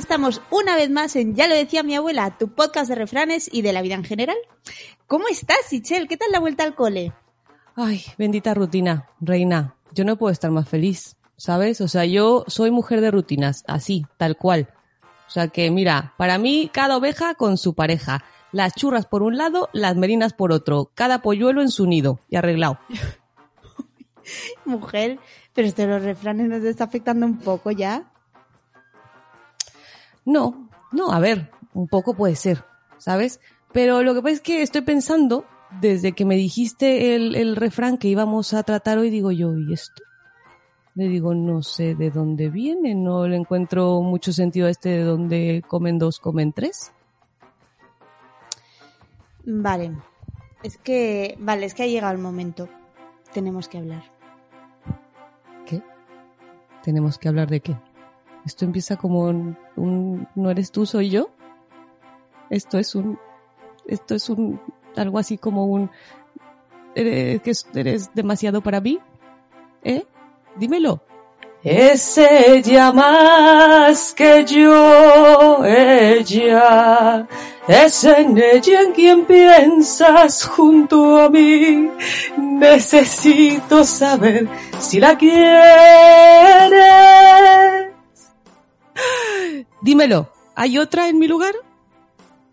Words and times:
Estamos 0.00 0.40
una 0.50 0.76
vez 0.76 0.88
más 0.88 1.14
en 1.14 1.34
Ya 1.34 1.46
lo 1.46 1.54
decía 1.54 1.82
mi 1.82 1.94
abuela, 1.94 2.38
tu 2.38 2.48
podcast 2.48 2.88
de 2.88 2.94
refranes 2.94 3.50
y 3.52 3.60
de 3.60 3.74
la 3.74 3.82
vida 3.82 3.94
en 3.94 4.04
general. 4.04 4.36
¿Cómo 5.06 5.28
estás, 5.28 5.70
Ichel? 5.72 6.08
¿Qué 6.08 6.16
tal 6.16 6.32
la 6.32 6.40
vuelta 6.40 6.64
al 6.64 6.74
cole? 6.74 7.12
Ay, 7.76 8.02
bendita 8.16 8.54
rutina, 8.54 9.10
reina. 9.20 9.76
Yo 9.92 10.06
no 10.06 10.16
puedo 10.16 10.32
estar 10.32 10.50
más 10.50 10.66
feliz, 10.66 11.16
¿sabes? 11.36 11.82
O 11.82 11.88
sea, 11.88 12.06
yo 12.06 12.44
soy 12.48 12.70
mujer 12.70 13.02
de 13.02 13.10
rutinas, 13.10 13.62
así, 13.66 14.06
tal 14.16 14.38
cual. 14.38 14.68
O 15.28 15.30
sea 15.30 15.48
que, 15.48 15.70
mira, 15.70 16.14
para 16.16 16.38
mí 16.38 16.70
cada 16.72 16.96
oveja 16.96 17.34
con 17.34 17.58
su 17.58 17.74
pareja. 17.74 18.24
Las 18.52 18.74
churras 18.74 19.04
por 19.04 19.22
un 19.22 19.36
lado, 19.36 19.68
las 19.74 19.96
merinas 19.96 20.32
por 20.32 20.50
otro. 20.50 20.90
Cada 20.94 21.20
polluelo 21.20 21.60
en 21.60 21.68
su 21.68 21.86
nido. 21.86 22.20
Y 22.30 22.36
arreglado. 22.36 22.78
Mujer, 24.64 25.18
pero 25.52 25.68
esto 25.68 25.82
de 25.82 25.88
los 25.88 26.02
refranes 26.02 26.48
nos 26.48 26.64
está 26.64 26.84
afectando 26.84 27.26
un 27.26 27.38
poco 27.38 27.70
ya. 27.70 28.10
No, 30.24 30.68
no, 30.92 31.12
a 31.12 31.20
ver, 31.20 31.50
un 31.74 31.88
poco 31.88 32.14
puede 32.14 32.36
ser, 32.36 32.64
¿sabes? 32.98 33.40
Pero 33.72 34.02
lo 34.02 34.14
que 34.14 34.22
pasa 34.22 34.34
es 34.34 34.40
que 34.40 34.62
estoy 34.62 34.82
pensando, 34.82 35.44
desde 35.80 36.12
que 36.12 36.24
me 36.24 36.36
dijiste 36.36 37.14
el, 37.14 37.36
el 37.36 37.56
refrán 37.56 37.98
que 37.98 38.08
íbamos 38.08 38.54
a 38.54 38.62
tratar 38.62 38.98
hoy, 38.98 39.10
digo 39.10 39.30
yo, 39.30 39.56
¿y 39.56 39.72
esto? 39.72 40.02
Le 40.94 41.08
digo, 41.08 41.34
no 41.34 41.62
sé 41.62 41.94
de 41.94 42.10
dónde 42.10 42.50
viene, 42.50 42.94
no 42.94 43.26
le 43.26 43.36
encuentro 43.36 44.02
mucho 44.02 44.32
sentido 44.32 44.66
a 44.66 44.70
este 44.70 44.88
de 44.90 45.04
donde 45.04 45.62
comen 45.66 45.98
dos, 45.98 46.18
comen 46.18 46.52
tres. 46.52 46.92
Vale. 49.44 49.92
Es 50.62 50.76
que, 50.76 51.36
vale, 51.38 51.66
es 51.66 51.74
que 51.74 51.84
ha 51.84 51.86
llegado 51.86 52.12
el 52.12 52.20
momento. 52.20 52.68
Tenemos 53.32 53.68
que 53.68 53.78
hablar. 53.78 54.02
¿Qué? 55.64 55.82
¿Tenemos 56.82 57.18
que 57.18 57.28
hablar 57.28 57.48
de 57.48 57.60
qué? 57.60 57.76
Esto 58.44 58.64
empieza 58.64 58.96
como 58.96 59.22
un, 59.76 60.28
no 60.34 60.50
eres 60.50 60.70
tú, 60.70 60.86
soy 60.86 61.10
yo. 61.10 61.30
Esto 62.48 62.78
es 62.78 62.94
un, 62.94 63.18
esto 63.86 64.14
es 64.14 64.28
un, 64.30 64.60
algo 64.96 65.18
así 65.18 65.38
como 65.38 65.66
un, 65.66 65.90
eres, 66.94 67.66
eres 67.74 68.14
demasiado 68.14 68.60
para 68.60 68.80
mí. 68.80 68.98
¿Eh? 69.82 70.04
Dímelo. 70.56 71.02
Es 71.62 72.16
ella 72.16 72.90
más 72.90 74.14
que 74.14 74.46
yo, 74.46 75.62
ella. 75.62 77.26
Es 77.68 78.04
en 78.04 78.38
ella 78.38 78.80
en 78.80 78.92
quien 78.92 79.26
piensas 79.26 80.46
junto 80.46 81.18
a 81.18 81.28
mí. 81.28 81.90
Necesito 82.38 83.84
saber 83.84 84.48
si 84.80 84.98
la 85.00 85.18
quieres. 85.18 85.60
Dímelo. 89.82 90.32
¿Hay 90.54 90.78
otra 90.78 91.08
en 91.08 91.18
mi 91.18 91.26
lugar? 91.26 91.54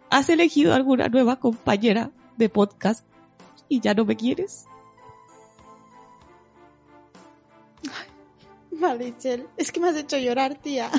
¿Has 0.09 0.29
elegido 0.29 0.73
alguna 0.73 1.09
nueva 1.09 1.39
compañera 1.39 2.11
de 2.37 2.49
podcast 2.49 3.05
y 3.67 3.81
ya 3.81 3.93
no 3.93 4.05
me 4.05 4.15
quieres? 4.15 4.65
Vale, 8.71 9.07
Ichel, 9.07 9.47
es 9.57 9.71
que 9.71 9.79
me 9.79 9.89
has 9.89 9.97
hecho 9.97 10.17
llorar, 10.17 10.55
tía. 10.55 10.91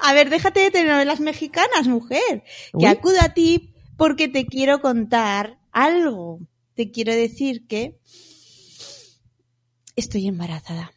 A 0.00 0.12
ver, 0.12 0.30
déjate 0.30 0.60
de 0.60 0.70
telenovelas 0.70 1.20
mexicanas, 1.20 1.86
mujer. 1.86 2.42
Que 2.78 2.88
acudo 2.88 3.16
a 3.20 3.30
ti 3.30 3.72
porque 3.96 4.28
te 4.28 4.46
quiero 4.46 4.80
contar 4.80 5.58
algo. 5.70 6.40
Te 6.74 6.90
quiero 6.90 7.12
decir 7.14 7.66
que 7.66 7.98
estoy 9.96 10.26
embarazada. 10.26 10.92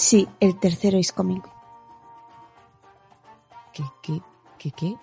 Sí, 0.00 0.26
el 0.40 0.58
tercero 0.58 0.96
is 0.96 1.12
coming. 1.12 1.42
¿Qué, 3.74 3.82
qué, 4.02 4.22
qué, 4.58 4.70
qué? 4.72 4.96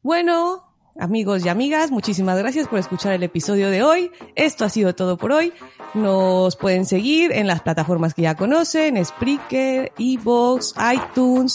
Bueno, 0.00 0.62
amigos 0.96 1.44
y 1.44 1.48
amigas, 1.48 1.90
muchísimas 1.90 2.38
gracias 2.38 2.68
por 2.68 2.78
escuchar 2.78 3.14
el 3.14 3.24
episodio 3.24 3.68
de 3.68 3.82
hoy. 3.82 4.12
Esto 4.36 4.64
ha 4.64 4.68
sido 4.68 4.94
todo 4.94 5.16
por 5.16 5.32
hoy. 5.32 5.52
Nos 5.94 6.54
pueden 6.54 6.86
seguir 6.86 7.32
en 7.32 7.48
las 7.48 7.62
plataformas 7.62 8.14
que 8.14 8.22
ya 8.22 8.36
conocen, 8.36 9.04
Spreaker, 9.04 9.92
Evox, 9.98 10.76
iTunes. 10.94 11.54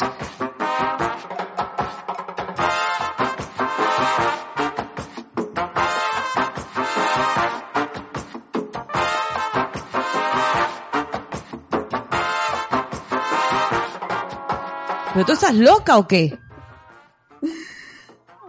¿Pero 15.22 15.28
tú 15.28 15.34
estás 15.34 15.54
loca 15.54 16.00
o 16.00 16.08
qué? 16.08 16.36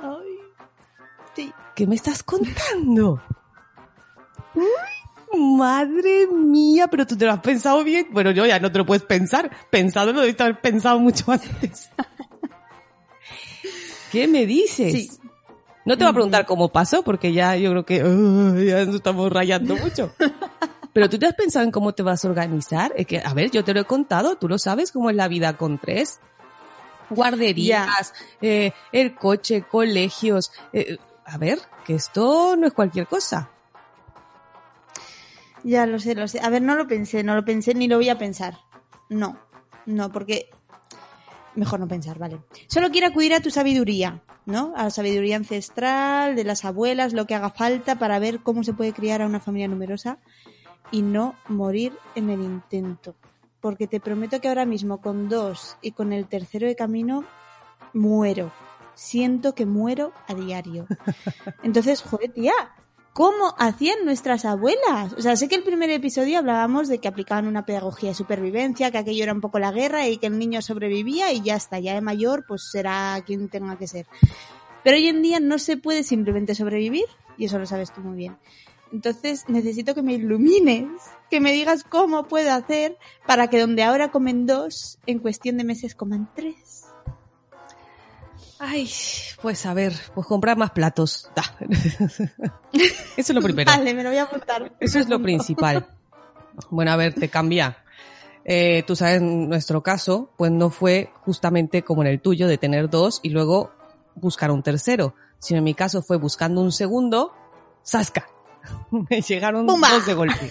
Ay, 0.00 0.38
sí. 1.36 1.52
¿Qué 1.74 1.86
me 1.86 1.96
estás 1.96 2.22
contando? 2.22 3.20
Madre 5.36 6.28
mía, 6.28 6.88
pero 6.88 7.06
tú 7.06 7.14
te 7.14 7.26
lo 7.26 7.32
has 7.32 7.40
pensado 7.40 7.84
bien. 7.84 8.06
Bueno, 8.10 8.30
yo 8.30 8.46
ya 8.46 8.58
no 8.58 8.72
te 8.72 8.78
lo 8.78 8.86
puedes 8.86 9.02
pensar. 9.02 9.50
Pensado 9.68 10.14
lo 10.14 10.22
debiste 10.22 10.44
haber 10.44 10.62
pensado 10.62 10.98
mucho 10.98 11.30
antes. 11.30 11.90
¿Qué 14.10 14.26
me 14.26 14.46
dices? 14.46 14.92
Sí. 14.92 15.10
No 15.84 15.98
te 15.98 16.04
voy 16.04 16.10
a 16.10 16.14
preguntar 16.14 16.46
cómo 16.46 16.70
pasó, 16.70 17.02
porque 17.02 17.34
ya 17.34 17.54
yo 17.56 17.68
creo 17.72 17.84
que 17.84 18.02
uh, 18.02 18.58
ya 18.64 18.86
nos 18.86 18.94
estamos 18.94 19.30
rayando 19.30 19.76
mucho. 19.76 20.10
Pero 20.94 21.08
tú 21.08 21.18
te 21.18 21.26
has 21.26 21.34
pensado 21.34 21.64
en 21.64 21.70
cómo 21.70 21.92
te 21.92 22.02
vas 22.02 22.24
a 22.24 22.28
organizar. 22.28 22.92
Es 22.96 23.06
que, 23.06 23.20
a 23.22 23.34
ver, 23.34 23.50
yo 23.50 23.62
te 23.62 23.74
lo 23.74 23.80
he 23.80 23.84
contado, 23.84 24.36
tú 24.36 24.48
lo 24.48 24.58
sabes 24.58 24.92
cómo 24.92 25.10
es 25.10 25.16
la 25.16 25.28
vida 25.28 25.56
con 25.56 25.78
tres. 25.78 26.20
Guarderías, 27.14 28.12
eh, 28.40 28.72
el 28.92 29.14
coche, 29.14 29.62
colegios. 29.62 30.52
eh, 30.72 30.98
a 31.24 31.38
ver, 31.38 31.58
que 31.84 31.94
esto 31.94 32.56
no 32.56 32.66
es 32.66 32.72
cualquier 32.72 33.06
cosa. 33.06 33.50
Ya 35.64 35.86
lo 35.86 35.98
sé, 35.98 36.14
lo 36.14 36.26
sé. 36.26 36.40
A 36.40 36.50
ver, 36.50 36.62
no 36.62 36.74
lo 36.74 36.86
pensé, 36.86 37.22
no 37.22 37.34
lo 37.34 37.44
pensé 37.44 37.74
ni 37.74 37.86
lo 37.86 37.96
voy 37.96 38.08
a 38.08 38.18
pensar. 38.18 38.58
No, 39.08 39.38
no, 39.86 40.10
porque 40.10 40.50
mejor 41.54 41.80
no 41.80 41.88
pensar, 41.88 42.18
vale. 42.18 42.40
Solo 42.66 42.90
quiero 42.90 43.06
acudir 43.06 43.34
a 43.34 43.40
tu 43.40 43.50
sabiduría, 43.50 44.22
¿no? 44.46 44.72
A 44.76 44.84
la 44.84 44.90
sabiduría 44.90 45.36
ancestral, 45.36 46.34
de 46.34 46.44
las 46.44 46.64
abuelas, 46.64 47.12
lo 47.12 47.26
que 47.26 47.34
haga 47.34 47.50
falta 47.50 47.98
para 47.98 48.18
ver 48.18 48.40
cómo 48.40 48.64
se 48.64 48.72
puede 48.72 48.92
criar 48.92 49.22
a 49.22 49.26
una 49.26 49.40
familia 49.40 49.68
numerosa 49.68 50.18
y 50.90 51.02
no 51.02 51.36
morir 51.48 51.92
en 52.14 52.30
el 52.30 52.40
intento. 52.40 53.14
Porque 53.62 53.86
te 53.86 54.00
prometo 54.00 54.42
que 54.42 54.48
ahora 54.48 54.66
mismo 54.66 55.00
con 55.00 55.30
dos 55.30 55.78
y 55.80 55.92
con 55.92 56.12
el 56.12 56.26
tercero 56.26 56.66
de 56.66 56.76
camino 56.76 57.24
muero. 57.94 58.52
Siento 58.94 59.54
que 59.54 59.64
muero 59.64 60.12
a 60.28 60.34
diario. 60.34 60.86
Entonces, 61.62 62.02
joder, 62.02 62.30
tía, 62.32 62.52
¿Cómo 63.12 63.54
hacían 63.58 64.06
nuestras 64.06 64.46
abuelas? 64.46 65.12
O 65.18 65.20
sea, 65.20 65.36
sé 65.36 65.46
que 65.46 65.54
el 65.54 65.64
primer 65.64 65.90
episodio 65.90 66.38
hablábamos 66.38 66.88
de 66.88 66.96
que 66.96 67.08
aplicaban 67.08 67.46
una 67.46 67.66
pedagogía 67.66 68.08
de 68.08 68.14
supervivencia, 68.14 68.90
que 68.90 68.96
aquello 68.96 69.22
era 69.22 69.34
un 69.34 69.42
poco 69.42 69.58
la 69.58 69.70
guerra 69.70 70.08
y 70.08 70.16
que 70.16 70.28
el 70.28 70.38
niño 70.38 70.62
sobrevivía 70.62 71.30
y 71.30 71.42
ya 71.42 71.56
está, 71.56 71.78
ya 71.78 71.92
de 71.92 72.00
mayor 72.00 72.46
pues 72.48 72.70
será 72.70 73.22
quien 73.26 73.50
tenga 73.50 73.76
que 73.76 73.86
ser. 73.86 74.06
Pero 74.82 74.96
hoy 74.96 75.08
en 75.08 75.20
día 75.20 75.40
no 75.40 75.58
se 75.58 75.76
puede 75.76 76.04
simplemente 76.04 76.54
sobrevivir, 76.54 77.04
y 77.36 77.44
eso 77.44 77.58
lo 77.58 77.66
sabes 77.66 77.92
tú 77.92 78.00
muy 78.00 78.16
bien. 78.16 78.38
Entonces 78.92 79.44
necesito 79.48 79.94
que 79.94 80.02
me 80.02 80.12
ilumines, 80.14 80.86
que 81.30 81.40
me 81.40 81.52
digas 81.52 81.82
cómo 81.82 82.24
puedo 82.24 82.52
hacer 82.52 82.98
para 83.26 83.48
que 83.48 83.58
donde 83.58 83.82
ahora 83.82 84.10
comen 84.10 84.46
dos, 84.46 84.98
en 85.06 85.18
cuestión 85.18 85.56
de 85.56 85.64
meses 85.64 85.94
coman 85.94 86.28
tres. 86.34 86.84
Ay, 88.58 88.88
pues 89.40 89.66
a 89.66 89.74
ver, 89.74 89.92
pues 90.14 90.26
comprar 90.26 90.56
más 90.56 90.70
platos. 90.70 91.30
Da. 91.34 91.42
Eso 93.16 93.32
es 93.32 93.34
lo 93.34 93.40
primero. 93.40 93.72
Vale, 93.72 93.92
me 93.94 94.04
lo 94.04 94.10
voy 94.10 94.18
a 94.18 94.24
apuntar. 94.24 94.72
Eso 94.78 95.00
es 95.00 95.08
lo 95.08 95.20
principal. 95.20 95.88
Bueno, 96.70 96.92
a 96.92 96.96
ver, 96.96 97.14
te 97.14 97.28
cambia. 97.28 97.78
Eh, 98.44 98.84
tú 98.86 98.94
sabes, 98.94 99.20
en 99.20 99.48
nuestro 99.48 99.82
caso, 99.82 100.30
pues 100.36 100.52
no 100.52 100.70
fue 100.70 101.10
justamente 101.24 101.82
como 101.82 102.02
en 102.02 102.08
el 102.08 102.20
tuyo 102.20 102.46
de 102.46 102.58
tener 102.58 102.90
dos 102.90 103.20
y 103.22 103.30
luego 103.30 103.72
buscar 104.14 104.50
un 104.50 104.62
tercero, 104.62 105.14
sino 105.38 105.58
en 105.58 105.64
mi 105.64 105.74
caso 105.74 106.02
fue 106.02 106.18
buscando 106.18 106.60
un 106.60 106.72
segundo, 106.72 107.32
¡zasca! 107.84 108.28
Me 108.90 109.20
llegaron 109.20 109.66
¡Pumba! 109.66 109.88
dos 109.90 110.06
de 110.06 110.14
golpe, 110.14 110.50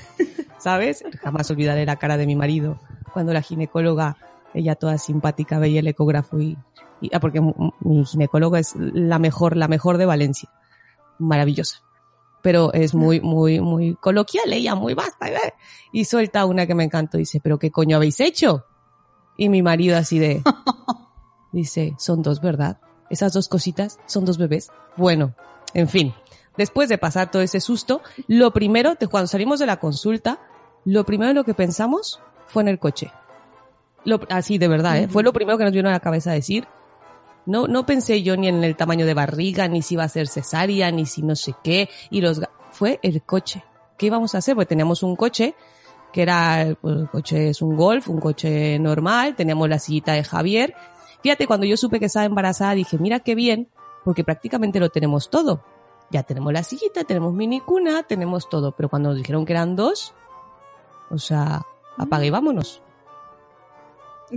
¿sabes? 0.58 1.04
Jamás 1.22 1.50
olvidaré 1.52 1.86
la 1.86 1.96
cara 1.98 2.18
de 2.18 2.26
mi 2.26 2.36
marido 2.36 2.80
cuando 3.14 3.34
la 3.34 3.42
ginecóloga, 3.42 4.18
ella 4.54 4.76
toda 4.76 4.98
simpática, 4.98 5.60
veía 5.60 5.80
el 5.82 5.88
ecógrafo 5.88 6.40
y, 6.40 6.58
y- 7.02 7.10
ah, 7.14 7.20
porque 7.20 7.42
mi 7.82 8.06
ginecóloga 8.06 8.60
es 8.60 8.74
la 8.76 9.20
mejor, 9.20 9.58
la 9.58 9.68
mejor 9.68 9.98
de 9.98 10.06
Valencia, 10.06 10.50
maravillosa 11.20 11.82
pero 12.44 12.74
es 12.74 12.96
muy, 12.96 13.22
muy, 13.22 13.60
muy 13.62 13.94
coloquial 13.98 14.52
ella, 14.52 14.74
muy 14.74 14.96
basta. 14.96 15.28
¿eh? 15.30 15.54
Y 15.92 16.06
suelta 16.06 16.46
una 16.48 16.66
que 16.66 16.74
me 16.74 16.84
encantó, 16.84 17.20
dice, 17.20 17.40
pero 17.40 17.60
¿qué 17.60 17.70
coño 17.70 17.98
habéis 17.98 18.20
hecho? 18.20 18.66
Y 19.38 19.48
mi 19.50 19.62
marido 19.62 19.96
así 19.96 20.18
de, 20.18 20.42
dice, 21.52 21.94
son 22.00 22.24
dos, 22.24 22.42
¿verdad? 22.42 22.80
Esas 23.12 23.34
dos 23.34 23.48
cositas 23.48 24.00
son 24.08 24.26
dos 24.26 24.40
bebés. 24.40 24.72
Bueno, 24.98 25.36
en 25.76 25.88
fin, 25.88 26.16
después 26.58 26.90
de 26.90 26.98
pasar 26.98 27.32
todo 27.32 27.42
ese 27.42 27.60
susto, 27.60 28.02
lo 28.28 28.52
primero, 28.52 28.96
de 28.96 29.08
cuando 29.08 29.28
salimos 29.28 29.60
de 29.60 29.66
la 29.66 29.80
consulta, 29.80 30.40
lo 30.86 31.06
primero 31.06 31.32
en 31.32 31.38
lo 31.38 31.44
que 31.44 31.54
pensamos 31.54 32.20
fue 32.48 32.64
en 32.64 32.70
el 32.70 32.80
coche. 32.80 33.12
Lo, 34.04 34.20
así, 34.30 34.58
de 34.58 34.68
verdad, 34.68 34.98
¿eh? 34.98 35.08
Fue 35.08 35.24
lo 35.24 35.34
primero 35.34 35.58
que 35.58 35.64
nos 35.64 35.74
vino 35.74 35.90
a 35.90 35.92
la 35.92 36.00
cabeza 36.00 36.32
decir, 36.32 36.68
no, 37.46 37.68
no 37.68 37.86
pensé 37.86 38.24
yo 38.24 38.36
ni 38.38 38.48
en 38.48 38.64
el 38.64 38.76
tamaño 38.76 39.06
de 39.06 39.14
barriga, 39.14 39.68
ni 39.68 39.82
si 39.82 39.96
iba 39.96 40.04
a 40.04 40.10
ser 40.10 40.28
cesárea, 40.28 40.92
ni 40.92 41.06
si 41.06 41.22
no 41.22 41.36
sé 41.36 41.54
qué. 41.64 41.90
Y 42.10 42.22
los, 42.22 42.42
fue 42.72 43.00
el 43.04 43.22
coche. 43.24 43.64
¿Qué 43.98 44.08
íbamos 44.08 44.34
a 44.34 44.40
hacer? 44.40 44.56
Pues 44.56 44.68
teníamos 44.68 45.04
un 45.04 45.16
coche, 45.16 45.56
que 46.12 46.24
era, 46.24 46.76
pues, 46.82 46.98
el 46.98 47.10
coche 47.10 47.50
es 47.50 47.62
un 47.62 47.76
golf, 47.76 48.10
un 48.10 48.20
coche 48.20 48.80
normal, 48.80 49.36
teníamos 49.36 49.70
la 49.70 49.80
sillita 49.80 50.14
de 50.14 50.24
Javier. 50.24 50.76
Fíjate, 51.22 51.46
cuando 51.46 51.66
yo 51.66 51.78
supe 51.78 52.00
que 52.00 52.06
estaba 52.06 52.26
embarazada, 52.26 52.74
dije, 52.74 52.98
mira 52.98 53.20
qué 53.20 53.36
bien, 53.36 53.70
porque 54.04 54.24
prácticamente 54.24 54.80
lo 54.80 54.90
tenemos 54.90 55.30
todo. 55.30 55.64
Ya 56.12 56.24
tenemos 56.24 56.52
la 56.54 56.64
sillita, 56.64 57.04
tenemos 57.04 57.34
mini 57.34 57.62
cuna, 57.62 58.04
tenemos 58.04 58.50
todo. 58.50 58.74
Pero 58.74 58.90
cuando 58.90 59.10
nos 59.10 59.18
dijeron 59.18 59.46
que 59.46 59.54
eran 59.54 59.76
dos, 59.76 60.14
o 61.10 61.18
sea, 61.18 61.66
apague 61.98 62.28
y 62.28 62.30
vámonos. 62.30 62.82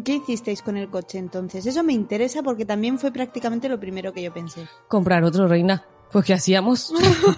¿Qué 0.04 0.16
hicisteis 0.16 0.62
con 0.62 0.76
el 0.76 0.90
coche 0.90 1.18
entonces? 1.18 1.66
Eso 1.66 1.82
me 1.84 1.92
interesa 1.92 2.42
porque 2.42 2.64
también 2.64 2.98
fue 2.98 3.12
prácticamente 3.12 3.68
lo 3.68 3.78
primero 3.78 4.12
que 4.12 4.22
yo 4.22 4.32
pensé. 4.32 4.66
comprar 4.88 5.22
otro 5.22 5.46
reina. 5.46 5.84
Pues 6.10 6.24
¿qué 6.24 6.34
hacíamos? 6.34 6.92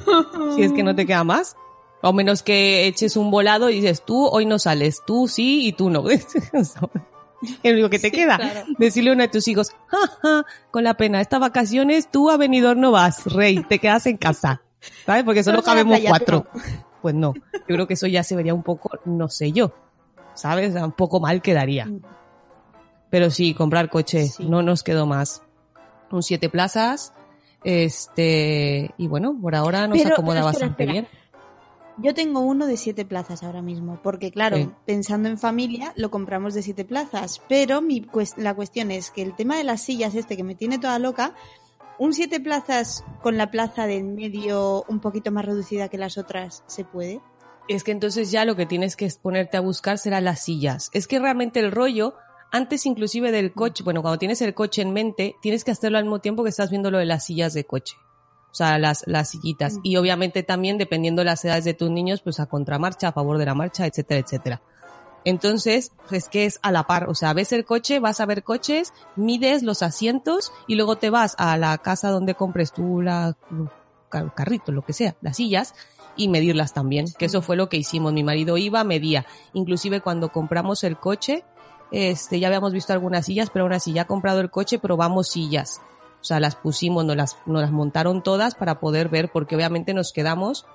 si 0.56 0.62
es 0.62 0.72
que 0.72 0.82
no 0.82 0.94
te 0.94 1.06
queda 1.06 1.24
más. 1.24 1.56
O 2.02 2.12
menos 2.12 2.42
que 2.42 2.86
eches 2.86 3.16
un 3.16 3.30
volado 3.30 3.70
y 3.70 3.80
dices, 3.80 4.02
tú 4.04 4.26
hoy 4.26 4.46
no 4.46 4.58
sales, 4.58 5.02
tú 5.06 5.28
sí 5.28 5.66
y 5.66 5.72
tú 5.72 5.90
no. 5.90 6.04
es 7.42 7.58
lo 7.64 7.72
único 7.72 7.90
que 7.90 7.98
te 7.98 8.10
queda. 8.10 8.36
claro. 8.36 8.60
Decirle 8.78 9.10
a 9.10 9.12
uno 9.14 9.22
de 9.22 9.28
tus 9.28 9.46
hijos, 9.48 9.72
ja, 9.86 9.98
ja, 10.22 10.44
con 10.70 10.84
la 10.84 10.94
pena, 10.94 11.20
estas 11.20 11.40
vacaciones 11.40 12.10
tú 12.10 12.30
a 12.30 12.36
venidor 12.36 12.76
no 12.76 12.90
vas, 12.92 13.24
rey, 13.32 13.62
te 13.64 13.78
quedas 13.78 14.06
en 14.06 14.16
casa. 14.16 14.62
¿Sabes? 15.04 15.24
Porque 15.24 15.42
solo 15.42 15.58
la 15.58 15.62
cabemos 15.64 15.94
playa, 15.98 16.08
cuatro. 16.10 16.46
Pues 17.02 17.14
no. 17.14 17.34
Yo 17.34 17.60
creo 17.66 17.86
que 17.86 17.94
eso 17.94 18.06
ya 18.06 18.22
se 18.22 18.36
vería 18.36 18.54
un 18.54 18.62
poco, 18.62 18.90
no 19.04 19.28
sé 19.28 19.52
yo. 19.52 19.72
¿Sabes? 20.34 20.74
Un 20.74 20.92
poco 20.92 21.18
mal 21.20 21.40
quedaría. 21.42 21.88
Pero 23.10 23.30
sí, 23.30 23.54
comprar 23.54 23.88
coche, 23.88 24.26
Sí. 24.28 24.44
no 24.44 24.62
nos 24.62 24.82
quedó 24.82 25.06
más. 25.06 25.42
Un 26.10 26.22
siete 26.22 26.48
plazas, 26.48 27.12
este, 27.64 28.92
y 28.96 29.08
bueno, 29.08 29.36
por 29.40 29.54
ahora 29.54 29.86
nos 29.88 29.98
Pero- 29.98 30.14
acomoda 30.14 30.40
pero 30.40 30.48
espera, 30.50 30.66
bastante 30.68 30.82
espera. 30.84 30.92
bien. 30.92 31.08
Yo 31.98 32.12
tengo 32.12 32.40
uno 32.40 32.66
de 32.66 32.76
siete 32.76 33.04
plazas 33.06 33.42
ahora 33.42 33.62
mismo, 33.62 33.98
porque 34.02 34.30
claro, 34.30 34.56
Sí. 34.58 34.70
pensando 34.84 35.28
en 35.30 35.38
familia, 35.38 35.92
lo 35.96 36.10
compramos 36.10 36.52
de 36.52 36.62
siete 36.62 36.84
plazas. 36.84 37.40
Pero 37.48 37.80
mi 37.80 38.02
cues- 38.02 38.36
la 38.36 38.54
cuestión 38.54 38.90
es 38.90 39.10
que 39.10 39.22
el 39.22 39.34
tema 39.34 39.56
de 39.56 39.64
las 39.64 39.80
sillas, 39.82 40.14
este 40.14 40.36
que 40.36 40.44
me 40.44 40.54
tiene 40.54 40.78
toda 40.78 40.98
loca, 40.98 41.34
un 41.98 42.12
siete 42.12 42.38
plazas 42.38 43.02
con 43.22 43.38
la 43.38 43.50
plaza 43.50 43.86
del 43.86 44.04
medio 44.04 44.84
un 44.88 45.00
poquito 45.00 45.32
más 45.32 45.46
reducida 45.46 45.88
que 45.88 45.96
las 45.96 46.18
otras, 46.18 46.62
¿se 46.66 46.84
puede? 46.84 47.22
Es 47.68 47.82
que 47.82 47.92
entonces 47.92 48.30
ya 48.30 48.44
lo 48.44 48.54
que 48.56 48.66
tienes 48.66 48.94
que 48.94 49.08
ponerte 49.22 49.56
a 49.56 49.60
buscar 49.60 49.96
será 49.98 50.20
las 50.20 50.44
sillas. 50.44 50.90
Es 50.92 51.08
que 51.08 51.18
realmente 51.18 51.60
el 51.60 51.72
rollo, 51.72 52.14
antes 52.52 52.84
inclusive 52.84 53.32
del 53.32 53.54
coche, 53.54 53.82
bueno, 53.82 54.02
cuando 54.02 54.18
tienes 54.18 54.42
el 54.42 54.52
coche 54.54 54.82
en 54.82 54.92
mente, 54.92 55.34
tienes 55.40 55.64
que 55.64 55.70
hacerlo 55.70 55.96
al 55.96 56.04
mismo 56.04 56.18
tiempo 56.20 56.42
que 56.44 56.50
estás 56.50 56.68
viendo 56.70 56.90
lo 56.90 56.98
de 56.98 57.06
las 57.06 57.24
sillas 57.24 57.54
de 57.54 57.64
coche. 57.64 57.96
O 58.50 58.54
sea, 58.56 58.78
las, 58.78 59.02
las 59.06 59.30
sillitas. 59.30 59.74
Mm. 59.74 59.80
Y 59.82 59.96
obviamente 59.96 60.42
también, 60.42 60.78
dependiendo 60.78 61.20
de 61.20 61.26
las 61.26 61.44
edades 61.44 61.64
de 61.64 61.74
tus 61.74 61.90
niños, 61.90 62.22
pues 62.22 62.40
a 62.40 62.46
contramarcha, 62.46 63.08
a 63.08 63.12
favor 63.12 63.38
de 63.38 63.46
la 63.46 63.54
marcha, 63.54 63.86
etcétera, 63.86 64.20
etcétera. 64.20 64.62
Entonces, 65.24 65.90
pues 66.08 66.28
que 66.28 66.44
es 66.46 66.60
a 66.62 66.70
la 66.70 66.84
par. 66.86 67.08
O 67.08 67.14
sea, 67.14 67.32
ves 67.32 67.52
el 67.52 67.64
coche, 67.64 67.98
vas 67.98 68.20
a 68.20 68.26
ver 68.26 68.44
coches, 68.44 68.92
mides 69.16 69.62
los 69.64 69.82
asientos 69.82 70.52
y 70.68 70.76
luego 70.76 70.96
te 70.96 71.10
vas 71.10 71.34
a 71.38 71.56
la 71.58 71.76
casa 71.78 72.10
donde 72.10 72.34
compres 72.34 72.72
tú 72.72 73.02
la 73.02 73.36
ca- 74.08 74.32
carrito, 74.34 74.70
lo 74.70 74.82
que 74.82 74.92
sea, 74.92 75.16
las 75.20 75.36
sillas, 75.36 75.74
y 76.16 76.28
medirlas 76.28 76.72
también. 76.72 77.06
Que 77.18 77.24
eso 77.26 77.42
fue 77.42 77.56
lo 77.56 77.68
que 77.68 77.76
hicimos. 77.76 78.12
Mi 78.12 78.22
marido 78.22 78.56
iba, 78.56 78.84
medía. 78.84 79.26
Inclusive 79.52 80.00
cuando 80.00 80.30
compramos 80.30 80.84
el 80.84 80.96
coche, 80.96 81.44
este, 81.90 82.38
ya 82.38 82.46
habíamos 82.46 82.72
visto 82.72 82.92
algunas 82.92 83.26
sillas, 83.26 83.50
pero 83.50 83.64
aún 83.64 83.72
así 83.72 83.92
ya 83.92 84.06
comprado 84.06 84.40
el 84.40 84.50
coche, 84.50 84.78
probamos 84.78 85.28
sillas. 85.28 85.80
O 86.26 86.28
sea, 86.28 86.40
las 86.40 86.56
pusimos, 86.56 87.04
nos 87.04 87.14
las, 87.14 87.36
nos 87.46 87.62
las 87.62 87.70
montaron 87.70 88.20
todas 88.20 88.56
para 88.56 88.80
poder 88.80 89.08
ver, 89.08 89.30
porque 89.30 89.54
obviamente 89.54 89.94
nos 89.94 90.12
quedamos 90.12 90.66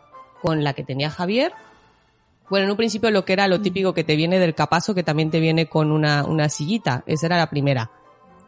con 0.42 0.64
la 0.64 0.72
que 0.72 0.86
tenía 0.86 1.10
Javier. 1.10 1.52
Bueno, 2.50 2.66
en 2.66 2.72
un 2.72 2.78
principio 2.78 3.12
lo 3.12 3.26
que 3.26 3.34
era 3.34 3.50
lo 3.50 3.60
típico 3.60 3.94
que 3.94 4.06
te 4.06 4.16
viene 4.16 4.40
del 4.40 4.56
capazo, 4.56 4.96
que 4.96 5.04
también 5.04 5.30
te 5.30 5.42
viene 5.42 5.68
con 5.68 5.92
una, 5.92 6.24
una 6.24 6.48
sillita. 6.48 7.04
Esa 7.06 7.26
era 7.26 7.38
la 7.38 7.50
primera. 7.50 7.92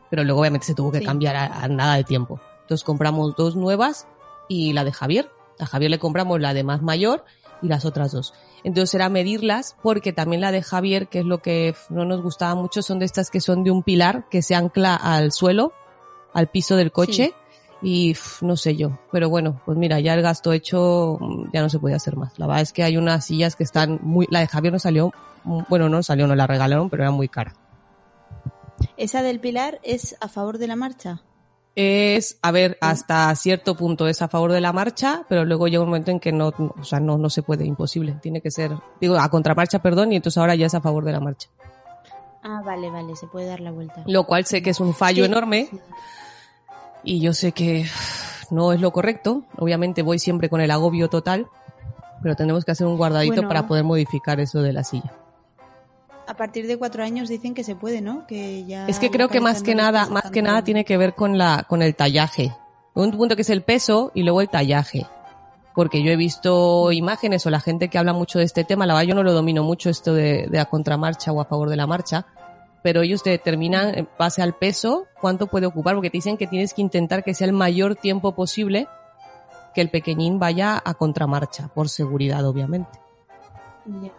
Pero 0.10 0.24
luego 0.24 0.40
obviamente 0.40 0.66
se 0.66 0.76
tuvo 0.76 0.94
que 0.94 1.00
Sí. 1.00 1.06
cambiar 1.06 1.36
a, 1.36 1.46
a 1.64 1.68
nada 1.68 1.96
de 1.96 2.06
tiempo. 2.06 2.40
Entonces 2.62 2.86
compramos 2.86 3.36
dos 3.36 3.58
nuevas 3.58 4.08
y 4.48 4.72
la 4.72 4.86
de 4.86 4.94
Javier. 4.94 5.30
A 5.60 5.66
Javier 5.66 5.92
le 5.92 6.00
compramos 6.00 6.40
la 6.40 6.54
de 6.54 6.64
más 6.64 6.82
mayor 6.82 7.26
y 7.62 7.68
las 7.68 7.84
otras 7.84 8.14
dos. 8.14 8.34
Entonces 8.64 8.96
era 8.96 9.10
medirlas 9.10 9.76
porque 9.84 10.14
también 10.14 10.42
la 10.42 10.54
de 10.54 10.64
Javier, 10.64 11.08
que 11.10 11.20
es 11.20 11.26
lo 11.26 11.40
que 11.42 11.76
no 11.90 12.06
nos 12.06 12.22
gustaba 12.22 12.56
mucho, 12.56 12.82
son 12.82 13.00
de 13.00 13.06
estas 13.06 13.30
que 13.30 13.42
son 13.42 13.66
de 13.66 13.72
un 13.72 13.84
pilar 13.84 14.30
que 14.30 14.42
se 14.42 14.56
ancla 14.56 14.96
al 14.96 15.34
suelo, 15.34 15.74
al 16.34 16.48
piso 16.48 16.76
del 16.76 16.92
coche. 16.92 17.34
Y 17.86 18.16
no 18.42 18.56
sé 18.56 18.78
yo. 18.78 18.98
Pero 19.12 19.28
bueno, 19.30 19.60
pues 19.66 19.78
mira, 19.78 20.00
ya 20.00 20.14
el 20.14 20.22
gasto 20.22 20.54
hecho 20.54 21.18
mm, 21.20 21.52
ya 21.52 21.62
no 21.62 21.70
se 21.70 21.80
puede 21.80 21.96
hacer 21.96 22.16
más. 22.16 22.40
La 22.40 22.48
verdad 22.48 22.62
es 22.62 22.72
que 22.72 22.82
hay 22.84 22.96
unas 22.96 23.26
sillas 23.26 23.58
que 23.58 23.64
están 23.66 24.00
muy... 24.02 24.26
La 24.30 24.40
de 24.40 24.48
Javier 24.48 24.72
no 24.72 24.80
salió... 24.80 25.12
mm, 25.44 25.64
Bueno, 25.68 25.90
no 25.90 26.02
salió, 26.02 26.26
no 26.26 26.34
la 26.36 26.48
regalaron, 26.48 26.90
pero 26.90 27.04
era 27.04 27.12
muy 27.12 27.28
cara. 27.28 27.54
¿Esa 28.98 29.22
del 29.22 29.40
pilar 29.42 29.80
es 29.84 30.16
a 30.22 30.30
favor 30.30 30.60
de 30.60 30.68
la 30.68 30.76
marcha? 30.78 31.22
Es, 31.76 32.38
a 32.42 32.52
ver, 32.52 32.78
hasta 32.82 33.34
cierto 33.36 33.76
punto 33.76 34.08
es 34.08 34.22
a 34.22 34.28
favor 34.28 34.52
de 34.52 34.62
la 34.62 34.72
marcha, 34.72 35.26
pero 35.28 35.44
luego 35.44 35.68
llega 35.68 35.82
un 35.82 35.90
momento 35.90 36.12
en 36.12 36.20
que 36.20 36.32
no, 36.32 36.54
no, 36.58 36.74
o 36.80 36.84
sea, 36.86 37.00
no, 37.00 37.18
no 37.18 37.30
se 37.30 37.42
puede, 37.42 37.66
imposible. 37.66 38.14
Tiene 38.22 38.42
que 38.42 38.52
ser, 38.52 38.72
digo, 39.02 39.18
a 39.18 39.28
contramarcha, 39.30 39.80
perdón, 39.80 40.14
y 40.14 40.18
entonces 40.18 40.38
ahora 40.38 40.56
ya 40.56 40.68
es 40.68 40.76
a 40.76 40.82
favor 40.82 41.04
de 41.04 41.12
la 41.14 41.20
marcha. 41.20 41.50
Ah, 42.44 42.62
vale, 42.64 42.90
vale, 42.92 43.16
se 43.16 43.26
puede 43.28 43.48
dar 43.48 43.60
la 43.60 43.72
vuelta. 43.72 44.04
Lo 44.06 44.26
cual 44.26 44.46
sé 44.46 44.62
que 44.62 44.70
es 44.70 44.80
un 44.80 44.94
fallo 44.94 45.24
Sí. 45.26 45.32
enorme 45.32 45.70
y 47.04 47.20
yo 47.20 47.34
sé 47.34 47.52
que 47.52 47.86
no 48.52 48.74
es 48.74 48.82
lo 48.82 48.92
correcto. 48.92 49.44
Obviamente 49.58 50.02
voy 50.02 50.20
siempre 50.20 50.50
con 50.50 50.62
el 50.62 50.72
agobio 50.72 51.10
total, 51.10 51.48
pero 52.22 52.36
tendremos 52.36 52.66
que 52.66 52.72
hacer 52.72 52.88
un 52.88 52.98
guardadito 52.98 53.36
Bueno. 53.36 53.48
para 53.50 53.68
poder 53.68 53.84
modificar 53.84 54.40
eso 54.40 54.62
de 54.62 54.74
la 54.74 54.84
silla. 54.84 55.14
A 56.26 56.36
partir 56.36 56.68
de 56.68 56.78
cuatro 56.78 57.04
años 57.04 57.28
dicen 57.28 57.54
que 57.54 57.66
se 57.66 57.76
puede, 57.76 58.00
¿no? 58.00 58.26
Que 58.28 58.64
ya 58.66 58.88
Es 58.88 58.98
que 58.98 59.12
creo 59.12 59.28
que 59.28 59.42
más 59.42 59.62
que 59.62 59.76
nada, 59.76 60.08
más 60.08 60.32
que 60.32 60.42
nada 60.42 60.64
tiene 60.64 60.86
que 60.86 60.98
ver 60.98 61.16
con 61.16 61.38
la, 61.38 61.66
con 61.68 61.82
el 61.82 61.96
tallaje. 61.96 62.56
Un 62.94 63.12
punto 63.12 63.36
que 63.36 63.42
es 63.42 63.50
el 63.50 63.62
peso 63.62 64.12
y 64.14 64.24
luego 64.24 64.40
el 64.40 64.48
tallaje. 64.48 65.06
Porque 65.76 66.02
yo 66.02 66.12
he 66.12 66.16
visto 66.16 66.92
imágenes 66.94 67.46
o 67.46 67.50
la 67.50 67.60
gente 67.60 67.90
que 67.90 67.98
habla 67.98 68.14
mucho 68.14 68.40
de 68.40 68.46
este 68.46 68.64
tema, 68.64 68.86
la 68.86 68.94
verdad 68.94 69.10
yo 69.10 69.16
no 69.16 69.24
lo 69.24 69.34
domino 69.34 69.64
mucho 69.64 69.90
esto 69.90 70.14
de, 70.14 70.48
de 70.48 70.58
la 70.58 70.66
contramarcha 70.66 71.32
o 71.34 71.42
a 71.42 71.46
favor 71.46 71.70
de 71.70 71.76
la 71.76 71.88
marcha, 71.88 72.26
pero 72.84 73.02
ellos 73.02 73.24
te 73.24 73.32
determinan 73.32 73.98
en 73.98 74.10
base 74.20 74.42
al 74.44 74.54
peso 74.54 75.08
cuánto 75.20 75.48
puede 75.48 75.66
ocupar, 75.66 75.96
porque 75.96 76.10
te 76.12 76.18
dicen 76.18 76.38
que 76.38 76.46
tienes 76.48 76.74
que 76.76 76.82
intentar 76.82 77.24
que 77.24 77.34
sea 77.34 77.48
el 77.48 77.54
mayor 77.54 77.96
tiempo 77.96 78.36
posible 78.36 78.88
que 79.74 79.82
el 79.82 79.90
pequeñín 79.90 80.38
vaya 80.38 80.80
a 80.86 80.94
contramarcha, 80.94 81.70
por 81.70 81.90
seguridad 81.90 82.46
obviamente. 82.46 83.00
Ya. 84.02 84.12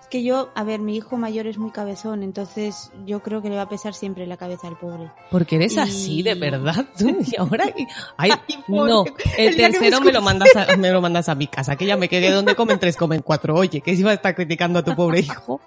Es 0.00 0.08
que 0.08 0.22
yo, 0.22 0.50
a 0.54 0.62
ver, 0.64 0.80
mi 0.80 0.96
hijo 0.96 1.16
mayor 1.16 1.46
es 1.46 1.58
muy 1.58 1.70
cabezón, 1.70 2.22
entonces 2.22 2.90
yo 3.04 3.20
creo 3.20 3.42
que 3.42 3.48
le 3.50 3.56
va 3.56 3.62
a 3.62 3.68
pesar 3.68 3.94
siempre 3.94 4.26
la 4.26 4.36
cabeza 4.36 4.68
al 4.68 4.76
pobre. 4.78 5.10
Porque 5.30 5.56
eres 5.56 5.74
Y- 5.74 5.78
así, 5.80 6.22
de 6.22 6.34
verdad. 6.34 6.84
tú, 6.96 7.16
Y 7.24 7.36
ahora, 7.36 7.64
ay, 8.16 8.30
no, 8.68 9.04
el, 9.36 9.50
me 9.50 9.56
tercero 9.56 10.00
me 10.00 10.12
lo 10.12 10.22
mandas 10.22 10.50
a, 10.56 10.76
me 10.76 10.90
lo 10.90 11.00
mandas 11.00 11.28
a 11.28 11.34
mi 11.34 11.46
casa, 11.48 11.76
que 11.76 11.86
ya 11.86 11.96
me 11.96 12.08
quedé 12.08 12.30
donde 12.30 12.54
comen 12.54 12.78
tres, 12.78 12.96
comen 12.96 13.22
cuatro. 13.22 13.54
Oye, 13.56 13.80
que 13.80 13.96
si 13.96 14.02
vas 14.02 14.12
a 14.12 14.14
estar 14.14 14.34
criticando 14.34 14.78
a 14.80 14.84
tu 14.84 14.94
pobre 14.94 15.20
hijo. 15.20 15.60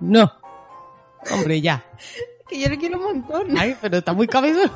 No. 0.00 0.30
Hombre, 1.32 1.60
ya. 1.60 1.84
Que 2.48 2.58
yo 2.60 2.68
le 2.68 2.78
quiero 2.78 2.98
un 2.98 3.04
montón. 3.04 3.56
Ay, 3.58 3.76
pero 3.80 3.98
está 3.98 4.12
muy 4.12 4.26
cabezón. 4.26 4.70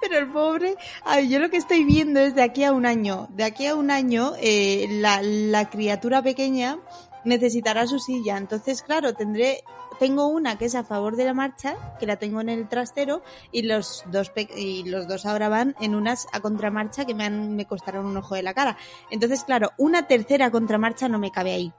Pero 0.00 0.18
el 0.18 0.32
pobre, 0.32 0.74
a 1.04 1.16
ver, 1.16 1.28
yo 1.28 1.38
lo 1.38 1.48
que 1.48 1.56
estoy 1.58 1.84
viendo 1.84 2.18
es 2.20 2.34
de 2.34 2.42
aquí 2.42 2.64
a 2.64 2.72
un 2.72 2.86
año. 2.86 3.28
De 3.30 3.44
aquí 3.44 3.66
a 3.66 3.76
un 3.76 3.90
año, 3.90 4.32
eh, 4.40 4.86
la, 4.90 5.20
la 5.22 5.70
criatura 5.70 6.22
pequeña 6.22 6.78
necesitará 7.24 7.86
su 7.86 8.00
silla. 8.00 8.36
Entonces, 8.36 8.82
claro, 8.82 9.14
tendré, 9.14 9.62
tengo 10.00 10.26
una 10.26 10.58
que 10.58 10.64
es 10.64 10.74
a 10.74 10.82
favor 10.82 11.14
de 11.14 11.24
la 11.24 11.34
marcha, 11.34 11.76
que 12.00 12.06
la 12.06 12.16
tengo 12.16 12.40
en 12.40 12.48
el 12.48 12.68
trastero, 12.68 13.22
y 13.52 13.62
los 13.62 14.02
dos, 14.06 14.30
pe- 14.30 14.48
y 14.56 14.82
los 14.90 15.06
dos 15.06 15.24
ahora 15.24 15.48
van 15.48 15.76
en 15.80 15.94
unas 15.94 16.26
a 16.32 16.40
contramarcha 16.40 17.04
que 17.04 17.14
me, 17.14 17.24
han, 17.24 17.54
me 17.54 17.66
costaron 17.66 18.06
un 18.06 18.16
ojo 18.16 18.34
de 18.34 18.42
la 18.42 18.54
cara. 18.54 18.76
Entonces, 19.10 19.44
claro, 19.44 19.70
una 19.78 20.08
tercera 20.08 20.50
contramarcha 20.50 21.08
no 21.08 21.20
me 21.20 21.30
cabe 21.30 21.52
ahí. 21.52 21.72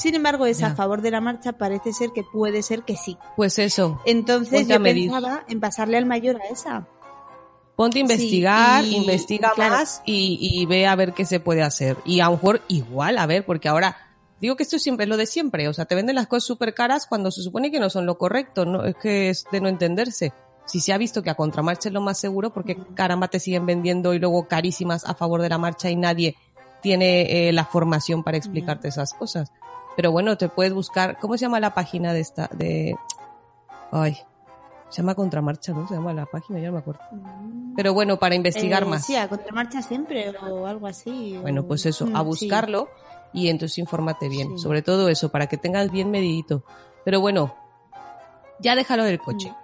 Sin 0.00 0.14
embargo, 0.14 0.46
Ya. 0.48 0.68
a 0.68 0.74
favor 0.74 1.02
de 1.02 1.10
la 1.10 1.20
marcha 1.20 1.52
parece 1.52 1.92
ser 1.92 2.10
que 2.14 2.22
puede 2.22 2.62
ser 2.62 2.84
que 2.84 2.96
sí. 2.96 3.18
Pues 3.36 3.58
eso. 3.58 4.00
Entonces 4.06 4.66
yo 4.66 4.82
pensaba 4.82 5.44
en 5.46 5.60
pasarle 5.60 5.98
al 5.98 6.06
mayor 6.06 6.36
a 6.40 6.46
esa. 6.50 6.86
Ponte 7.76 7.98
a 7.98 8.00
investigar, 8.00 8.84
y- 8.84 8.96
investiga 8.96 9.52
claro. 9.54 9.74
más 9.74 10.00
y, 10.06 10.38
y 10.40 10.64
ve 10.64 10.86
a 10.86 10.94
ver 10.94 11.12
qué 11.12 11.26
se 11.26 11.38
puede 11.38 11.62
hacer. 11.62 11.98
Y 12.06 12.20
a 12.20 12.26
lo 12.26 12.32
mejor 12.32 12.62
igual, 12.68 13.18
a 13.18 13.26
ver, 13.26 13.44
porque 13.44 13.68
ahora, 13.68 13.94
digo 14.40 14.56
que 14.56 14.62
esto 14.62 14.78
siempre 14.78 15.04
es 15.04 15.08
lo 15.10 15.18
de 15.18 15.26
siempre, 15.26 15.68
o 15.68 15.72
sea, 15.74 15.84
te 15.84 15.94
venden 15.94 16.16
las 16.16 16.26
cosas 16.28 16.44
súper 16.44 16.72
caras 16.72 17.06
cuando 17.06 17.30
se 17.30 17.42
supone 17.42 17.70
que 17.70 17.78
no 17.80 17.90
son 17.90 18.06
lo 18.06 18.16
correcto, 18.16 18.64
no 18.64 18.84
es 18.84 18.96
que 18.96 19.28
es 19.28 19.44
de 19.52 19.60
no 19.60 19.68
entenderse. 19.68 20.32
Si 20.64 20.80
se 20.80 20.92
ha 20.94 20.98
visto 20.98 21.22
que 21.22 21.28
a 21.30 21.34
contramarcha 21.34 21.88
es 21.90 21.92
lo 21.92 22.00
más 22.00 22.18
seguro, 22.18 22.54
porque 22.54 22.76
caramba 22.94 23.28
te 23.28 23.38
siguen 23.40 23.66
vendiendo 23.66 24.14
y 24.14 24.18
luego 24.18 24.46
carísimas 24.48 25.04
a 25.04 25.14
favor 25.14 25.42
de 25.42 25.48
la 25.50 25.58
marcha 25.58 25.90
y 25.90 25.96
nadie 25.96 26.36
tiene 26.80 27.48
eh, 27.48 27.52
la 27.52 27.66
formación 27.66 28.22
para 28.24 28.36
explicarte 28.38 28.88
esas 28.88 29.12
cosas. 29.12 29.50
Pero 29.96 30.12
bueno, 30.12 30.36
te 30.38 30.48
puedes 30.48 30.72
buscar, 30.72 31.18
¿cómo 31.18 31.36
se 31.36 31.42
llama 31.42 31.60
la 31.60 31.74
página 31.74 32.12
de 32.12 32.20
esta, 32.20 32.48
de, 32.52 32.96
ay, 33.92 34.16
se 34.88 35.02
llama 35.02 35.14
contramarcha, 35.14 35.72
¿no? 35.72 35.86
Se 35.88 35.94
llama 35.94 36.12
la 36.12 36.26
página, 36.26 36.58
ya 36.58 36.66
no 36.68 36.74
me 36.74 36.78
acuerdo. 36.80 37.00
Pero 37.76 37.92
bueno, 37.94 38.18
para 38.18 38.34
investigar 38.34 38.82
Eh, 38.82 38.86
más. 38.86 39.04
Sí, 39.06 39.14
a 39.16 39.28
contramarcha 39.28 39.82
siempre 39.82 40.30
o 40.38 40.66
algo 40.66 40.86
así. 40.86 41.36
Bueno, 41.40 41.64
pues 41.64 41.86
eso, 41.86 42.06
Mm, 42.06 42.16
a 42.16 42.20
sí. 42.20 42.24
buscarlo 42.26 42.88
y 43.32 43.48
entonces 43.50 43.78
infórmate 43.78 44.28
bien. 44.28 44.56
Sí. 44.56 44.58
Sobre 44.62 44.82
todo 44.82 45.08
eso, 45.08 45.28
para 45.30 45.46
que 45.48 45.56
tengas 45.56 45.90
bien 45.90 46.10
medidito. 46.10 46.64
Pero 47.04 47.20
bueno, 47.20 47.54
ya 48.60 48.74
déjalo 48.74 49.04
del 49.04 49.18
coche, 49.20 49.54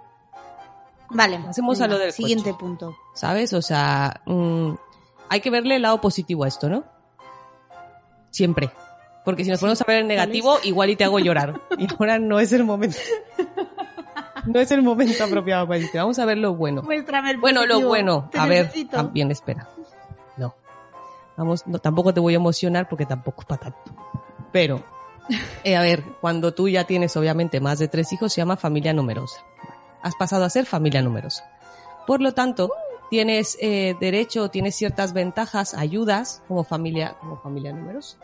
Vale. 1.09 1.37
Hacemos 1.47 1.79
a 1.79 1.87
lo 1.87 1.97
del 1.97 2.11
Siguiente 2.11 2.51
coche. 2.51 2.59
punto. 2.59 2.97
¿sabes? 3.13 3.53
O 3.53 3.61
sea, 3.61 4.21
mm, 4.25 4.71
hay 5.29 5.39
que 5.41 5.49
verle 5.49 5.77
el 5.77 5.81
lado 5.83 6.01
positivo 6.01 6.43
a 6.43 6.47
esto, 6.49 6.69
¿no? 6.69 6.83
Siempre. 8.29 8.69
Porque 9.27 9.43
si 9.43 9.49
nos 9.51 9.59
ponemos 9.59 9.81
a 9.81 9.83
ver 9.85 9.97
el 9.97 10.07
negativo, 10.07 10.57
igual 10.63 10.89
y 10.89 10.95
te 10.95 11.03
hago 11.03 11.19
llorar. 11.19 11.59
Y 11.77 11.85
ahora 11.99 12.17
no 12.17 12.39
es 12.39 12.53
el 12.53 12.63
momento. 12.63 12.97
No 14.45 14.57
es 14.57 14.71
el 14.71 14.81
momento 14.81 15.21
apropiado 15.21 15.67
para 15.67 15.79
decirte. 15.79 15.97
Vamos 15.97 16.17
a 16.17 16.23
ver 16.23 16.37
lo 16.37 16.55
bueno. 16.55 16.81
Muéstrame 16.81 17.31
el 17.31 17.37
Bueno, 17.37 17.65
lo 17.65 17.81
bueno. 17.81 18.29
Te 18.31 18.39
A 18.39 18.45
ver, 18.45 18.67
necesito. 18.67 18.95
también 18.95 19.29
espera. 19.29 19.67
No. 20.37 20.55
Vamos, 21.35 21.67
no, 21.67 21.77
tampoco 21.79 22.13
te 22.13 22.21
voy 22.21 22.35
a 22.35 22.37
emocionar 22.37 22.87
porque 22.87 23.05
tampoco 23.05 23.41
es 23.41 23.47
para 23.47 23.63
tanto. 23.63 23.91
Pero, 24.53 24.81
eh, 25.65 25.75
a 25.75 25.81
ver, 25.81 26.03
cuando 26.21 26.53
tú 26.53 26.69
ya 26.69 26.85
tienes 26.85 27.17
obviamente 27.17 27.59
más 27.59 27.79
de 27.79 27.89
tres 27.89 28.13
hijos, 28.13 28.31
se 28.31 28.39
llama 28.39 28.55
familia 28.55 28.93
numerosa. 28.93 29.41
Has 30.03 30.15
pasado 30.15 30.45
a 30.45 30.49
ser 30.49 30.65
familia 30.65 31.01
numerosa. 31.01 31.43
Por 32.07 32.21
lo 32.21 32.33
tanto, 32.33 32.71
tienes 33.09 33.57
eh, 33.59 33.97
derecho, 33.99 34.49
tienes 34.51 34.75
ciertas 34.75 35.11
ventajas, 35.11 35.73
ayudas 35.73 36.41
como 36.47 36.63
familia, 36.63 37.17
como 37.19 37.35
familia 37.41 37.73
numerosa. 37.73 38.15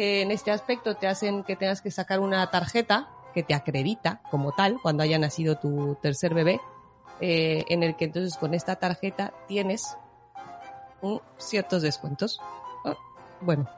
Eh, 0.00 0.22
en 0.22 0.30
este 0.30 0.52
aspecto 0.52 0.94
te 0.94 1.08
hacen 1.08 1.42
que 1.42 1.56
tengas 1.56 1.82
que 1.82 1.90
sacar 1.90 2.20
una 2.20 2.48
tarjeta 2.52 3.08
que 3.34 3.42
te 3.42 3.52
acredita 3.52 4.20
como 4.30 4.52
tal 4.52 4.78
cuando 4.80 5.02
haya 5.02 5.18
nacido 5.18 5.56
tu 5.56 5.96
tercer 6.00 6.34
bebé, 6.34 6.60
eh, 7.20 7.64
en 7.68 7.82
el 7.82 7.96
que 7.96 8.04
entonces 8.04 8.36
con 8.36 8.54
esta 8.54 8.76
tarjeta 8.76 9.32
tienes 9.48 9.96
un- 11.02 11.20
ciertos 11.36 11.82
descuentos. 11.82 12.40
Ah, 12.84 12.94
Bueno, 13.40 13.68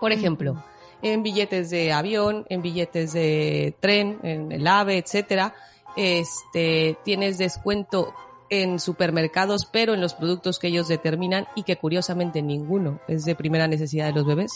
por 0.00 0.12
ejemplo, 0.12 0.62
en 1.00 1.22
billetes 1.22 1.70
de 1.70 1.92
avión, 1.94 2.44
en 2.50 2.60
billetes 2.60 3.14
de 3.14 3.74
tren, 3.80 4.18
en 4.22 4.52
el 4.52 4.66
AVE, 4.66 4.98
etcétera, 4.98 5.54
este, 5.96 6.98
tienes 7.04 7.38
descuento 7.38 8.14
en 8.50 8.78
supermercados, 8.80 9.64
pero 9.64 9.94
en 9.94 10.02
los 10.02 10.12
productos 10.12 10.58
que 10.58 10.68
ellos 10.68 10.88
determinan 10.88 11.46
y 11.54 11.62
que 11.62 11.76
curiosamente 11.76 12.42
ninguno 12.42 13.00
es 13.08 13.24
de 13.24 13.34
primera 13.34 13.66
necesidad 13.66 14.04
de 14.06 14.12
los 14.12 14.26
bebés. 14.26 14.52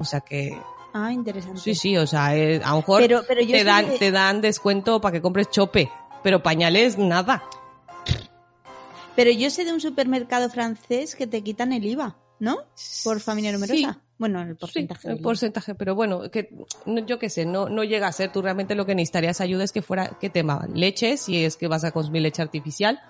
O 0.00 0.04
sea 0.04 0.20
que, 0.20 0.58
Ah, 0.92 1.12
interesante. 1.12 1.60
sí, 1.60 1.74
sí, 1.76 1.96
o 1.96 2.06
sea, 2.06 2.34
eh, 2.36 2.60
a 2.64 2.70
lo 2.70 2.76
mejor 2.78 3.00
Pero, 3.02 3.22
pero 3.28 3.42
yo 3.42 3.52
te 3.52 3.62
dan, 3.62 3.86
te 3.98 4.10
dan 4.10 4.40
descuento 4.40 5.00
para 5.00 5.12
que 5.12 5.22
compres 5.22 5.48
chope, 5.50 5.88
pero 6.24 6.42
pañales 6.42 6.98
nada. 6.98 7.44
Pero 9.14 9.30
yo 9.30 9.50
sé 9.50 9.64
de 9.64 9.72
un 9.72 9.80
supermercado 9.80 10.48
francés 10.50 11.14
que 11.14 11.26
te 11.26 11.42
quitan 11.42 11.72
el 11.72 11.84
IVA, 11.84 12.16
¿no? 12.38 12.58
Por 13.04 13.20
familia 13.20 13.52
numerosa. 13.52 13.92
Sí. 13.94 14.00
Bueno, 14.18 14.42
el 14.42 14.56
porcentaje. 14.56 15.02
Sí, 15.02 15.08
el 15.08 15.20
porcentaje, 15.20 15.74
pero 15.74 15.94
bueno, 15.94 16.30
que 16.30 16.50
no- 16.86 17.00
yo 17.06 17.18
qué 17.18 17.30
sé, 17.30 17.46
no, 17.46 17.68
no 17.68 17.84
llega 17.84 18.06
a 18.06 18.12
ser. 18.12 18.30
Tú 18.32 18.42
realmente 18.42 18.74
lo 18.74 18.84
que 18.84 18.94
necesitarías 18.94 19.40
ayuda 19.40 19.64
es 19.64 19.72
que 19.72 19.80
fuera, 19.82 20.18
¿qué 20.20 20.28
tema? 20.28 20.66
Leche, 20.74 21.16
si 21.16 21.44
es 21.44 21.56
que 21.56 21.68
vas 21.68 21.84
a 21.84 21.90
consumir 21.92 22.22
leche 22.22 22.42
artificial. 22.42 23.00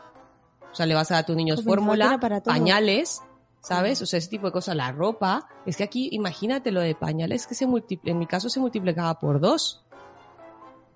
O 0.71 0.75
sea, 0.75 0.87
le 0.87 0.95
vas 0.95 1.11
a 1.11 1.15
dar 1.15 1.23
a 1.25 1.27
tus 1.27 1.35
niños 1.37 1.61
Jo, 1.65 1.65
pensaba 1.75 1.97
que 1.97 2.03
fórmula, 2.19 2.43
pañales, 2.45 3.23
¿sabes? 3.61 4.01
O 4.03 4.07
sea, 4.07 4.19
ese 4.19 4.29
tipo 4.31 4.47
de 4.47 4.53
cosas. 4.53 4.75
La 4.77 4.93
ropa. 4.93 5.47
Es 5.67 5.77
que 5.77 5.85
aquí, 5.85 6.09
imagínate 6.13 6.71
lo 6.73 6.81
de 6.81 6.95
pañales, 6.95 7.47
que 7.47 7.55
se 7.55 7.67
multipl- 7.67 8.01
en 8.11 8.19
mi 8.19 8.27
caso 8.27 8.49
se 8.49 8.61
multiplicaba 8.61 9.19
por 9.19 9.41
dos. 9.41 9.83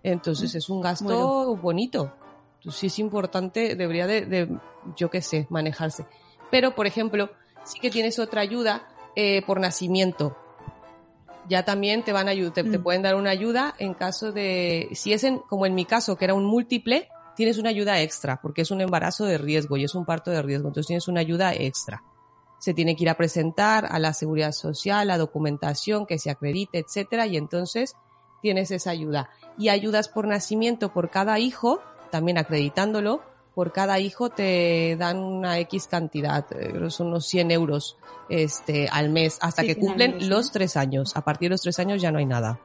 Entonces 0.02 0.54
es 0.54 0.68
un 0.68 0.80
gasto 0.82 1.04
Bueno. 1.04 1.56
bonito. 1.56 2.12
Entonces, 2.58 2.80
sí 2.80 2.86
es 2.88 2.98
importante, 2.98 3.74
debería 3.76 4.06
de, 4.06 4.26
de, 4.26 4.58
yo 4.96 5.10
qué 5.10 5.22
sé, 5.22 5.46
manejarse. 5.50 6.06
Pero, 6.50 6.74
por 6.74 6.86
ejemplo, 6.86 7.30
sí 7.64 7.78
que 7.80 7.90
tienes 7.90 8.18
otra 8.18 8.40
ayuda 8.42 8.88
eh, 9.16 9.42
por 9.46 9.60
nacimiento. 9.60 10.36
Ya 11.48 11.64
también 11.64 12.02
te 12.02 12.12
van 12.12 12.28
a 12.28 12.30
ayudar, 12.30 12.54
te, 12.54 12.64
te 12.64 12.78
Mm. 12.78 12.82
pueden 12.82 13.02
dar 13.02 13.16
una 13.16 13.30
ayuda 13.30 13.74
en 13.78 13.92
caso 13.94 14.32
de, 14.32 14.88
si 14.92 15.12
es 15.12 15.24
en, 15.24 15.38
como 15.40 15.66
en 15.66 15.74
mi 15.74 15.84
caso, 15.84 16.16
que 16.16 16.24
era 16.24 16.32
un 16.34 16.44
múltiple, 16.46 17.08
tienes 17.36 17.58
una 17.58 17.68
ayuda 17.68 18.00
extra, 18.00 18.40
porque 18.40 18.62
es 18.62 18.70
un 18.70 18.80
embarazo 18.80 19.26
de 19.26 19.36
riesgo 19.36 19.76
y 19.76 19.84
es 19.84 19.94
un 19.94 20.06
parto 20.06 20.30
de 20.30 20.40
riesgo, 20.40 20.68
entonces 20.68 20.86
tienes 20.86 21.06
una 21.06 21.20
ayuda 21.20 21.52
extra. 21.54 22.02
Se 22.58 22.74
tiene 22.74 22.96
que 22.96 23.04
ir 23.04 23.10
a 23.10 23.16
presentar 23.16 23.86
a 23.90 23.98
la 23.98 24.12
seguridad 24.14 24.52
social, 24.52 25.08
la 25.08 25.18
documentación, 25.18 26.06
que 26.06 26.18
se 26.18 26.30
acredite, 26.30 26.78
etcétera, 26.78 27.26
y 27.26 27.36
entonces 27.36 27.94
tienes 28.40 28.70
esa 28.70 28.90
ayuda. 28.90 29.30
Y 29.58 29.68
ayudas 29.68 30.08
por 30.08 30.26
nacimiento 30.26 30.92
por 30.92 31.10
cada 31.10 31.38
hijo, 31.38 31.80
también 32.10 32.38
acreditándolo, 32.38 33.22
por 33.54 33.72
cada 33.72 34.00
hijo 34.00 34.30
te 34.30 34.96
dan 34.98 35.18
una 35.18 35.58
X 35.60 35.86
cantidad, 35.86 36.44
eh, 36.52 36.90
son 36.90 37.08
unos 37.08 37.26
100 37.26 37.50
euros 37.52 37.96
este, 38.28 38.88
al 38.90 39.10
mes, 39.10 39.38
hasta 39.40 39.62
Sí, 39.62 39.68
que 39.68 39.76
cumplen 39.76 40.28
los 40.28 40.46
¿no? 40.46 40.52
tres 40.52 40.76
años. 40.76 41.16
A 41.16 41.22
partir 41.22 41.48
de 41.48 41.54
los 41.54 41.60
tres 41.62 41.78
años 41.78 42.02
ya 42.02 42.10
no 42.10 42.18
hay 42.18 42.26
nada. 42.26 42.58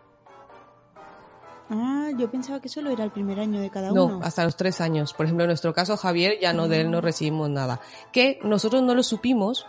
Ah, 1.70 2.10
yo 2.18 2.32
pensaba 2.32 2.60
que 2.60 2.70
solo 2.70 2.90
era 2.90 3.04
el 3.04 3.12
primer 3.12 3.40
año 3.40 3.60
de 3.62 3.70
cada 3.70 3.92
No, 3.92 4.06
uno. 4.06 4.20
hasta 4.24 4.44
los 4.44 4.56
tres 4.56 4.82
años. 4.82 5.14
Por 5.14 5.28
ejemplo, 5.28 5.44
en 5.44 5.50
nuestro 5.50 5.74
caso, 5.74 5.96
Javier, 5.98 6.40
ya 6.42 6.52
no 6.54 6.68
de 6.68 6.82
él 6.82 6.90
no 6.90 7.00
recibimos 7.02 7.50
nada. 7.50 7.80
Que 8.12 8.40
nosotros 8.44 8.82
no 8.82 8.96
lo 8.96 9.04
supimos, 9.04 9.68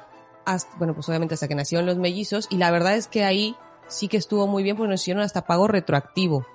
hasta, 0.53 0.77
bueno, 0.79 0.95
pues 0.95 1.09
obviamente 1.09 1.35
hasta 1.35 1.49
que 1.49 1.55
nacieron 1.55 1.87
los 1.87 1.97
mellizos, 1.97 2.47
y 2.51 2.57
la 2.57 2.71
verdad 2.71 2.97
es 2.97 3.09
que 3.09 3.25
ahí 3.25 3.57
sí 3.89 4.09
que 4.09 4.17
estuvo 4.17 4.47
muy 4.47 4.63
bien, 4.63 4.77
porque 4.77 4.91
nos 4.91 5.01
hicieron 5.03 5.23
hasta 5.23 5.47
pago 5.47 5.69
retroactivo. 5.69 6.47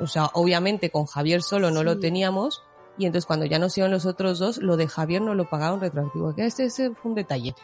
O 0.00 0.06
sea, 0.06 0.30
obviamente 0.34 0.90
con 0.90 1.06
Javier 1.06 1.42
solo 1.42 1.70
no 1.70 1.82
lo 1.82 1.98
teníamos, 1.98 2.62
y 2.98 3.06
entonces 3.06 3.26
cuando 3.26 3.46
ya 3.46 3.58
nos 3.58 3.72
hicieron 3.72 3.92
los 3.92 4.06
otros 4.06 4.38
dos, 4.38 4.58
lo 4.58 4.76
de 4.76 4.88
Javier 4.88 5.22
no 5.22 5.34
lo 5.34 5.48
pagaron 5.48 5.80
retroactivo. 5.80 6.34
Que 6.34 6.46
este, 6.46 6.64
ese 6.64 6.90
fue 6.94 7.10
un 7.10 7.14
detalle. 7.14 7.54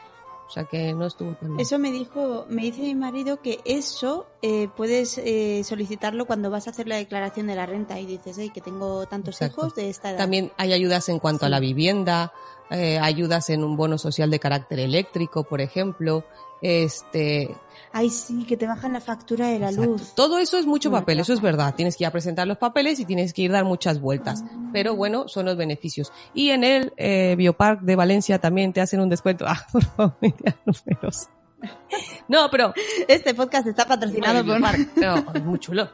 O 0.47 0.51
sea 0.51 0.65
que 0.65 0.93
no 0.95 1.07
estuvo 1.07 1.33
tan 1.35 1.49
bien. 1.51 1.61
Eso 1.61 1.79
me 1.79 1.91
dijo, 1.91 2.45
me 2.49 2.63
dice 2.63 2.83
mi 2.83 2.95
marido 2.95 3.41
que 3.41 3.61
eso 3.65 4.27
eh, 4.43 4.69
puedes 4.77 5.19
eh, 5.19 5.63
solicitarlo 5.65 6.27
cuando 6.27 6.51
vas 6.51 6.67
a 6.67 6.71
hacer 6.71 6.87
la 6.87 6.97
declaración 6.97 7.47
de 7.47 7.55
la 7.57 7.67
renta 7.67 7.99
y 7.99 8.07
dices, 8.07 8.37
"Ey, 8.39 8.51
que 8.51 8.61
tengo 8.61 9.07
tantos 9.07 9.37
Exacto. 9.37 9.63
hijos 9.63 9.75
de 9.75 9.89
esta 9.89 10.11
edad. 10.11 10.19
También 10.19 10.53
hay 10.59 10.73
ayudas 10.75 11.09
en 11.09 11.19
cuanto 11.19 11.47
a 11.47 11.49
Sí. 11.49 11.51
la 11.51 11.61
vivienda, 11.61 12.33
eh, 12.71 12.99
ayudas 12.99 13.51
en 13.51 13.65
un 13.65 13.77
bono 13.77 13.97
social 13.99 14.31
de 14.31 14.39
carácter 14.39 14.81
eléctrico, 14.81 15.45
por 15.45 15.61
ejemplo. 15.61 16.25
Este, 16.65 17.55
Ay, 17.93 18.09
sí, 18.09 18.47
que 18.47 18.57
te 18.57 18.67
bajan 18.67 18.95
la 18.95 19.01
factura 19.03 19.49
de 19.49 19.59
la 19.59 19.69
exacto. 19.69 19.91
luz. 19.93 20.15
Todo 20.15 20.39
eso 20.39 20.57
es 20.57 20.65
mucho 20.65 20.91
papel, 20.91 21.21
eso 21.21 21.35
es 21.35 21.43
verdad. 21.43 21.75
Tienes 21.75 21.95
que 21.95 22.05
ir 22.05 22.09
a 22.09 22.11
presentar 22.11 22.47
los 22.47 22.57
papeles 22.57 22.99
y 23.01 23.05
tienes 23.05 23.35
que 23.35 23.43
ir 23.43 23.51
a 23.51 23.57
dar 23.57 23.67
muchas 23.67 24.01
vueltas. 24.01 24.43
Ah. 24.43 24.71
Pero 24.73 24.97
bueno, 24.97 25.29
son 25.29 25.45
los 25.45 25.59
beneficios. 25.59 26.11
Y 26.33 26.51
en 26.51 26.65
el 26.65 26.95
eh, 26.97 27.35
Biopark 27.37 27.83
de 27.83 27.97
Valencia 27.97 28.39
también 28.39 28.73
te 28.73 28.81
hacen 28.81 29.01
un 29.01 29.09
descuento. 29.11 29.45
Ah, 29.55 29.67
por 29.71 30.17
numerosa. 30.65 31.31
No, 32.29 32.51
pero 32.51 32.73
Este 33.07 33.35
podcast 33.35 33.67
está 33.67 33.87
patrocinado 33.87 34.45
por... 34.45 34.61
Park. 34.61 34.89
No, 34.97 35.33
es 35.35 35.45
muy 35.45 35.59
chulo. 35.59 35.89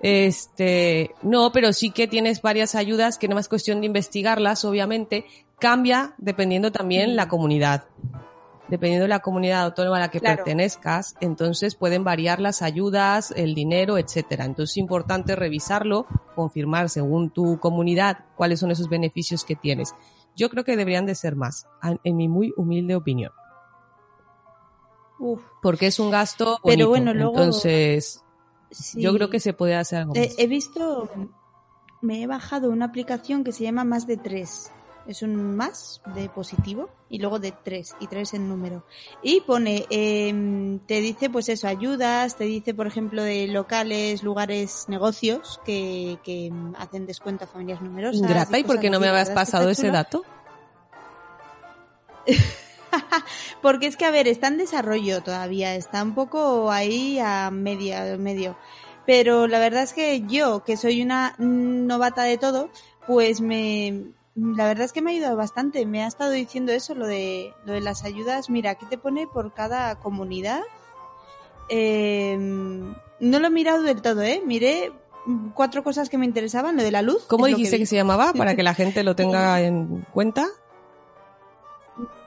Este, 0.00 1.10
no, 1.22 1.50
pero 1.50 1.72
sí 1.72 1.90
que 1.90 2.06
tienes 2.06 2.40
varias 2.40 2.76
ayudas 2.76 3.18
que 3.18 3.26
no 3.28 3.38
es 3.38 3.48
cuestión 3.48 3.80
de 3.80 3.86
investigarlas, 3.88 4.64
obviamente. 4.64 5.26
Cambia 5.58 6.14
dependiendo 6.18 6.70
también 6.70 7.16
la 7.16 7.28
comunidad. 7.28 7.84
Dependiendo 8.68 9.02
de 9.04 9.08
la 9.08 9.20
comunidad 9.20 9.62
autónoma 9.64 9.98
a 9.98 10.00
la 10.00 10.10
que 10.10 10.20
Claro. 10.20 10.36
pertenezcas, 10.36 11.14
entonces 11.20 11.74
pueden 11.74 12.02
variar 12.02 12.40
las 12.40 12.62
ayudas, 12.62 13.30
el 13.36 13.54
dinero, 13.54 13.98
etcétera. 13.98 14.46
Entonces 14.46 14.72
es 14.72 14.76
importante 14.78 15.36
revisarlo, 15.36 16.06
confirmar 16.34 16.88
según 16.88 17.28
tu 17.30 17.58
comunidad 17.60 18.24
cuáles 18.36 18.60
son 18.60 18.70
esos 18.70 18.88
beneficios 18.88 19.44
que 19.44 19.54
tienes. 19.54 19.94
Yo 20.34 20.48
creo 20.48 20.64
que 20.64 20.76
deberían 20.78 21.04
de 21.06 21.14
ser 21.14 21.36
más, 21.36 21.66
en 22.04 22.16
mi 22.16 22.26
muy 22.28 22.52
humilde 22.56 22.96
opinión. 22.96 23.32
Uf, 25.18 25.42
Porque 25.62 25.86
es 25.86 26.00
un 26.00 26.10
gasto 26.10 26.58
Pero 26.64 26.88
bueno, 26.88 27.14
luego- 27.14 27.32
Entonces, 27.36 28.22
sí. 28.70 29.00
yo 29.00 29.12
creo 29.14 29.30
que 29.30 29.40
se 29.40 29.52
puede 29.52 29.74
hacer 29.76 30.00
algo 30.00 30.14
más. 30.14 30.38
He 30.38 30.46
visto, 30.46 31.08
me 32.00 32.22
he 32.22 32.26
bajado 32.26 32.70
una 32.70 32.86
aplicación 32.86 33.44
que 33.44 33.52
se 33.52 33.64
llama 33.64 33.84
Más 33.84 34.06
de 34.06 34.16
Tres. 34.16 34.72
Es 35.06 35.22
un 35.22 35.54
más 35.54 36.00
de 36.14 36.28
positivo 36.30 36.88
y 37.14 37.18
luego 37.18 37.38
de 37.38 37.52
tres 37.52 37.94
y 38.00 38.08
tres 38.08 38.34
en 38.34 38.48
número. 38.48 38.84
Y 39.22 39.40
pone, 39.42 39.86
em, 39.88 40.80
te 40.80 41.00
dice 41.00 41.30
pues 41.30 41.48
eso, 41.48 41.68
ayudas, 41.68 42.34
te 42.36 42.42
dice 42.42 42.74
por 42.74 42.88
ejemplo 42.88 43.22
de 43.22 43.46
locales, 43.46 44.24
lugares, 44.24 44.86
negocios 44.88 45.60
que, 45.64 46.18
que 46.24 46.52
hacen 46.76 47.06
descuento 47.06 47.44
a 47.44 47.46
familias 47.46 47.80
numerosas. 47.80 48.20
Ingrata, 48.20 48.58
¿y 48.58 48.64
por 48.64 48.70
cosas 48.70 48.82
qué 48.82 48.90
no 48.90 48.98
me 48.98 49.06
habías 49.06 49.30
pasado 49.30 49.70
ese 49.70 49.92
dato? 49.92 50.24
Porque 53.62 53.86
es 53.86 53.96
que, 53.96 54.06
a 54.06 54.10
ver, 54.10 54.26
está 54.26 54.48
en 54.48 54.58
desarrollo 54.58 55.22
todavía, 55.22 55.76
está 55.76 56.02
un 56.02 56.16
poco 56.16 56.72
ahí 56.72 57.20
a 57.20 57.52
media, 57.52 58.16
medio. 58.16 58.56
Pero 59.06 59.46
la 59.46 59.60
verdad 59.60 59.84
es 59.84 59.92
que 59.92 60.22
yo, 60.22 60.64
que 60.64 60.76
soy 60.76 61.00
una 61.00 61.36
novata 61.38 62.24
de 62.24 62.38
todo, 62.38 62.70
pues 63.06 63.40
me, 63.40 64.04
la 64.34 64.66
verdad 64.66 64.84
es 64.84 64.92
que 64.92 65.02
me 65.02 65.10
ha 65.10 65.14
ayudado 65.14 65.36
bastante. 65.36 65.86
Me 65.86 66.02
ha 66.02 66.06
estado 66.06 66.32
diciendo 66.32 66.72
eso, 66.72 66.94
lo 66.94 67.06
de, 67.06 67.54
lo 67.64 67.72
de 67.72 67.80
las 67.80 68.04
ayudas. 68.04 68.50
Mira, 68.50 68.70
aquí 68.70 68.86
te 68.86 68.98
pone 68.98 69.26
por 69.26 69.54
cada 69.54 69.96
comunidad. 69.96 70.60
Eh, 71.68 72.36
no 72.38 73.38
lo 73.38 73.46
he 73.46 73.50
mirado 73.50 73.82
del 73.82 74.02
todo, 74.02 74.22
¿eh? 74.22 74.42
Miré 74.44 74.92
cuatro 75.54 75.82
cosas 75.82 76.08
que 76.08 76.18
me 76.18 76.26
interesaban, 76.26 76.76
lo 76.76 76.82
de 76.82 76.90
la 76.90 77.02
luz. 77.02 77.24
¿Cómo 77.26 77.46
dijiste 77.46 77.76
que, 77.76 77.82
vi. 77.82 77.86
se 77.86 77.96
llamaba 77.96 78.32
para 78.32 78.56
que 78.56 78.62
la 78.62 78.74
gente 78.74 79.02
lo 79.04 79.16
tenga 79.16 79.60
en 79.60 80.04
cuenta? 80.12 80.46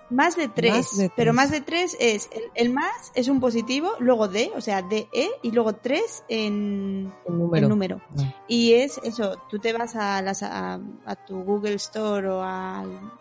Más 0.09 0.37
de 0.37 0.47
tres, 0.47 0.73
Más 0.73 0.97
de 0.97 1.11
pero 1.15 1.33
más 1.33 1.51
de 1.51 1.61
tres 1.61 1.97
es, 1.99 2.29
el, 2.31 2.43
el 2.55 2.69
más 2.73 3.11
es 3.13 3.27
un 3.27 3.41
positivo, 3.41 3.91
luego 3.99 4.27
D, 4.27 4.51
o 4.55 4.61
sea, 4.61 4.81
DE, 4.81 5.07
y 5.41 5.51
luego 5.51 5.73
tres 5.75 6.23
en, 6.29 7.13
El 7.53 7.67
número. 7.67 8.01
Ah. 8.17 8.33
Y 8.47 8.73
es 8.73 8.99
eso, 9.03 9.41
tú 9.49 9.59
te 9.59 9.73
vas 9.73 9.95
a, 9.95 10.21
las, 10.21 10.43
a, 10.43 10.79
a 11.05 11.15
tu 11.25 11.43
Google 11.43 11.75
Store 11.75 12.27
o 12.29 12.41
al 12.41 13.11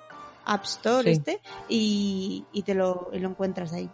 App 0.44 0.64
Store 0.64 1.02
Sí. 1.02 1.10
este 1.10 1.40
y, 1.68 2.44
y 2.52 2.62
te 2.62 2.74
lo, 2.74 3.10
y 3.12 3.18
lo 3.18 3.30
encuentras 3.30 3.72
ahí. 3.72 3.90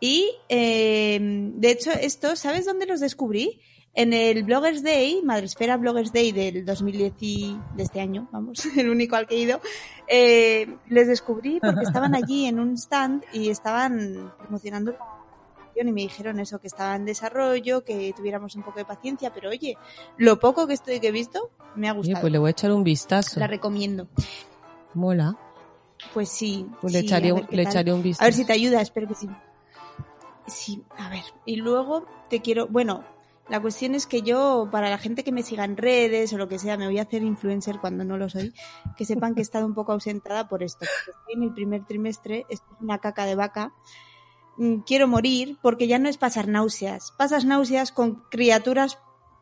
Y 0.00 0.30
eh, 0.48 1.18
de 1.20 1.70
hecho 1.70 1.90
esto, 1.90 2.36
¿sabes 2.36 2.66
dónde 2.66 2.86
los 2.86 3.00
descubrí? 3.00 3.60
En 3.94 4.12
el 4.12 4.44
Bloggers 4.44 4.82
Day, 4.82 5.22
Madresfera 5.24 5.76
Bloggers 5.76 6.12
Day 6.12 6.30
del 6.30 6.64
2010 6.64 7.14
y 7.20 7.58
de 7.74 7.82
este 7.82 8.00
año, 8.00 8.28
vamos, 8.30 8.64
el 8.76 8.88
único 8.88 9.16
al 9.16 9.26
que 9.26 9.34
he 9.34 9.40
ido, 9.40 9.60
eh, 10.06 10.76
les 10.88 11.08
descubrí 11.08 11.58
porque 11.60 11.82
estaban 11.82 12.14
allí 12.14 12.46
en 12.46 12.60
un 12.60 12.74
stand 12.76 13.24
y 13.32 13.50
estaban 13.50 14.32
promocionando 14.38 14.94
y 15.86 15.92
me 15.92 16.00
dijeron 16.00 16.40
eso, 16.40 16.60
que 16.60 16.66
estaba 16.66 16.96
en 16.96 17.04
desarrollo, 17.04 17.84
que 17.84 18.12
tuviéramos 18.16 18.56
un 18.56 18.62
poco 18.62 18.78
de 18.78 18.84
paciencia, 18.84 19.32
pero 19.32 19.50
oye, 19.50 19.76
lo 20.16 20.40
poco 20.40 20.66
que 20.66 20.74
estoy 20.74 20.98
que 21.00 21.08
he 21.08 21.12
visto 21.12 21.50
me 21.76 21.88
ha 21.88 21.92
Oye, 21.92 21.98
gustado. 21.98 22.20
pues 22.22 22.32
le 22.32 22.38
voy 22.38 22.48
a 22.48 22.50
echar 22.50 22.72
un 22.72 22.84
vistazo. 22.84 23.38
La 23.38 23.46
recomiendo. 23.46 24.08
Mola. 24.94 25.36
Pues 26.14 26.28
sí. 26.28 26.66
Pues 26.80 26.92
le 26.92 27.00
sí, 27.00 27.06
echaré, 27.06 27.32
un, 27.32 27.40
ver 27.40 27.48
qué 27.48 27.56
le 27.56 27.62
echaré 27.62 27.92
un 27.92 28.02
vistazo. 28.02 28.24
A 28.24 28.26
ver 28.26 28.34
si 28.34 28.44
te 28.44 28.52
ayuda, 28.52 28.80
espero 28.80 29.06
que 29.06 29.14
sí. 29.14 29.28
Sí, 30.46 30.82
a 30.96 31.08
ver. 31.10 31.24
Y 31.44 31.56
luego 31.56 32.06
te 32.28 32.40
quiero, 32.40 32.66
bueno, 32.66 33.04
la 33.48 33.60
cuestión 33.60 33.94
es 33.94 34.06
que 34.06 34.22
yo, 34.22 34.68
para 34.70 34.90
la 34.90 34.98
gente 34.98 35.24
que 35.24 35.32
me 35.32 35.42
siga 35.42 35.64
en 35.64 35.76
redes 35.76 36.32
o 36.32 36.38
lo 36.38 36.48
que 36.48 36.58
sea, 36.58 36.76
me 36.76 36.86
voy 36.86 36.98
a 36.98 37.02
hacer 37.02 37.22
influencer 37.22 37.78
cuando 37.80 38.04
no 38.04 38.18
lo 38.18 38.28
soy, 38.28 38.52
que 38.96 39.04
sepan 39.04 39.34
que 39.34 39.40
he 39.40 39.42
estado 39.42 39.64
un 39.64 39.74
poco 39.74 39.92
ausentada 39.92 40.48
por 40.48 40.62
esto. 40.62 40.84
Estoy 40.84 41.34
en 41.34 41.42
el 41.42 41.54
primer 41.54 41.84
trimestre, 41.86 42.44
es 42.50 42.62
una 42.80 42.98
caca 42.98 43.24
de 43.24 43.34
vaca. 43.34 43.72
Mm, 44.58 44.80
Quiero 44.80 45.08
morir 45.08 45.58
porque 45.62 45.86
ya 45.86 45.98
no 45.98 46.08
es 46.08 46.18
pasar 46.18 46.46
náuseas. 46.46 47.12
Pasas 47.16 47.46
náuseas 47.46 47.90
con 47.90 48.22
criaturas 48.30 48.98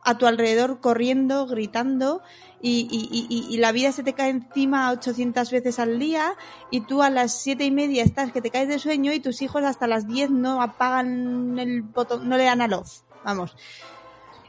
a 0.07 0.19
tu 0.19 0.27
alrededor 0.27 0.81
corriendo, 0.81 1.47
gritando 1.47 2.23
y, 2.63 3.57
la 3.59 3.73
vida 3.73 3.91
se 3.91 4.05
te 4.05 4.13
cae 4.13 4.31
encima 4.31 4.93
800 4.93 5.51
veces 5.51 5.81
al 5.81 5.99
día 5.99 6.35
y 6.71 6.83
tú 6.83 7.03
a 7.03 7.11
las 7.11 7.33
siete 7.43 7.65
y 7.65 7.73
media 7.73 8.05
estás 8.05 8.33
que 8.33 8.41
te 8.41 8.51
caes 8.51 8.69
de 8.69 8.79
sueño 8.79 9.13
y 9.13 9.19
tus 9.19 9.43
hijos 9.43 9.65
hasta 9.65 9.89
las 9.89 10.07
10 10.07 10.31
no 10.31 10.63
apagan 10.63 11.59
el 11.59 11.83
botón, 11.83 12.29
no 12.29 12.37
le 12.37 12.45
dan 12.45 12.61
a 12.61 12.69
love. 12.69 12.89
Vamos. 13.25 13.57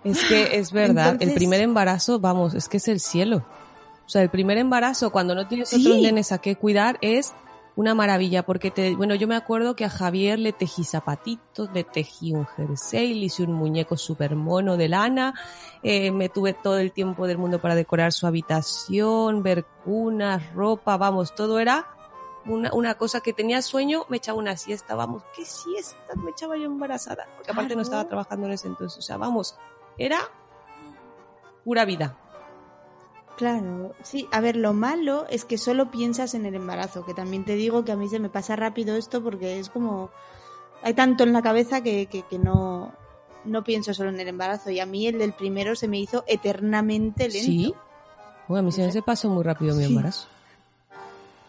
Es 0.03 0.23
que 0.25 0.57
es 0.57 0.71
verdad, 0.71 1.17
el 1.19 1.33
primer 1.33 1.61
embarazo, 1.61 2.19
vamos, 2.19 2.53
es 2.53 2.69
que 2.69 2.77
es 2.77 2.87
el 2.87 2.99
cielo. 2.99 3.45
O 4.05 4.09
sea, 4.09 4.21
el 4.21 4.29
primer 4.29 4.57
embarazo, 4.57 5.11
cuando 5.11 5.35
no 5.35 5.47
tienes 5.47 5.69
Sí. 5.69 5.81
otros 5.85 6.01
nenes 6.01 6.31
a 6.31 6.37
qué 6.37 6.55
cuidar, 6.55 6.97
es 7.01 7.33
una 7.75 7.93
maravilla, 7.93 8.43
porque 8.43 8.71
te, 8.71 8.95
bueno, 8.95 9.13
yo 9.13 9.27
me 9.27 9.35
acuerdo 9.35 9.75
que 9.75 9.85
a 9.85 9.89
Javier 9.89 10.39
le 10.39 10.51
tejí 10.51 10.83
zapatitos, 10.83 11.69
le 11.73 11.83
tejí 11.83 12.33
un 12.33 12.45
jersey, 12.47 13.13
le 13.13 13.25
hice 13.27 13.43
un 13.43 13.53
muñeco 13.53 13.97
súper 13.97 14.35
mono 14.35 14.77
de 14.77 14.87
lana, 14.87 15.35
eh, 15.83 16.09
me 16.11 16.27
tuve 16.29 16.53
todo 16.53 16.79
el 16.79 16.91
tiempo 16.91 17.27
del 17.27 17.37
mundo 17.37 17.61
para 17.61 17.75
decorar 17.75 18.13
su 18.13 18.25
habitación, 18.25 19.43
ver 19.43 19.65
cunas, 19.85 20.51
ropa, 20.53 20.97
vamos, 20.97 21.35
todo 21.35 21.59
era 21.59 21.85
una, 22.45 22.73
una 22.73 22.95
cosa 22.95 23.19
que 23.21 23.33
tenía 23.33 23.61
sueño, 23.61 24.05
me 24.09 24.17
echaba 24.17 24.39
una 24.39 24.57
siesta, 24.57 24.95
vamos, 24.95 25.21
¿qué 25.35 25.45
siesta 25.45 26.15
me 26.15 26.31
echaba 26.31 26.57
yo 26.57 26.63
embarazada? 26.65 27.27
Porque 27.35 27.51
aparte 27.51 27.75
no 27.75 27.81
estaba 27.83 28.05
trabajando 28.07 28.47
en 28.47 28.53
ese 28.53 28.67
entonces, 28.67 28.97
o 28.97 29.01
sea, 29.03 29.17
vamos, 29.17 29.55
era 29.97 30.19
pura 31.63 31.85
vida. 31.85 32.17
Claro, 33.37 33.93
sí. 34.03 34.27
A 34.31 34.39
ver, 34.41 34.55
lo 34.55 34.73
malo 34.73 35.27
es 35.29 35.45
que 35.45 35.57
solo 35.59 35.91
piensas 35.91 36.33
en 36.33 36.45
el 36.45 36.55
embarazo, 36.55 37.05
que 37.05 37.13
también 37.13 37.45
te 37.45 37.55
digo 37.55 37.85
que 37.85 37.91
a 37.91 37.95
mí 37.95 38.09
se 38.09 38.19
me 38.19 38.29
pasa 38.29 38.55
rápido 38.55 38.95
esto 38.95 39.21
porque 39.23 39.59
es 39.59 39.69
como... 39.69 40.09
Hay 40.81 40.93
tanto 40.93 41.23
en 41.23 41.33
la 41.33 41.41
cabeza 41.41 41.81
que, 41.81 42.05
que, 42.07 42.23
que 42.23 42.39
no, 42.39 42.93
no 43.45 43.63
pienso 43.63 43.93
solo 43.93 44.09
en 44.09 44.19
el 44.19 44.27
embarazo 44.27 44.69
y 44.71 44.79
a 44.79 44.85
mí 44.85 45.07
el 45.07 45.19
del 45.19 45.33
primero 45.33 45.75
se 45.75 45.87
me 45.87 45.99
hizo 45.99 46.23
eternamente 46.27 47.29
lento. 47.29 47.45
Sí. 47.45 47.73
Bueno, 48.47 48.59
a 48.59 48.63
mí 48.63 48.71
se 48.71 48.87
me 48.91 49.01
pasó 49.01 49.29
muy 49.29 49.43
rápido 49.43 49.75
mi 49.75 49.83
Sí. 49.83 49.89
embarazo. 49.89 50.27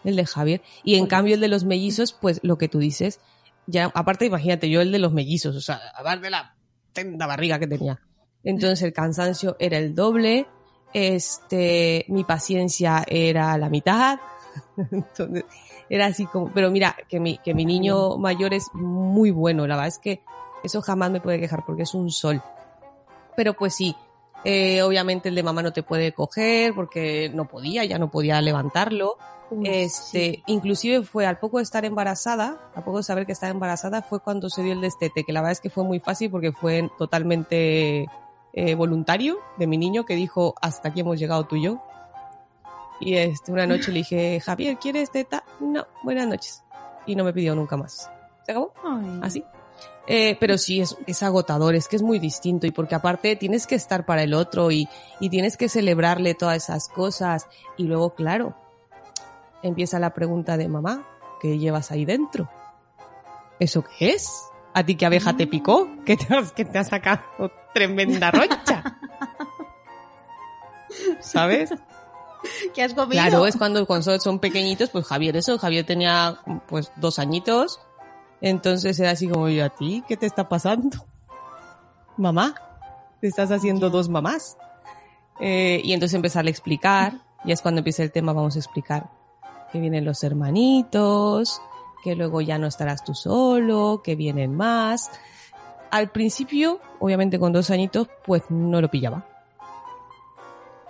El 0.03 0.15
de 0.15 0.25
Javier. 0.25 0.61
Y 0.83 0.95
en 0.95 1.07
cambio 1.07 1.35
el 1.35 1.41
de 1.41 1.47
los 1.47 1.63
mellizos, 1.63 2.13
pues 2.13 2.39
lo 2.43 2.57
que 2.57 2.67
tú 2.69 2.79
dices, 2.79 3.19
ya, 3.67 3.91
aparte 3.93 4.25
imagínate, 4.25 4.69
yo 4.69 4.81
el 4.81 4.91
de 4.91 4.99
los 4.99 5.11
mellizos, 5.11 5.55
o 5.55 5.61
sea, 5.61 5.79
aparte 5.95 6.25
de 6.25 6.29
la 6.31 6.55
tenda 6.93 7.25
barriga 7.27 7.59
que 7.59 7.67
tenía. 7.67 7.99
Entonces 8.43 8.81
el 8.83 8.93
cansancio 8.93 9.55
era 9.59 9.77
el 9.77 9.95
doble, 9.95 10.47
este, 10.93 12.05
mi 12.07 12.23
paciencia 12.23 13.03
era 13.07 13.57
la 13.57 13.69
mitad. 13.69 14.19
Entonces, 14.91 15.45
era 15.89 16.05
así 16.07 16.25
como, 16.25 16.51
pero 16.53 16.71
mira, 16.71 16.95
que 17.07 17.19
mi, 17.19 17.37
que 17.39 17.53
mi 17.53 17.65
niño 17.65 18.17
mayor 18.17 18.53
es 18.53 18.67
muy 18.73 19.31
bueno, 19.31 19.67
la 19.67 19.75
verdad 19.75 19.87
es 19.87 19.99
que 19.99 20.21
eso 20.63 20.81
jamás 20.81 21.11
me 21.11 21.21
puede 21.21 21.39
quejar 21.39 21.65
porque 21.65 21.83
es 21.83 21.93
un 21.93 22.11
sol. 22.11 22.41
Pero 23.35 23.53
pues 23.53 23.75
sí, 23.75 23.95
eh, 24.43 24.81
obviamente 24.81 25.29
el 25.29 25.35
de 25.35 25.43
mamá 25.43 25.61
no 25.61 25.73
te 25.73 25.83
puede 25.83 26.13
coger 26.13 26.73
porque 26.73 27.31
no 27.33 27.47
podía, 27.47 27.85
ya 27.85 27.97
no 27.97 28.09
podía 28.09 28.41
levantarlo. 28.41 29.17
Uy, 29.51 29.67
Este, 29.67 30.31
sí. 30.35 30.43
inclusive 30.47 31.03
fue 31.03 31.25
al 31.25 31.39
poco 31.39 31.57
de 31.57 31.63
estar 31.63 31.83
embarazada, 31.83 32.71
al 32.75 32.83
poco 32.83 32.97
de 32.97 33.03
saber 33.03 33.25
que 33.25 33.31
estaba 33.31 33.51
embarazada, 33.51 34.01
fue 34.03 34.19
cuando 34.19 34.49
se 34.49 34.61
dio 34.61 34.73
el 34.73 34.81
destete, 34.81 35.23
que 35.23 35.33
la 35.33 35.41
verdad 35.41 35.53
es 35.53 35.61
que 35.61 35.69
fue 35.69 35.83
muy 35.83 35.99
fácil 35.99 36.29
porque 36.29 36.51
fue 36.51 36.89
totalmente 36.97 38.07
eh, 38.53 38.75
voluntario 38.75 39.37
de 39.57 39.67
mi 39.67 39.77
niño 39.77 40.05
que 40.05 40.15
dijo 40.15 40.55
hasta 40.61 40.89
aquí 40.89 41.01
hemos 41.01 41.19
llegado 41.19 41.45
tú 41.45 41.55
y 41.55 41.63
yo. 41.63 41.83
Y 42.99 43.15
este, 43.15 43.51
una 43.51 43.65
noche 43.65 43.91
le 43.91 43.99
dije, 43.99 44.39
Javier, 44.39 44.77
¿quieres 44.77 45.11
teta? 45.11 45.43
No, 45.59 45.87
buenas 46.03 46.27
noches. 46.27 46.63
Y 47.05 47.15
no 47.15 47.23
me 47.23 47.31
pidió 47.31 47.55
nunca 47.55 47.77
más. 47.77 48.09
¿Se 48.43 48.51
acabó? 48.51 48.73
Ay. 48.83 49.19
así. 49.21 49.43
Eh, 50.07 50.35
pero 50.39 50.57
sí, 50.57 50.81
es, 50.81 50.97
es 51.05 51.21
agotador, 51.21 51.75
es 51.75 51.87
que 51.87 51.95
es 51.95 52.01
muy 52.01 52.17
distinto 52.17 52.65
y 52.65 52.71
porque 52.71 52.95
aparte 52.95 53.35
tienes 53.35 53.67
que 53.67 53.75
estar 53.75 54.05
para 54.05 54.23
el 54.23 54.33
otro 54.33 54.71
y, 54.71 54.89
y 55.19 55.29
tienes 55.29 55.55
que 55.55 55.69
celebrarle 55.69 56.33
todas 56.33 56.57
esas 56.57 56.89
cosas 56.89 57.47
y 57.77 57.83
luego, 57.83 58.15
claro, 58.15 58.55
empieza 59.61 59.99
la 59.99 60.13
pregunta 60.15 60.57
de 60.57 60.67
mamá, 60.67 61.07
¿qué 61.39 61.59
llevas 61.59 61.91
ahí 61.91 62.05
dentro? 62.05 62.49
¿Eso 63.59 63.83
qué 63.83 64.13
es? 64.13 64.31
¿A 64.73 64.83
ti 64.83 64.95
qué 64.95 65.05
abeja 65.05 65.37
te 65.37 65.45
picó? 65.45 65.87
¿Que 66.05 66.17
te 66.17 66.33
has, 66.33 66.53
que 66.53 66.65
te 66.65 66.79
has 66.79 66.87
sacado 66.89 67.51
tremenda 67.73 68.31
rocha? 68.31 68.99
¿Sabes? 71.19 71.71
¿Qué 72.73 72.83
has 72.83 72.93
comido? 72.93 73.21
Claro, 73.21 73.45
es 73.45 73.57
cuando, 73.57 73.85
cuando 73.85 74.19
son 74.19 74.39
pequeñitos, 74.39 74.89
pues 74.89 75.05
Javier 75.05 75.35
eso, 75.35 75.57
Javier 75.57 75.85
tenía 75.85 76.39
pues 76.67 76.91
dos 76.95 77.19
añitos 77.19 77.79
Entonces 78.41 78.99
era 78.99 79.11
así 79.11 79.27
como, 79.27 79.49
¿y 79.49 79.59
a 79.59 79.69
ti? 79.69 80.03
¿Qué 80.07 80.17
te 80.17 80.25
está 80.25 80.47
pasando? 80.47 81.05
Mamá, 82.17 82.55
te 83.21 83.27
estás 83.27 83.51
haciendo 83.51 83.89
dos 83.89 84.09
mamás. 84.09 84.57
Eh, 85.39 85.81
y 85.83 85.93
entonces 85.93 86.15
empezarle 86.15 86.49
a 86.49 86.51
explicar, 86.51 87.13
y 87.45 87.53
es 87.53 87.61
cuando 87.61 87.79
empieza 87.79 88.03
el 88.03 88.11
tema, 88.11 88.33
vamos 88.33 88.55
a 88.55 88.59
explicar 88.59 89.09
que 89.71 89.79
vienen 89.79 90.03
los 90.03 90.23
hermanitos, 90.23 91.61
que 92.03 92.15
luego 92.15 92.41
ya 92.41 92.57
no 92.57 92.67
estarás 92.67 93.03
tú 93.03 93.13
solo, 93.13 94.01
que 94.03 94.15
vienen 94.15 94.55
más. 94.55 95.11
Al 95.91 96.09
principio, 96.09 96.79
obviamente 96.99 97.39
con 97.39 97.51
dos 97.51 97.71
añitos, 97.71 98.07
pues 98.25 98.43
no 98.49 98.81
lo 98.81 98.89
pillaba. 98.89 99.25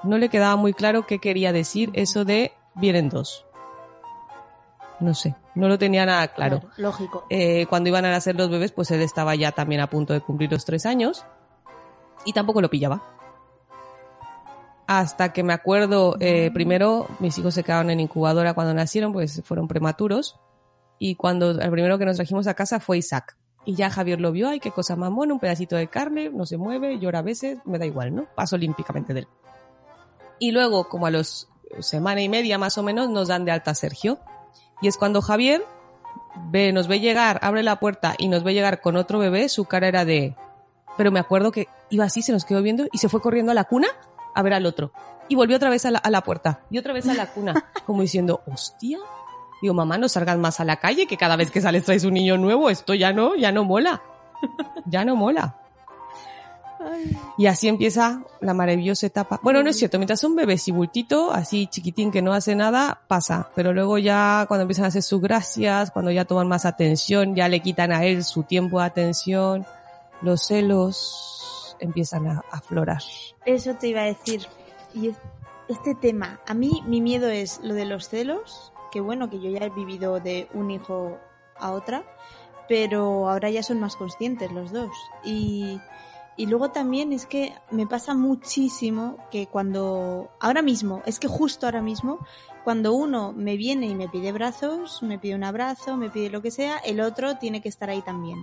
No 0.03 0.17
le 0.17 0.29
quedaba 0.29 0.55
muy 0.55 0.73
claro 0.73 1.05
qué 1.05 1.19
quería 1.19 1.51
decir 1.51 1.89
eso 1.93 2.25
de 2.25 2.53
vienen 2.75 3.09
dos. 3.09 3.45
No 4.99 5.13
sé, 5.13 5.35
no 5.55 5.67
lo 5.69 5.77
tenía 5.77 6.05
nada 6.05 6.27
claro. 6.29 6.59
Claro, 6.59 6.73
lógico. 6.77 7.25
Eh, 7.29 7.65
cuando 7.67 7.89
iban 7.89 8.05
a 8.05 8.11
nacer 8.11 8.35
los 8.35 8.49
bebés, 8.49 8.71
pues 8.71 8.91
él 8.91 9.01
estaba 9.01 9.35
ya 9.35 9.51
también 9.51 9.81
a 9.81 9.89
punto 9.89 10.13
de 10.13 10.21
cumplir 10.21 10.51
los 10.51 10.65
tres 10.65 10.85
años 10.85 11.25
y 12.25 12.33
tampoco 12.33 12.61
lo 12.61 12.69
pillaba. 12.69 13.01
Hasta 14.87 15.31
que 15.31 15.43
me 15.43 15.53
acuerdo, 15.53 16.17
eh, 16.19 16.49
primero 16.51 17.07
mis 17.19 17.37
hijos 17.37 17.53
se 17.53 17.63
quedaron 17.63 17.91
en 17.91 17.99
incubadora 17.99 18.53
cuando 18.53 18.73
nacieron, 18.73 19.13
pues 19.13 19.41
fueron 19.45 19.67
prematuros. 19.67 20.39
Y 20.97 21.15
cuando 21.15 21.51
el 21.51 21.71
primero 21.71 21.97
que 21.97 22.05
nos 22.05 22.17
trajimos 22.17 22.47
a 22.47 22.55
casa 22.55 22.79
fue 22.79 22.97
Isaac. 22.97 23.37
Y 23.65 23.75
ya 23.75 23.89
Javier 23.89 24.19
lo 24.19 24.31
vio, 24.31 24.49
ay, 24.49 24.59
qué 24.59 24.71
cosa 24.71 24.95
mamón, 24.95 25.31
un 25.31 25.39
pedacito 25.39 25.75
de 25.75 25.87
carne, 25.87 26.29
no 26.29 26.45
se 26.45 26.57
mueve, 26.57 26.97
llora 26.99 27.19
a 27.19 27.23
veces, 27.23 27.59
me 27.65 27.77
da 27.77 27.85
igual, 27.85 28.15
¿no? 28.15 28.25
Paso 28.35 28.55
olímpicamente 28.55 29.13
de 29.13 29.21
él. 29.21 29.27
Y 30.39 30.51
luego, 30.51 30.87
como 30.87 31.05
a 31.05 31.11
los 31.11 31.49
semana 31.79 32.21
y 32.21 32.29
media 32.29 32.57
más 32.57 32.77
o 32.77 32.83
menos, 32.83 33.09
nos 33.09 33.27
dan 33.27 33.45
de 33.45 33.51
alta 33.51 33.71
a 33.71 33.75
Sergio. 33.75 34.19
Y 34.81 34.87
es 34.87 34.97
cuando 34.97 35.21
Javier 35.21 35.63
ve, 36.49 36.71
nos 36.71 36.87
ve 36.87 36.99
llegar, 36.99 37.39
abre 37.43 37.63
la 37.63 37.79
puerta 37.79 38.15
y 38.17 38.27
nos 38.27 38.43
ve 38.43 38.53
llegar 38.53 38.81
con 38.81 38.95
otro 38.95 39.19
bebé, 39.19 39.49
su 39.49 39.65
cara 39.65 39.87
era 39.87 40.05
de... 40.05 40.35
Pero 40.97 41.11
me 41.11 41.19
acuerdo 41.19 41.51
que 41.51 41.67
iba 41.89 42.05
así, 42.05 42.21
se 42.21 42.31
nos 42.31 42.45
quedó 42.45 42.61
viendo 42.61 42.85
y 42.91 42.97
se 42.97 43.09
fue 43.09 43.21
corriendo 43.21 43.51
a 43.51 43.55
la 43.55 43.65
cuna 43.65 43.87
a 44.35 44.41
ver 44.41 44.53
al 44.53 44.65
otro. 44.65 44.91
Y 45.27 45.35
volvió 45.35 45.57
otra 45.57 45.69
vez 45.69 45.85
a 45.85 45.91
la, 45.91 45.99
a 45.99 46.09
la 46.09 46.23
puerta 46.23 46.61
y 46.69 46.77
otra 46.77 46.93
vez 46.93 47.07
a 47.07 47.13
la 47.13 47.27
cuna, 47.27 47.71
como 47.85 48.01
diciendo, 48.01 48.41
hostia. 48.47 48.97
Digo, 49.61 49.73
mamá, 49.73 49.97
no 49.97 50.07
salgas 50.09 50.37
más 50.37 50.59
a 50.59 50.65
la 50.65 50.77
calle, 50.77 51.05
que 51.05 51.17
cada 51.17 51.35
vez 51.35 51.51
que 51.51 51.61
sales 51.61 51.83
traes 51.85 52.03
un 52.05 52.13
niño 52.13 52.37
nuevo, 52.37 52.69
esto 52.69 52.93
ya 52.93 53.11
no, 53.13 53.35
ya 53.35 53.51
no 53.51 53.63
mola. 53.65 54.01
Ya 54.85 55.03
no 55.03 55.15
mola. 55.15 55.55
Y 57.37 57.47
así 57.47 57.67
empieza 57.67 58.23
la 58.39 58.53
maravillosa 58.53 59.05
etapa. 59.07 59.39
Bueno, 59.43 59.61
no 59.61 59.69
es 59.69 59.77
cierto, 59.77 59.97
mientras 59.97 60.23
un 60.23 60.35
bebé 60.35 60.55
bultito, 60.71 61.31
así 61.31 61.67
chiquitín 61.67 62.09
que 62.09 62.21
no 62.21 62.31
hace 62.33 62.55
nada, 62.55 63.01
pasa. 63.07 63.49
Pero 63.53 63.73
luego 63.73 63.97
ya 63.97 64.45
cuando 64.47 64.61
empiezan 64.61 64.85
a 64.85 64.87
hacer 64.87 65.03
sus 65.03 65.19
gracias, 65.21 65.91
cuando 65.91 66.09
ya 66.11 66.23
toman 66.23 66.47
más 66.47 66.65
atención, 66.65 67.35
ya 67.35 67.49
le 67.49 67.59
quitan 67.59 67.91
a 67.91 68.05
él 68.05 68.23
su 68.23 68.43
tiempo 68.43 68.79
de 68.79 68.85
atención, 68.85 69.65
los 70.21 70.41
celos 70.47 71.75
empiezan 71.81 72.27
a 72.27 72.43
aflorar. 72.51 73.01
Eso 73.45 73.73
te 73.75 73.87
iba 73.89 74.01
a 74.01 74.05
decir. 74.05 74.47
Y 74.93 75.09
es- 75.09 75.17
este 75.67 75.95
tema, 75.95 76.39
a 76.47 76.53
mí 76.53 76.81
mi 76.87 77.01
miedo 77.01 77.27
es 77.29 77.59
lo 77.61 77.73
de 77.73 77.85
los 77.85 78.07
celos, 78.09 78.71
que 78.91 79.01
bueno, 79.01 79.29
que 79.29 79.39
yo 79.39 79.49
ya 79.49 79.65
he 79.65 79.69
vivido 79.69 80.19
de 80.19 80.47
un 80.53 80.71
hijo 80.71 81.17
a 81.55 81.71
otra, 81.71 82.03
pero 82.67 83.29
ahora 83.29 83.49
ya 83.49 83.63
son 83.63 83.79
más 83.79 83.95
conscientes 83.95 84.51
los 84.51 84.71
dos. 84.71 84.91
Y, 85.23 85.79
y 86.37 86.45
luego 86.45 86.69
también 86.69 87.11
es 87.11 87.25
que 87.25 87.53
me 87.71 87.87
pasa 87.87 88.13
muchísimo 88.13 89.17
que 89.31 89.47
cuando, 89.47 90.29
ahora 90.39 90.61
mismo, 90.61 91.01
es 91.05 91.19
que 91.19 91.27
justo 91.27 91.65
ahora 91.65 91.81
mismo, 91.81 92.19
cuando 92.63 92.93
uno 92.93 93.33
me 93.33 93.57
viene 93.57 93.87
y 93.87 93.95
me 93.95 94.07
pide 94.07 94.31
brazos, 94.31 95.01
me 95.01 95.17
pide 95.17 95.35
un 95.35 95.43
abrazo, 95.43 95.97
me 95.97 96.09
pide 96.09 96.29
lo 96.29 96.41
que 96.41 96.51
sea, 96.51 96.77
el 96.77 97.01
otro 97.01 97.37
tiene 97.37 97.61
que 97.61 97.69
estar 97.69 97.89
ahí 97.89 98.01
también. 98.01 98.39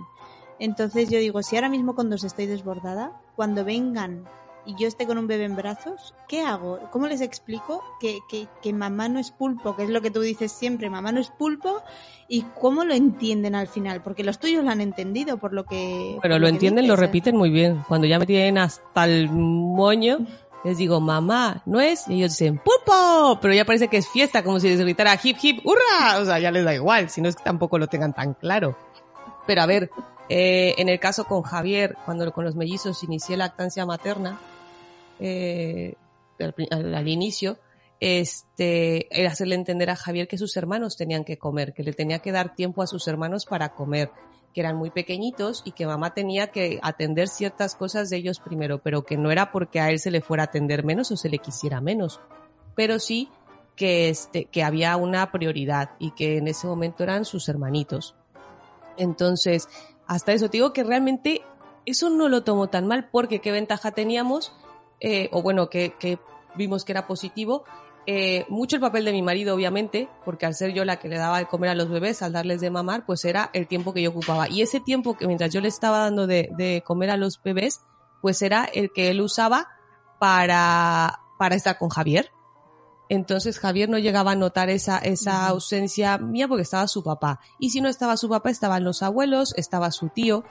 Entonces 0.59 1.09
yo 1.09 1.19
digo, 1.19 1.43
si 1.43 1.55
ahora 1.55 1.69
mismo 1.69 1.95
con 1.95 2.09
dos 2.09 2.23
estoy 2.23 2.47
desbordada, 2.47 3.21
cuando 3.35 3.63
vengan 3.63 4.27
y 4.67 4.75
yo 4.75 4.87
esté 4.87 5.07
con 5.07 5.17
un 5.17 5.27
bebé 5.27 5.45
en 5.45 5.55
brazos, 5.55 6.13
¿qué 6.27 6.41
hago? 6.41 6.79
¿Cómo 6.91 7.07
les 7.07 7.21
explico 7.21 7.81
que, 8.01 8.19
que, 8.27 8.47
que 8.61 8.73
mamá 8.73 9.07
no 9.07 9.17
es 9.17 9.31
pulpo? 9.31 9.77
Que 9.77 9.83
es 9.83 9.89
lo 9.89 10.01
que 10.01 10.11
tú 10.11 10.19
dices 10.19 10.51
siempre, 10.51 10.89
mamá 10.89 11.13
no 11.13 11.21
es 11.21 11.29
pulpo. 11.29 11.81
¿Y 12.27 12.41
cómo 12.59 12.83
lo 12.83 12.93
entienden 12.93 13.55
al 13.55 13.69
final? 13.69 14.03
Porque 14.03 14.25
los 14.25 14.39
tuyos 14.39 14.65
lo 14.65 14.69
han 14.69 14.81
entendido 14.81 15.37
por 15.37 15.53
lo 15.53 15.63
que... 15.63 16.19
Pero 16.21 16.37
lo 16.37 16.47
que 16.47 16.51
entienden, 16.51 16.85
lo 16.85 16.95
dices. 16.95 17.07
repiten 17.07 17.37
muy 17.37 17.49
bien. 17.49 17.81
Cuando 17.87 18.07
ya 18.07 18.19
me 18.19 18.25
tienen 18.25 18.57
hasta 18.57 19.05
el 19.05 19.29
moño, 19.31 20.19
les 20.65 20.77
digo, 20.77 20.99
mamá, 20.99 21.61
¿no 21.65 21.79
es? 21.79 22.05
Y 22.09 22.15
ellos 22.15 22.31
dicen, 22.31 22.57
¡pulpo! 22.57 23.39
Pero 23.41 23.53
ya 23.53 23.63
parece 23.63 23.87
que 23.87 23.95
es 23.95 24.09
fiesta, 24.09 24.43
como 24.43 24.59
si 24.59 24.67
les 24.67 24.81
gritara 24.81 25.17
hip 25.23 25.37
hip, 25.41 25.65
¡hurra! 25.65 26.19
O 26.19 26.25
sea, 26.25 26.39
ya 26.39 26.51
les 26.51 26.65
da 26.65 26.75
igual, 26.75 27.09
si 27.09 27.21
no 27.21 27.29
es 27.29 27.37
que 27.37 27.43
tampoco 27.43 27.79
lo 27.79 27.87
tengan 27.87 28.11
tan 28.11 28.33
claro. 28.33 28.77
Pero 29.45 29.61
a 29.61 29.65
ver, 29.65 29.89
eh, 30.27 30.75
en 30.77 30.89
el 30.89 30.99
caso 30.99 31.23
con 31.23 31.43
Javier, 31.43 31.95
cuando 32.03 32.29
con 32.33 32.43
los 32.43 32.57
mellizos 32.57 33.01
inicié 33.03 33.37
lactancia 33.37 33.85
materna, 33.85 34.37
eh, 35.19 35.95
al, 36.39 37.07
inicio, 37.07 37.57
este, 37.99 39.07
era 39.09 39.31
hacerle 39.31 39.55
entender 39.55 39.89
a 39.89 39.95
Javier 39.95 40.27
que 40.27 40.37
sus 40.37 40.55
hermanos 40.57 40.97
tenían 40.97 41.23
que 41.23 41.37
comer, 41.37 41.73
que 41.73 41.83
le 41.83 41.93
tenía 41.93 42.19
que 42.19 42.31
dar 42.31 42.55
tiempo 42.55 42.81
a 42.81 42.87
sus 42.87 43.07
hermanos 43.07 43.45
para 43.45 43.73
comer, 43.73 44.11
que 44.53 44.61
eran 44.61 44.75
muy 44.75 44.91
pequeñitos 44.91 45.61
y 45.65 45.71
que 45.71 45.85
mamá 45.85 46.13
tenía 46.13 46.47
que 46.47 46.79
atender 46.81 47.27
ciertas 47.27 47.75
cosas 47.75 48.09
de 48.09 48.17
ellos 48.17 48.39
primero, 48.39 48.79
pero 48.79 49.03
que 49.03 49.17
no 49.17 49.31
era 49.31 49.51
porque 49.51 49.79
a 49.79 49.89
él 49.89 49.99
se 49.99 50.11
le 50.11 50.21
fuera 50.21 50.43
a 50.43 50.45
atender 50.45 50.83
menos 50.83 51.11
o 51.11 51.17
se 51.17 51.29
le 51.29 51.39
quisiera 51.39 51.81
menos, 51.81 52.19
pero 52.75 52.99
sí 52.99 53.29
que 53.75 54.09
este, 54.09 54.45
que 54.45 54.63
había 54.63 54.97
una 54.97 55.31
prioridad 55.31 55.91
y 55.99 56.11
que 56.11 56.37
en 56.37 56.47
ese 56.47 56.67
momento 56.67 57.03
eran 57.03 57.25
sus 57.25 57.47
hermanitos. 57.47 58.15
Entonces, 58.97 59.69
hasta 60.07 60.33
eso, 60.33 60.49
te 60.49 60.57
digo 60.57 60.73
que 60.73 60.83
realmente 60.83 61.43
eso 61.85 62.09
no 62.09 62.27
lo 62.27 62.43
tomo 62.43 62.67
tan 62.67 62.87
mal 62.87 63.09
porque 63.09 63.39
qué 63.39 63.51
ventaja 63.51 63.91
teníamos, 63.91 64.51
eh, 64.99 65.29
o 65.31 65.41
bueno, 65.41 65.69
que, 65.69 65.93
que 65.99 66.19
vimos 66.55 66.85
que 66.85 66.91
era 66.91 67.07
positivo, 67.07 67.63
eh, 68.09 68.45
mucho 68.47 68.77
el 68.77 68.81
papel 68.81 69.03
de 69.03 69.11
mi 69.11 69.21
marido, 69.21 69.53
obviamente, 69.53 70.07
porque 70.23 70.45
al 70.45 70.55
ser 70.55 70.73
yo 70.73 70.85
la 70.85 70.97
que 70.97 71.09
le 71.09 71.17
daba 71.17 71.39
de 71.39 71.45
comer 71.45 71.71
a 71.71 71.75
los 71.75 71.89
bebés, 71.89 72.21
al 72.21 72.31
darles 72.31 72.61
de 72.61 72.69
mamar, 72.69 73.05
pues 73.05 73.25
era 73.25 73.49
el 73.53 73.67
tiempo 73.67 73.93
que 73.93 74.01
yo 74.01 74.11
ocupaba. 74.11 74.47
Y 74.47 74.61
ese 74.61 74.79
tiempo 74.79 75.17
que 75.17 75.27
mientras 75.27 75.51
yo 75.51 75.59
le 75.59 75.67
estaba 75.67 75.99
dando 75.99 76.25
de, 76.25 76.49
de 76.57 76.83
comer 76.85 77.09
a 77.09 77.17
los 77.17 77.41
bebés, 77.43 77.81
pues 78.21 78.41
era 78.41 78.63
el 78.63 78.91
que 78.93 79.09
él 79.09 79.19
usaba 79.19 79.67
para, 80.19 81.19
para 81.37 81.55
estar 81.55 81.77
con 81.77 81.89
Javier. 81.89 82.31
Entonces 83.09 83.59
Javier 83.59 83.89
no 83.89 83.97
llegaba 83.97 84.31
a 84.31 84.35
notar 84.35 84.69
esa, 84.69 84.99
esa 84.99 85.47
ausencia 85.47 86.17
mía 86.17 86.47
porque 86.47 86.63
estaba 86.63 86.87
su 86.87 87.03
papá. 87.03 87.39
Y 87.59 87.69
si 87.69 87.81
no 87.81 87.89
estaba 87.89 88.17
su 88.17 88.29
papá, 88.29 88.49
estaban 88.49 88.83
los 88.83 89.03
abuelos, 89.03 89.53
estaba 89.57 89.91
su 89.91 90.09
tío. 90.09 90.43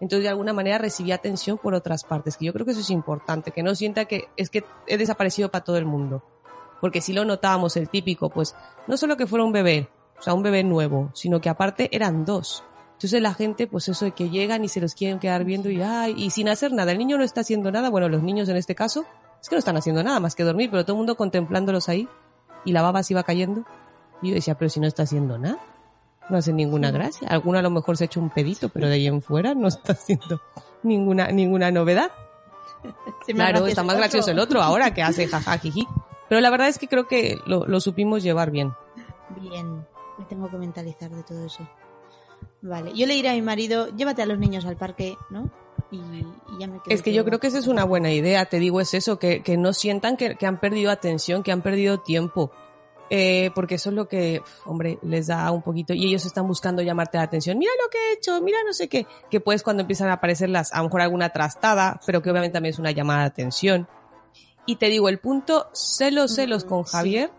Entonces 0.00 0.22
de 0.22 0.30
alguna 0.30 0.52
manera 0.52 0.78
recibía 0.78 1.16
atención 1.16 1.58
por 1.58 1.74
otras 1.74 2.04
partes, 2.04 2.36
que 2.36 2.46
yo 2.46 2.52
creo 2.52 2.64
que 2.64 2.72
eso 2.72 2.80
es 2.80 2.90
importante, 2.90 3.50
que 3.50 3.62
no 3.62 3.74
sienta 3.74 4.06
que 4.06 4.28
es 4.36 4.50
que 4.50 4.64
he 4.86 4.96
desaparecido 4.96 5.50
para 5.50 5.64
todo 5.64 5.76
el 5.76 5.84
mundo. 5.84 6.22
Porque 6.80 7.02
si 7.02 7.12
lo 7.12 7.24
notábamos 7.24 7.76
el 7.76 7.88
típico, 7.88 8.30
pues 8.30 8.56
no 8.86 8.96
solo 8.96 9.16
que 9.16 9.26
fuera 9.26 9.44
un 9.44 9.52
bebé, 9.52 9.90
o 10.18 10.22
sea, 10.22 10.34
un 10.34 10.42
bebé 10.42 10.64
nuevo, 10.64 11.10
sino 11.14 11.40
que 11.40 11.50
aparte 11.50 11.94
eran 11.94 12.24
dos. 12.24 12.64
Entonces 12.94 13.20
la 13.22 13.34
gente, 13.34 13.66
pues 13.66 13.88
eso 13.88 14.04
de 14.06 14.12
que 14.12 14.30
llegan 14.30 14.64
y 14.64 14.68
se 14.68 14.80
los 14.80 14.94
quieren 14.94 15.18
quedar 15.18 15.44
viendo 15.44 15.70
y, 15.70 15.80
ay, 15.82 16.14
y 16.16 16.30
sin 16.30 16.48
hacer 16.48 16.72
nada. 16.72 16.92
El 16.92 16.98
niño 16.98 17.16
no 17.16 17.24
está 17.24 17.42
haciendo 17.42 17.70
nada, 17.70 17.90
bueno, 17.90 18.08
los 18.08 18.22
niños 18.22 18.48
en 18.48 18.56
este 18.56 18.74
caso, 18.74 19.04
es 19.40 19.48
que 19.48 19.54
no 19.54 19.58
están 19.58 19.76
haciendo 19.76 20.02
nada 20.02 20.20
más 20.20 20.34
que 20.34 20.44
dormir, 20.44 20.70
pero 20.70 20.84
todo 20.84 20.94
el 20.94 20.98
mundo 20.98 21.16
contemplándolos 21.16 21.88
ahí 21.88 22.08
y 22.64 22.72
la 22.72 22.82
baba 22.82 23.02
se 23.02 23.14
iba 23.14 23.22
cayendo. 23.22 23.64
Y 24.22 24.28
yo 24.28 24.34
decía, 24.34 24.54
pero 24.56 24.68
si 24.68 24.80
no 24.80 24.86
está 24.86 25.04
haciendo 25.04 25.38
nada, 25.38 25.58
no 26.30 26.38
hace 26.38 26.52
ninguna 26.52 26.90
gracia. 26.90 27.28
Alguno 27.28 27.58
a 27.58 27.62
lo 27.62 27.70
mejor 27.70 27.96
se 27.96 28.04
ha 28.04 28.06
hecho 28.06 28.20
un 28.20 28.30
pedito, 28.30 28.68
pero 28.68 28.88
de 28.88 28.94
ahí 28.94 29.06
en 29.06 29.22
fuera 29.22 29.54
no 29.54 29.68
está 29.68 29.92
haciendo 29.92 30.40
ninguna, 30.82 31.28
ninguna 31.28 31.70
novedad. 31.70 32.10
Sí, 33.26 33.34
Claro, 33.34 33.66
está 33.66 33.82
más 33.82 33.96
gracioso 33.96 34.30
el 34.30 34.38
otro 34.38 34.62
ahora 34.62 34.94
que 34.94 35.02
hace 35.02 35.28
jaja, 35.28 35.58
jiji. 35.58 35.86
Pero 36.30 36.40
la 36.40 36.48
verdad 36.48 36.68
es 36.68 36.78
que 36.78 36.88
creo 36.88 37.06
que 37.06 37.38
lo, 37.44 37.66
lo 37.66 37.78
supimos 37.80 38.22
llevar 38.22 38.50
bien. 38.50 38.72
Bien, 39.38 39.86
me 40.18 40.24
tengo 40.24 40.48
que 40.48 40.56
mentalizar 40.56 41.10
de 41.10 41.22
todo 41.22 41.44
eso. 41.44 41.68
Vale, 42.62 42.92
yo 42.94 43.06
le 43.06 43.14
diré 43.14 43.30
a 43.30 43.34
mi 43.34 43.42
marido, 43.42 43.88
llévate 43.88 44.22
a 44.22 44.26
los 44.26 44.38
niños 44.38 44.64
al 44.64 44.76
parque, 44.76 45.16
¿no? 45.28 45.50
Y, 45.90 45.96
y 45.96 46.58
ya 46.58 46.68
me 46.68 46.80
quedo 46.80 46.94
Es 46.94 47.02
que 47.02 47.12
yo 47.12 47.24
creo 47.24 47.40
que 47.40 47.48
esa 47.48 47.58
es 47.58 47.66
una 47.66 47.84
buena 47.84 48.12
idea, 48.12 48.44
te 48.46 48.58
digo, 48.58 48.80
es 48.80 48.94
eso, 48.94 49.18
que, 49.18 49.42
que 49.42 49.56
no 49.56 49.72
sientan 49.72 50.16
que, 50.16 50.36
que 50.36 50.46
han 50.46 50.60
perdido 50.60 50.90
atención, 50.90 51.42
que 51.42 51.52
han 51.52 51.62
perdido 51.62 52.00
tiempo. 52.00 52.52
Eh, 53.12 53.50
porque 53.56 53.74
eso 53.74 53.90
es 53.90 53.96
lo 53.96 54.06
que, 54.06 54.40
hombre, 54.64 54.98
les 55.02 55.26
da 55.26 55.50
un 55.50 55.62
poquito, 55.62 55.92
y 55.92 56.06
ellos 56.06 56.24
están 56.24 56.46
buscando 56.46 56.80
llamarte 56.80 57.18
la 57.18 57.24
atención. 57.24 57.58
Mira 57.58 57.72
lo 57.82 57.90
que 57.90 57.98
he 57.98 58.12
hecho, 58.14 58.40
mira 58.40 58.58
no 58.64 58.72
sé 58.72 58.88
qué. 58.88 59.06
Que 59.30 59.40
pues 59.40 59.64
cuando 59.64 59.80
empiezan 59.80 60.08
a 60.08 60.14
aparecer 60.14 60.48
las, 60.48 60.72
a 60.72 60.78
lo 60.78 60.84
mejor 60.84 61.00
alguna 61.00 61.30
trastada, 61.30 62.00
pero 62.06 62.22
que 62.22 62.30
obviamente 62.30 62.54
también 62.54 62.72
es 62.72 62.78
una 62.78 62.92
llamada 62.92 63.22
de 63.22 63.26
atención. 63.26 63.88
Y 64.64 64.76
te 64.76 64.86
digo, 64.86 65.08
el 65.08 65.18
punto 65.18 65.68
celos, 65.72 66.36
celos 66.36 66.64
Mm, 66.64 66.68
con 66.68 66.86
sí. 66.86 66.92
Javier, 66.92 67.30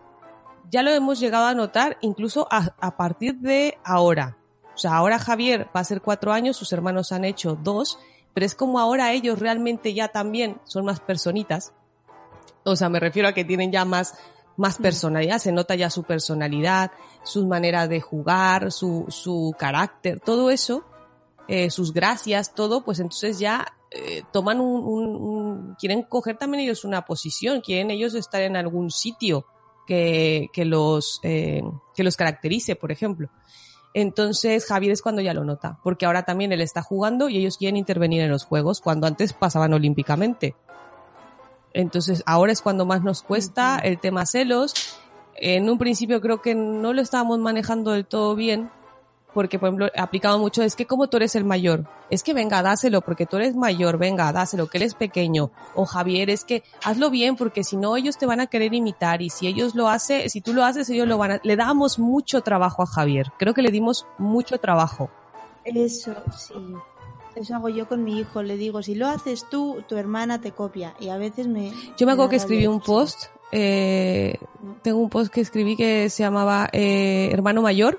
ya 0.70 0.82
lo 0.82 0.90
hemos 0.90 1.18
llegado 1.20 1.46
a 1.46 1.54
notar 1.54 1.96
incluso 2.02 2.46
a, 2.50 2.74
a 2.78 2.96
partir 2.96 3.36
de 3.36 3.78
ahora. 3.84 4.36
O 4.74 4.78
sea, 4.78 4.94
ahora 4.94 5.18
Javier 5.18 5.68
va 5.74 5.80
a 5.80 5.84
ser 5.84 6.02
cuatro 6.02 6.32
años, 6.32 6.56
sus 6.56 6.72
hermanos 6.72 7.12
han 7.12 7.24
hecho 7.24 7.56
dos, 7.62 7.98
pero 8.34 8.46
es 8.46 8.54
como 8.54 8.78
ahora 8.78 9.12
ellos 9.12 9.38
realmente 9.38 9.94
ya 9.94 10.08
también 10.08 10.60
son 10.64 10.84
más 10.84 11.00
personitas. 11.00 11.72
O 12.64 12.76
sea, 12.76 12.88
me 12.88 13.00
refiero 13.00 13.28
a 13.28 13.32
que 13.32 13.44
tienen 13.44 13.72
ya 13.72 13.84
más, 13.84 14.14
más 14.62 14.76
personalidad, 14.78 15.38
se 15.38 15.52
nota 15.52 15.74
ya 15.74 15.90
su 15.90 16.04
personalidad, 16.04 16.92
sus 17.24 17.44
maneras 17.46 17.88
de 17.88 18.00
jugar, 18.00 18.70
su, 18.72 19.04
su 19.08 19.54
carácter, 19.58 20.20
todo 20.20 20.50
eso, 20.50 20.84
eh, 21.48 21.68
sus 21.70 21.92
gracias, 21.92 22.54
todo, 22.54 22.84
pues 22.84 23.00
entonces 23.00 23.38
ya 23.38 23.66
eh, 23.90 24.22
toman 24.32 24.60
un, 24.60 24.82
un- 24.84 25.16
un- 25.16 25.74
quieren 25.78 26.02
coger 26.04 26.38
también 26.38 26.62
ellos 26.64 26.84
una 26.84 27.04
posición, 27.04 27.60
quieren 27.60 27.90
ellos 27.90 28.14
estar 28.14 28.40
en 28.40 28.56
algún 28.56 28.90
sitio 28.90 29.44
que, 29.86 30.48
que 30.52 30.64
los, 30.64 31.18
eh, 31.24 31.60
que 31.94 32.04
los 32.04 32.16
caracterice, 32.16 32.76
por 32.76 32.90
ejemplo. 32.92 33.28
Entonces 33.94 34.64
Javier 34.64 34.92
es 34.92 35.02
cuando 35.02 35.20
ya 35.20 35.34
lo 35.34 35.44
nota, 35.44 35.78
porque 35.82 36.06
ahora 36.06 36.22
también 36.22 36.52
él 36.52 36.60
está 36.62 36.80
jugando 36.82 37.28
y 37.28 37.36
ellos 37.36 37.58
quieren 37.58 37.76
intervenir 37.76 38.22
en 38.22 38.30
los 38.30 38.44
juegos, 38.44 38.80
cuando 38.80 39.06
antes 39.06 39.32
pasaban 39.34 39.74
olímpicamente. 39.74 40.54
Entonces 41.74 42.22
ahora 42.26 42.52
es 42.52 42.62
cuando 42.62 42.86
más 42.86 43.02
nos 43.02 43.22
cuesta 43.22 43.78
el 43.78 43.98
tema 43.98 44.26
celos. 44.26 44.74
En 45.36 45.68
un 45.68 45.78
principio 45.78 46.20
creo 46.20 46.40
que 46.42 46.54
no 46.54 46.92
lo 46.92 47.02
estábamos 47.02 47.38
manejando 47.38 47.92
del 47.92 48.06
todo 48.06 48.34
bien, 48.34 48.70
porque 49.34 49.58
por 49.58 49.68
ejemplo 49.68 49.88
he 49.94 50.00
aplicado 50.00 50.38
mucho, 50.38 50.62
es 50.62 50.76
que 50.76 50.86
como 50.86 51.08
tú 51.08 51.16
eres 51.16 51.34
el 51.34 51.44
mayor, 51.44 51.86
es 52.10 52.22
que 52.22 52.34
venga, 52.34 52.62
dáselo, 52.62 53.00
porque 53.00 53.26
tú 53.26 53.36
eres 53.36 53.56
mayor, 53.56 53.98
venga, 53.98 54.32
dáselo, 54.32 54.68
que 54.68 54.78
él 54.78 54.84
es 54.84 54.94
pequeño. 54.94 55.50
O 55.74 55.86
Javier, 55.86 56.30
es 56.30 56.44
que 56.44 56.62
hazlo 56.84 57.10
bien, 57.10 57.36
porque 57.36 57.64
si 57.64 57.76
no 57.76 57.96
ellos 57.96 58.18
te 58.18 58.26
van 58.26 58.40
a 58.40 58.46
querer 58.46 58.74
imitar 58.74 59.22
y 59.22 59.30
si 59.30 59.46
ellos 59.46 59.74
lo 59.74 59.88
hacen, 59.88 60.28
si 60.28 60.40
tú 60.40 60.52
lo 60.52 60.64
haces, 60.64 60.88
ellos 60.90 61.08
lo 61.08 61.18
van 61.18 61.32
a... 61.32 61.40
Le 61.42 61.56
damos 61.56 61.98
mucho 61.98 62.42
trabajo 62.42 62.82
a 62.82 62.86
Javier, 62.86 63.32
creo 63.38 63.54
que 63.54 63.62
le 63.62 63.70
dimos 63.70 64.06
mucho 64.18 64.58
trabajo. 64.58 65.10
Eso, 65.64 66.14
sí. 66.36 66.54
Eso 67.34 67.54
hago 67.54 67.68
yo 67.68 67.88
con 67.88 68.04
mi 68.04 68.18
hijo. 68.18 68.42
Le 68.42 68.56
digo, 68.56 68.82
si 68.82 68.94
lo 68.94 69.08
haces 69.08 69.46
tú, 69.50 69.82
tu 69.88 69.96
hermana 69.96 70.40
te 70.40 70.52
copia. 70.52 70.94
Y 71.00 71.08
a 71.08 71.16
veces 71.16 71.46
me... 71.48 71.72
Yo 71.96 72.06
me 72.06 72.12
acuerdo 72.12 72.28
que 72.30 72.36
escribí 72.36 72.66
un 72.66 72.80
post, 72.80 73.24
eh, 73.52 74.36
tengo 74.82 74.98
un 74.98 75.08
post 75.08 75.32
que 75.32 75.40
escribí 75.40 75.76
que 75.76 76.10
se 76.10 76.22
llamaba 76.22 76.68
eh, 76.72 77.30
Hermano 77.32 77.62
Mayor, 77.62 77.98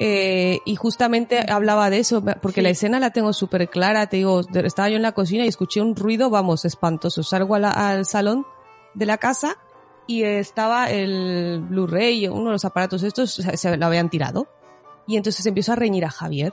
eh, 0.00 0.60
y 0.64 0.76
justamente 0.76 1.44
hablaba 1.50 1.90
de 1.90 1.98
eso, 1.98 2.22
porque 2.40 2.60
Sí. 2.60 2.62
la 2.62 2.68
escena 2.70 3.00
la 3.00 3.10
tengo 3.10 3.32
súper 3.32 3.68
clara, 3.68 4.06
te 4.06 4.18
digo, 4.18 4.42
estaba 4.54 4.88
yo 4.88 4.94
en 4.96 5.02
la 5.02 5.10
cocina 5.12 5.44
y 5.44 5.48
escuché 5.48 5.80
un 5.82 5.96
ruido, 5.96 6.30
vamos, 6.30 6.64
espantoso, 6.64 7.24
salgo 7.24 7.56
a 7.56 7.58
la- 7.58 7.70
al 7.72 8.06
salón 8.06 8.46
de 8.94 9.06
la 9.06 9.18
casa 9.18 9.56
y 10.06 10.22
estaba 10.22 10.88
el 10.90 11.64
Blu-ray, 11.68 12.28
uno 12.28 12.44
de 12.46 12.52
los 12.52 12.64
aparatos 12.64 13.02
estos, 13.02 13.34
se, 13.34 13.56
se 13.56 13.76
lo 13.76 13.86
habían 13.86 14.08
tirado, 14.08 14.46
y 15.08 15.16
entonces 15.16 15.44
empiezo 15.46 15.72
a 15.72 15.76
reñir 15.76 16.04
a 16.04 16.10
Javier. 16.10 16.52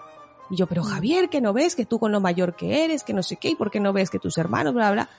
Y 0.50 0.56
yo, 0.58 0.68
pero 0.68 0.84
Javier, 0.84 1.30
que 1.30 1.42
no 1.42 1.54
ves 1.54 1.76
que 1.76 1.86
tú 1.86 1.98
con 2.00 2.12
lo 2.12 2.20
mayor 2.22 2.56
que 2.56 2.84
eres, 2.86 3.04
que 3.04 3.14
no 3.14 3.24
sé 3.24 3.36
qué, 3.38 3.50
y 3.50 3.56
por 3.56 3.72
qué 3.72 3.80
no 3.80 3.94
ves 3.94 4.10
que 4.10 4.20
tus 4.20 4.38
hermanos, 4.38 4.74
bla, 4.74 4.92
bla. 4.92 5.10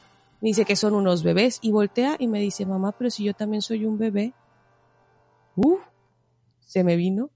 Me 0.41 0.49
dice 0.51 0.65
que 0.65 0.77
son 0.77 0.95
unos 0.95 1.23
bebés 1.23 1.59
y 1.63 1.73
voltea 1.73 2.17
y 2.19 2.29
me 2.29 2.41
dice, 2.41 2.65
mamá, 2.67 2.93
pero 2.93 3.11
si 3.11 3.25
yo 3.25 3.35
también 3.35 3.63
soy 3.63 3.85
un 3.87 3.99
bebé. 3.99 4.35
Uh, 5.57 5.79
se 6.61 6.85
me 6.85 6.97
vino 6.97 7.31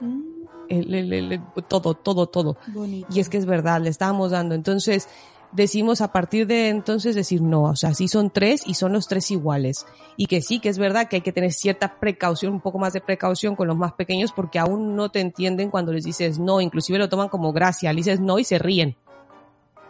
Mm, 0.00 0.20
el- 0.68 0.94
el- 0.94 1.12
el- 1.12 1.32
el- 1.32 1.42
todo, 1.68 1.94
todo, 1.94 2.26
todo. 2.26 2.56
bonito. 2.68 3.06
Y 3.10 3.20
es 3.20 3.28
que 3.28 3.36
es 3.36 3.46
verdad, 3.46 3.80
le 3.80 3.90
estábamos 3.90 4.30
dando. 4.32 4.54
Entonces, 4.56 5.08
decimos 5.52 6.00
a 6.00 6.12
partir 6.12 6.46
de 6.46 6.68
entonces 6.68 7.14
decir 7.14 7.42
no, 7.42 7.62
o 7.64 7.76
sea, 7.76 7.94
sí 7.94 8.08
son 8.08 8.30
tres 8.30 8.62
y 8.66 8.74
son 8.74 8.92
los 8.92 9.06
tres 9.06 9.30
iguales. 9.30 9.86
Y 10.16 10.26
que 10.26 10.42
sí, 10.42 10.58
que 10.60 10.68
es 10.68 10.78
verdad 10.78 11.08
que 11.08 11.16
hay 11.16 11.22
que 11.22 11.32
tener 11.32 11.52
cierta 11.52 11.98
precaución, 12.00 12.52
un 12.52 12.60
poco 12.60 12.78
más 12.78 12.92
de 12.92 13.00
precaución 13.00 13.54
con 13.56 13.68
los 13.68 13.76
más 13.76 13.92
pequeños 13.92 14.32
porque 14.32 14.58
aún 14.58 14.96
no 14.96 15.10
te 15.10 15.20
entienden 15.20 15.70
cuando 15.70 15.92
les 15.92 16.04
dices 16.04 16.38
no, 16.38 16.60
inclusive 16.60 16.98
lo 16.98 17.08
toman 17.08 17.28
como 17.28 17.52
gracia, 17.52 17.92
le 17.92 17.98
dices 17.98 18.20
no 18.20 18.38
y 18.38 18.44
se 18.44 18.58
ríen. 18.58 18.96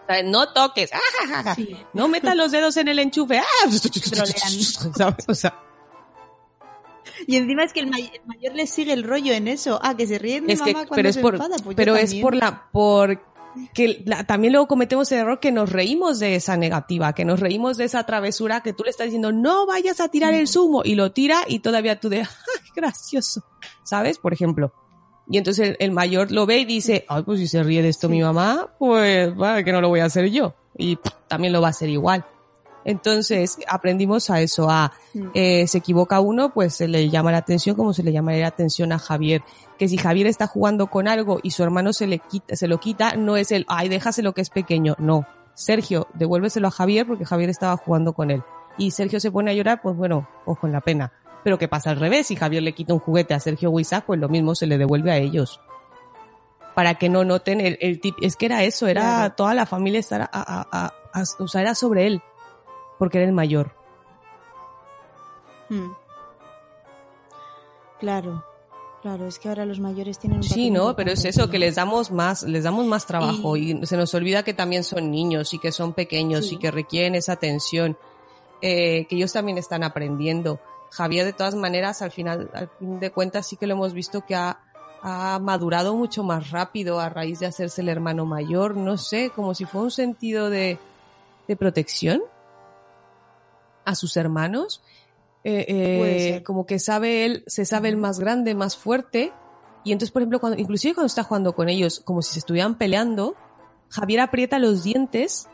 O 0.03 0.12
sea, 0.12 0.22
No 0.22 0.53
toques, 0.53 0.90
¡ah! 0.92 1.55
Sí. 1.55 1.77
no 1.92 2.09
metas 2.09 2.35
los 2.37 2.51
dedos 2.53 2.77
en 2.77 2.88
el 2.88 2.98
enchufe, 2.98 3.38
¡ah! 3.38 3.70
¿sabes? 4.96 5.25
O 5.29 5.35
sea, 5.35 5.55
Y 7.27 7.37
encima 7.37 7.62
es 7.64 7.72
que 7.72 7.81
el, 7.81 7.87
may- 7.88 8.11
el 8.12 8.27
mayor 8.27 8.55
le 8.55 8.66
sigue 8.66 8.92
el 8.92 9.05
rollo 9.05 9.33
en 9.33 9.46
eso. 9.48 9.79
Ah, 9.83 9.96
que 9.96 10.07
se 10.07 10.18
ríe 10.18 10.35
de 10.37 10.40
mi 10.42 10.53
es 10.53 10.61
que, 10.62 10.72
mamá 10.72 10.87
cuando 10.87 10.94
pero 10.96 11.09
es 11.09 11.14
se 11.14 11.20
por, 11.20 11.35
enfada. 11.35 11.57
Pues 11.62 11.77
pero 11.77 11.96
es 11.96 12.14
por 12.16 12.35
la, 12.35 12.68
por 12.72 13.31
que 13.74 14.02
la- 14.06 14.24
también 14.24 14.52
luego 14.52 14.68
cometemos 14.68 15.10
el 15.12 15.18
error 15.18 15.40
que 15.40 15.52
nos 15.52 15.70
reímos 15.70 16.18
de 16.18 16.34
esa 16.36 16.56
negativa, 16.56 17.12
que 17.14 17.24
nos 17.24 17.40
reímos 17.40 17.76
de 17.76 17.84
esa 17.84 18.04
travesura 18.04 18.60
que 18.62 18.72
tú 18.72 18.84
le 18.84 18.90
estás 18.90 19.06
diciendo, 19.06 19.32
no 19.32 19.66
vayas 19.66 20.00
a 20.00 20.08
tirar 20.08 20.34
el 20.34 20.48
zumo, 20.48 20.82
y 20.84 20.94
lo 20.94 21.12
tira 21.12 21.42
y 21.46 21.60
todavía 21.60 21.98
tú 22.00 22.08
de, 22.08 22.20
¡ay, 22.20 22.26
gracioso! 22.76 23.44
¿Sabes? 23.84 24.18
Por 24.18 24.32
ejemplo. 24.32 24.72
Y 25.28 25.38
entonces 25.38 25.70
el, 25.70 25.76
el 25.78 25.90
mayor 25.92 26.32
lo 26.32 26.46
ve 26.46 26.58
y 26.58 26.64
dice, 26.64 27.04
ay, 27.08 27.22
pues 27.22 27.38
si 27.38 27.46
se 27.46 27.62
ríe 27.62 27.80
de 27.82 27.88
esto 27.88 28.08
mi 28.08 28.20
mamá, 28.20 28.74
pues, 28.78 29.34
vale, 29.36 29.64
que 29.64 29.72
no 29.72 29.80
lo 29.80 29.88
voy 29.88 30.00
a 30.00 30.06
hacer 30.06 30.28
yo. 30.30 30.54
Y 30.76 30.96
pff, 30.96 31.12
también 31.28 31.52
lo 31.52 31.60
va 31.60 31.68
a 31.68 31.70
hacer 31.70 31.88
igual. 31.88 32.24
Entonces 32.84 33.58
aprendimos 33.68 34.28
a 34.30 34.40
eso, 34.40 34.68
a 34.70 34.92
Mm. 35.14 35.28
eh, 35.34 35.66
se 35.66 35.78
equivoca 35.78 36.20
uno, 36.20 36.52
pues 36.54 36.74
se 36.74 36.88
le 36.88 37.10
llama 37.10 37.32
la 37.32 37.38
atención 37.38 37.76
como 37.76 37.92
se 37.92 38.02
le 38.02 38.12
llamaría 38.12 38.42
la 38.42 38.48
atención 38.48 38.92
a 38.92 38.98
Javier. 38.98 39.42
Que 39.78 39.88
si 39.88 39.96
Javier 39.98 40.26
está 40.26 40.46
jugando 40.46 40.86
con 40.88 41.06
algo 41.08 41.38
y 41.42 41.50
su 41.50 41.62
hermano 41.62 41.92
se 41.92 42.06
le 42.06 42.18
quita, 42.18 42.56
se 42.56 42.66
lo 42.68 42.78
quita, 42.80 43.14
no 43.16 43.36
es 43.36 43.52
el, 43.52 43.64
ay, 43.68 43.88
déjaselo 43.88 44.32
que 44.32 44.40
es 44.40 44.50
pequeño. 44.50 44.94
No. 44.98 45.26
Sergio, 45.54 46.08
devuélveselo 46.14 46.68
a 46.68 46.70
Javier 46.70 47.06
porque 47.06 47.24
Javier 47.26 47.50
estaba 47.50 47.76
jugando 47.76 48.14
con 48.14 48.30
él. 48.30 48.42
Y 48.78 48.92
Sergio 48.92 49.20
se 49.20 49.30
pone 49.30 49.50
a 49.50 49.54
llorar, 49.54 49.82
pues 49.82 49.94
bueno, 49.96 50.26
ojo 50.46 50.66
en 50.66 50.72
la 50.72 50.80
pena. 50.80 51.12
Pero 51.44 51.58
que 51.58 51.68
pasa 51.68 51.90
al 51.90 52.00
revés, 52.00 52.28
si 52.28 52.36
Javier 52.36 52.62
le 52.62 52.72
quita 52.72 52.94
un 52.94 53.00
juguete 53.00 53.34
a 53.34 53.40
Sergio 53.40 53.78
Isaac, 53.78 54.04
pues 54.06 54.18
lo 54.18 54.28
mismo 54.30 54.54
se 54.54 54.66
le 54.66 54.78
devuelve 54.78 55.10
a 55.12 55.18
ellos. 55.18 55.60
Para 56.74 56.94
que 56.94 57.10
no 57.10 57.22
noten 57.24 57.60
el, 57.60 57.76
el 57.82 58.00
tip, 58.00 58.14
es 58.22 58.36
que 58.36 58.46
era 58.46 58.64
eso, 58.64 58.86
era 58.86 59.28
toda 59.36 59.52
la 59.52 59.66
familia 59.66 60.00
estar 60.00 60.22
a, 60.22 60.28
a- 60.32 60.66
a- 60.72 60.94
a- 61.12 61.22
o 61.38 61.46
sea, 61.48 61.60
era 61.60 61.74
sobre 61.74 62.06
él, 62.06 62.22
porque 63.02 63.18
era 63.18 63.26
el 63.26 63.32
mayor. 63.32 63.72
Mm. 65.70 65.90
Claro, 67.98 68.44
claro, 69.02 69.26
es 69.26 69.40
que 69.40 69.48
ahora 69.48 69.66
los 69.66 69.80
mayores 69.80 70.20
tienen 70.20 70.38
un 70.38 70.44
Sí, 70.44 70.70
no, 70.70 70.94
pero 70.94 71.10
es 71.10 71.24
eso, 71.24 71.50
que 71.50 71.58
les 71.58 71.74
damos 71.74 72.12
más, 72.12 72.44
les 72.44 72.62
damos 72.62 72.86
más 72.86 73.04
trabajo 73.04 73.56
y, 73.56 73.84
se 73.86 73.96
nos 73.96 74.14
olvida 74.14 74.44
que 74.44 74.54
también 74.54 74.84
son 74.84 75.10
niños 75.10 75.52
y 75.52 75.58
que 75.58 75.72
son 75.72 75.94
pequeños 75.94 76.46
Sí. 76.46 76.54
y 76.54 76.58
que 76.58 76.70
requieren 76.70 77.16
esa 77.16 77.32
atención, 77.32 77.98
eh, 78.60 79.08
que 79.08 79.16
ellos 79.16 79.32
también 79.32 79.58
están 79.58 79.82
aprendiendo. 79.82 80.60
Javier, 80.92 81.24
de 81.24 81.32
todas 81.32 81.56
maneras, 81.56 82.02
al 82.02 82.12
final, 82.12 82.52
al 82.54 82.68
fin 82.78 83.00
de 83.00 83.10
cuentas, 83.10 83.48
sí 83.48 83.56
que 83.56 83.66
lo 83.66 83.74
hemos 83.74 83.94
visto 83.94 84.24
que 84.24 84.36
ha, 84.36 84.60
ha 85.02 85.40
madurado 85.40 85.96
mucho 85.96 86.22
más 86.22 86.52
rápido 86.52 87.00
a 87.00 87.08
raíz 87.08 87.40
de 87.40 87.46
hacerse 87.46 87.80
el 87.80 87.88
hermano 87.88 88.26
mayor, 88.26 88.76
no 88.76 88.96
sé, 88.96 89.30
como 89.34 89.54
si 89.54 89.64
fuera 89.64 89.86
un 89.86 89.90
sentido 89.90 90.50
de, 90.50 90.78
de 91.48 91.56
protección 91.56 92.22
a 93.84 93.94
sus 93.94 94.16
hermanos. 94.16 94.82
Eh, 95.44 95.66
eh, 95.68 96.42
como 96.44 96.66
que 96.66 96.78
sabe 96.78 97.24
él, 97.24 97.44
se 97.46 97.64
sabe 97.64 97.88
el 97.88 97.96
más 97.96 98.20
grande, 98.20 98.54
más 98.54 98.76
fuerte, 98.76 99.32
y 99.84 99.92
entonces, 99.92 100.12
por 100.12 100.22
ejemplo, 100.22 100.40
cuando, 100.40 100.58
inclusive 100.58 100.94
cuando 100.94 101.06
está 101.06 101.24
jugando 101.24 101.54
con 101.54 101.68
ellos, 101.68 102.00
como 102.00 102.22
si 102.22 102.34
se 102.34 102.38
estuvieran 102.38 102.76
peleando, 102.76 103.34
Javier 103.88 104.20
aprieta 104.20 104.58
los 104.58 104.84
dientes 104.84 105.48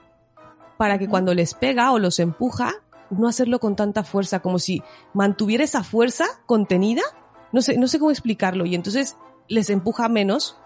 para 0.77 0.99
que 0.99 1.09
cuando 1.09 1.35
les 1.35 1.55
pega 1.55 1.91
o 1.93 1.99
los 1.99 2.19
empuja, 2.19 2.75
no 3.11 3.27
hacerlo 3.27 3.59
con 3.59 3.75
tanta 3.75 4.05
fuerza, 4.05 4.41
como 4.41 4.59
si 4.59 4.83
mantuviera 5.15 5.65
esa 5.65 5.83
fuerza 5.83 6.27
contenida. 6.47 7.03
No 7.53 7.63
sé, 7.63 7.79
no 7.79 7.89
sé 7.89 7.99
cómo 7.99 8.11
explicarlo. 8.11 8.67
Y 8.67 8.75
entonces 8.75 9.17
les 9.49 9.71
empuja 9.71 10.09
menos. 10.09 10.59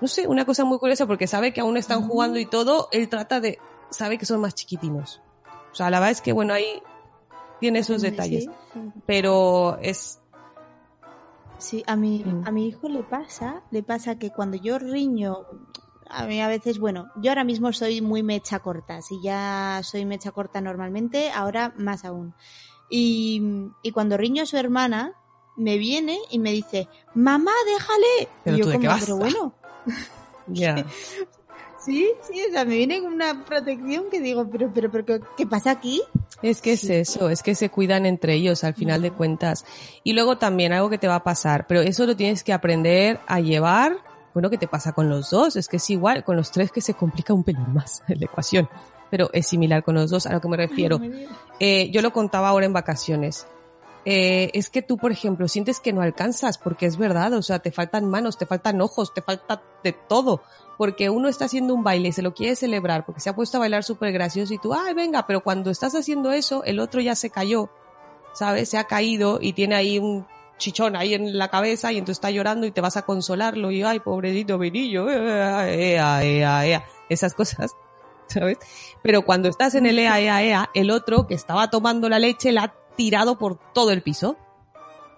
No 0.00 0.08
sé, 0.08 0.26
una 0.26 0.46
cosa 0.46 0.64
muy 0.64 0.78
curiosa 0.78 1.06
porque 1.06 1.26
sabe 1.26 1.52
que 1.52 1.60
aún 1.60 1.76
están 1.76 2.08
jugando 2.08 2.38
y 2.38 2.46
todo, 2.46 2.88
él 2.90 3.08
trata 3.08 3.38
de, 3.38 3.58
sabe 3.90 4.18
que 4.18 4.26
son 4.26 4.40
más 4.40 4.54
chiquitinos. 4.54 5.20
O 5.72 5.74
sea, 5.74 5.90
la 5.90 5.98
verdad 5.98 6.12
es 6.12 6.20
que 6.20 6.32
bueno, 6.32 6.52
ahí 6.54 6.82
tiene 7.60 7.80
esos 7.80 8.02
detalles. 8.02 8.44
sí. 8.44 8.80
Pero 9.06 9.78
es, 9.80 10.18
Sí, 11.58 11.84
a 11.86 11.94
mi, 11.94 12.24
Mm. 12.24 12.46
a 12.46 12.50
mi 12.50 12.66
hijo 12.66 12.88
le 12.88 13.04
pasa, 13.04 13.62
le 13.70 13.82
pasa 13.84 14.18
que 14.18 14.30
cuando 14.30 14.56
yo 14.56 14.80
riño, 14.80 15.44
a 16.10 16.24
mí 16.26 16.40
a 16.42 16.48
veces, 16.48 16.80
bueno, 16.80 17.10
yo 17.16 17.30
ahora 17.30 17.44
mismo 17.44 17.72
soy 17.72 18.00
muy 18.00 18.24
mecha 18.24 18.58
corta, 18.58 19.00
si 19.00 19.22
ya 19.22 19.80
soy 19.84 20.04
mecha 20.04 20.32
corta 20.32 20.60
normalmente, 20.60 21.30
ahora 21.30 21.72
más 21.76 22.04
aún. 22.04 22.34
Y, 22.90 23.40
y 23.82 23.92
cuando 23.92 24.16
riño 24.16 24.42
a 24.42 24.46
su 24.46 24.56
hermana, 24.56 25.12
me 25.56 25.78
viene 25.78 26.18
y 26.30 26.40
me 26.40 26.50
dice, 26.50 26.88
mamá, 27.14 27.52
déjale. 27.64 28.28
Pero 28.42 28.56
y 28.56 28.58
yo 28.58 28.64
tú 28.64 28.70
de 28.70 28.78
qué 28.80 28.86
como, 28.86 28.90
vas? 28.96 29.04
pero 29.04 29.16
bueno, 29.18 29.54
ya. 30.48 30.84
sí, 31.84 32.10
sí, 32.22 32.42
o 32.48 32.52
sea, 32.52 32.64
me 32.64 32.76
viene 32.76 33.00
una 33.00 33.44
protección 33.44 34.04
que 34.10 34.20
digo, 34.20 34.48
pero, 34.50 34.70
pero, 34.72 34.90
pero, 34.90 35.20
¿qué, 35.36 35.46
pasa 35.46 35.70
aquí? 35.70 36.02
Es 36.42 36.60
que 36.60 36.72
es 36.72 36.84
eso, 36.84 37.28
es 37.28 37.42
que 37.42 37.54
se 37.54 37.70
cuidan 37.70 38.06
entre 38.06 38.34
ellos 38.34 38.64
al 38.64 38.74
final 38.74 39.02
de 39.02 39.10
cuentas. 39.10 39.64
Y 40.02 40.12
luego 40.12 40.38
también 40.38 40.72
algo 40.72 40.90
que 40.90 40.98
te 40.98 41.08
va 41.08 41.16
a 41.16 41.24
pasar, 41.24 41.66
pero 41.66 41.80
eso 41.80 42.06
lo 42.06 42.16
tienes 42.16 42.42
que 42.42 42.52
aprender 42.52 43.20
a 43.26 43.40
llevar. 43.40 43.96
Bueno, 44.34 44.50
¿qué 44.50 44.58
te 44.58 44.66
pasa 44.66 44.92
con 44.92 45.08
los 45.08 45.30
dos? 45.30 45.56
Es 45.56 45.68
que 45.68 45.76
es 45.76 45.90
igual, 45.90 46.24
con 46.24 46.36
los 46.36 46.50
tres 46.50 46.72
que 46.72 46.80
se 46.80 46.94
complica 46.94 47.34
un 47.34 47.44
pelín 47.44 47.72
más 47.72 48.02
la 48.08 48.24
ecuación. 48.24 48.68
Pero 49.10 49.28
es 49.32 49.46
similar 49.46 49.84
con 49.84 49.94
los 49.94 50.10
dos, 50.10 50.26
a 50.26 50.32
lo 50.32 50.40
que 50.40 50.48
me 50.48 50.56
refiero. 50.56 50.98
Ay. 51.00 51.28
Eh, 51.60 51.90
yo 51.90 52.00
lo 52.00 52.12
contaba 52.12 52.48
ahora 52.48 52.64
en 52.66 52.72
vacaciones. 52.72 53.46
eh, 54.04 54.50
es 54.54 54.70
que 54.70 54.82
tú, 54.82 54.96
por 54.96 55.12
ejemplo, 55.12 55.46
sientes 55.48 55.80
que 55.80 55.92
no 55.92 56.00
alcanzas, 56.00 56.58
porque 56.58 56.86
es 56.86 56.96
verdad, 56.96 57.34
o 57.34 57.42
sea, 57.42 57.58
te 57.58 57.70
faltan 57.70 58.08
manos, 58.08 58.38
te 58.38 58.46
faltan 58.46 58.80
ojos, 58.80 59.12
te 59.14 59.22
falta 59.22 59.62
de 59.84 59.92
todo, 59.92 60.42
porque 60.78 61.10
uno 61.10 61.28
está 61.28 61.44
haciendo 61.46 61.74
un 61.74 61.84
baile 61.84 62.12
se 62.12 62.22
lo 62.22 62.34
quiere 62.34 62.56
celebrar, 62.56 63.04
porque 63.04 63.20
se 63.20 63.30
ha 63.30 63.34
puesto 63.34 63.56
a 63.56 63.60
bailar 63.60 63.84
súper 63.84 64.12
gracioso 64.12 64.54
y 64.54 64.58
tú, 64.58 64.74
ay, 64.74 64.94
venga, 64.94 65.26
pero 65.26 65.42
cuando 65.42 65.70
estás 65.70 65.94
haciendo 65.94 66.32
eso, 66.32 66.64
el 66.64 66.80
otro 66.80 67.00
ya 67.00 67.14
se 67.14 67.30
cayó, 67.30 67.70
¿sabes? 68.32 68.68
Se 68.68 68.78
ha 68.78 68.84
caído 68.84 69.38
y 69.40 69.52
tiene 69.52 69.74
ahí 69.74 69.98
un 69.98 70.26
chichón 70.58 70.96
ahí 70.96 71.14
en 71.14 71.36
la 71.36 71.48
cabeza 71.48 71.92
y 71.92 71.98
entonces 71.98 72.18
está 72.18 72.30
llorando 72.30 72.66
y 72.66 72.70
te 72.70 72.80
vas 72.80 72.96
a 72.96 73.02
consolarlo 73.02 73.70
y, 73.70 73.82
ay, 73.82 74.00
pobrecito 74.00 74.58
vinillo, 74.58 75.10
ea, 75.10 75.68
ea, 75.68 76.24
ea, 76.24 76.66
ea, 76.66 76.84
esas 77.08 77.34
cosas. 77.34 77.72
¿Sabes? 78.28 78.58
Pero 79.02 79.22
cuando 79.22 79.48
estás 79.48 79.74
en 79.74 79.86
el 79.86 79.98
ea, 79.98 80.20
ea, 80.20 80.42
ea, 80.42 80.70
el 80.74 80.90
otro 80.90 81.26
que 81.26 81.34
estaba 81.34 81.68
tomando 81.68 82.08
la 82.08 82.18
leche 82.18 82.52
la 82.52 82.64
ha 82.64 82.74
tirado 82.96 83.36
por 83.36 83.58
todo 83.72 83.90
el 83.90 84.02
piso. 84.02 84.36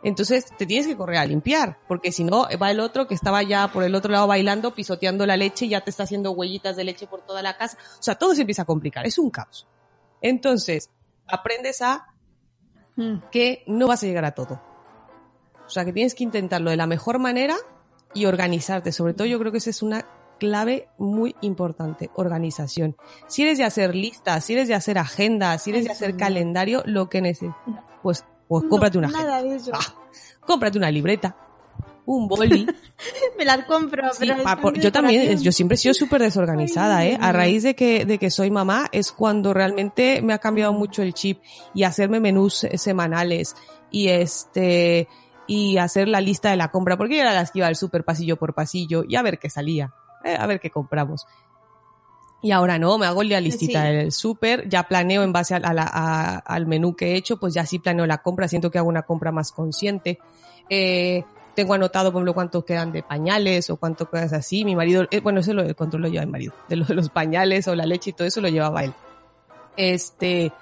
Entonces 0.05 0.47
te 0.57 0.67
tienes 0.67 0.87
que 0.87 0.97
correr 0.97 1.17
a 1.17 1.25
limpiar, 1.25 1.79
porque 1.89 2.13
si 2.13 2.23
no 2.23 2.47
va 2.63 2.71
el 2.71 2.79
otro 2.79 3.09
que 3.09 3.15
estaba 3.15 3.43
ya 3.43 3.69
por 3.73 3.83
el 3.83 3.95
otro 3.95 4.13
lado 4.13 4.27
bailando, 4.27 4.75
pisoteando 4.75 5.27
la 5.27 5.37
leche 5.37 5.65
y 5.65 5.71
ya 5.71 5.81
te 5.81 5.91
está 5.91 6.05
haciendo 6.05 6.31
huellitas 6.33 6.77
de 6.77 6.85
leche 6.85 7.07
por 7.07 7.23
toda 7.23 7.43
la 7.43 7.57
casa. 7.57 7.79
O 7.99 8.03
sea, 8.03 8.15
todo 8.15 8.35
se 8.35 8.43
empieza 8.43 8.63
a 8.63 8.67
complicar, 8.67 9.07
es 9.07 9.19
un 9.19 9.31
caos. 9.31 9.67
Entonces, 10.21 10.91
aprendes 11.27 11.83
a 11.83 12.07
Mm. 12.97 13.17
que 13.31 13.65
no 13.67 13.89
vas 13.89 14.03
a 14.03 14.07
llegar 14.07 14.25
a 14.25 14.33
todo. 14.33 14.61
O 15.67 15.71
sea, 15.71 15.85
que 15.85 15.93
tienes 15.93 16.15
que 16.15 16.25
intentarlo 16.25 16.71
de 16.71 16.77
la 16.77 16.87
mejor 16.87 17.19
manera 17.19 17.57
y 18.13 18.27
organizarte. 18.27 18.93
Sobre 18.93 19.15
todo 19.15 19.27
yo 19.27 19.39
creo 19.39 19.51
que 19.51 19.59
esa 19.59 19.71
es 19.71 19.83
una 19.83 20.07
clave 20.39 20.89
muy 20.99 21.35
importante, 21.41 22.11
organización. 22.15 22.97
Si 23.27 23.43
eres 23.43 23.59
de 23.59 23.65
hacer 23.65 23.95
listas, 23.95 24.45
si 24.45 24.53
eres 24.53 24.69
de 24.69 24.75
hacer 24.75 24.99
agendas, 24.99 25.63
si 25.63 25.71
eres 25.71 25.85
de 25.85 25.91
hacer 25.93 26.17
calendario, 26.17 26.83
lo 26.87 27.09
que 27.09 27.21
necesites, 27.21 27.57
pues, 28.03 28.25
pues 28.49 28.65
cómprate 28.69 28.99
una. 28.99 29.09
Nada 29.09 29.43
de 29.43 29.57
eso. 29.57 29.71
Ah, 29.75 29.95
cómprate 30.41 30.79
una 30.79 30.91
libreta, 30.91 31.37
un 32.07 32.29
boli. 32.29 32.67
Me 33.39 33.45
las 33.45 33.65
compro, 33.65 34.13
Sí, 34.13 34.27
pero... 34.29 34.43
pa- 34.43 34.57
por- 34.57 34.79
yo 34.79 34.93
también, 34.93 35.41
yo 35.41 35.51
siempre 35.53 35.75
he 35.75 35.79
sido 35.79 35.95
súper 35.95 36.23
desorganizada, 36.23 36.99
Ay, 36.99 37.09
¿eh? 37.13 37.19
A 37.21 37.33
raíz 37.33 37.63
de 37.63 37.75
que, 37.75 38.05
de 38.05 38.19
que 38.19 38.31
soy 38.31 38.51
mamá 38.51 38.87
es 38.93 39.11
cuando 39.13 39.53
realmente 39.55 40.23
me 40.23 40.33
ha 40.33 40.39
cambiado 40.39 40.73
mucho 40.73 41.03
el 41.03 41.13
chip 41.15 41.41
y 41.75 41.83
hacerme 41.83 42.21
menús 42.21 42.65
eh, 42.65 42.79
semanales 42.79 43.57
y 43.91 44.09
este, 44.09 45.09
y 45.47 45.77
hacer 45.79 46.09
la 46.09 46.21
lista 46.21 46.51
de 46.51 46.57
la 46.57 46.69
compra, 46.71 46.97
porque 46.97 47.17
yo 47.17 47.23
era 47.23 47.33
las 47.35 47.51
que 47.51 47.59
iba 47.61 47.67
al 47.69 47.77
súper 47.77 48.05
pasillo 48.05 48.37
por 48.37 48.55
pasillo 48.55 49.05
y 49.09 49.17
a 49.17 49.23
ver 49.23 49.39
qué 49.39 49.51
salía, 49.51 49.93
eh, 50.25 50.37
a 50.39 50.47
ver 50.47 50.61
qué 50.61 50.71
compramos. 50.71 51.27
Y 52.45 52.51
ahora 52.53 52.79
no, 52.79 52.99
me 52.99 53.07
hago 53.07 53.23
la 53.23 53.41
listita 53.41 53.87
Sí. 53.87 53.89
del 53.97 54.13
súper, 54.13 54.69
ya 54.69 54.83
planeo 54.83 55.23
en 55.23 55.33
base 55.33 55.55
a 55.55 55.61
la- 55.61 55.69
a 55.69 55.73
la- 55.73 55.91
a- 55.91 56.39
al 56.41 56.67
menú 56.67 56.95
que 56.95 57.13
he 57.13 57.17
hecho, 57.17 57.39
pues 57.39 57.55
ya 57.55 57.65
sí 57.65 57.79
planeo 57.79 58.07
la 58.07 58.19
compra, 58.19 58.49
siento 58.49 58.71
que 58.71 58.77
hago 58.79 58.89
una 58.89 59.03
compra 59.03 59.33
más 59.33 59.51
consciente. 59.51 60.19
Eh, 60.69 61.25
tengo 61.55 61.73
anotado, 61.73 62.13
por 62.13 62.19
ejemplo, 62.21 62.35
cuánto 62.35 62.63
quedan 62.65 62.93
de 62.93 63.03
pañales 63.03 63.71
o 63.71 63.77
cuánto 63.77 64.11
quedas 64.11 64.35
así. 64.35 64.65
Mi 64.67 64.77
marido, 64.77 65.07
eh, 65.11 65.21
bueno, 65.21 65.41
eso 65.41 65.55
lo 65.55 65.75
controlo 65.75 66.07
yo 66.09 66.21
a 66.21 66.27
mi 66.27 66.33
marido, 66.33 66.53
de 66.69 66.77
lo 66.77 66.85
de 66.85 66.93
los 66.95 67.09
pañales 67.09 67.67
o 67.67 67.75
la 67.75 67.87
leche 67.87 68.11
y 68.11 68.13
todo 68.13 68.27
eso 68.27 68.41
lo 68.43 68.49
llevaba 68.49 68.85
él. 68.85 68.93
Este, 69.77 70.53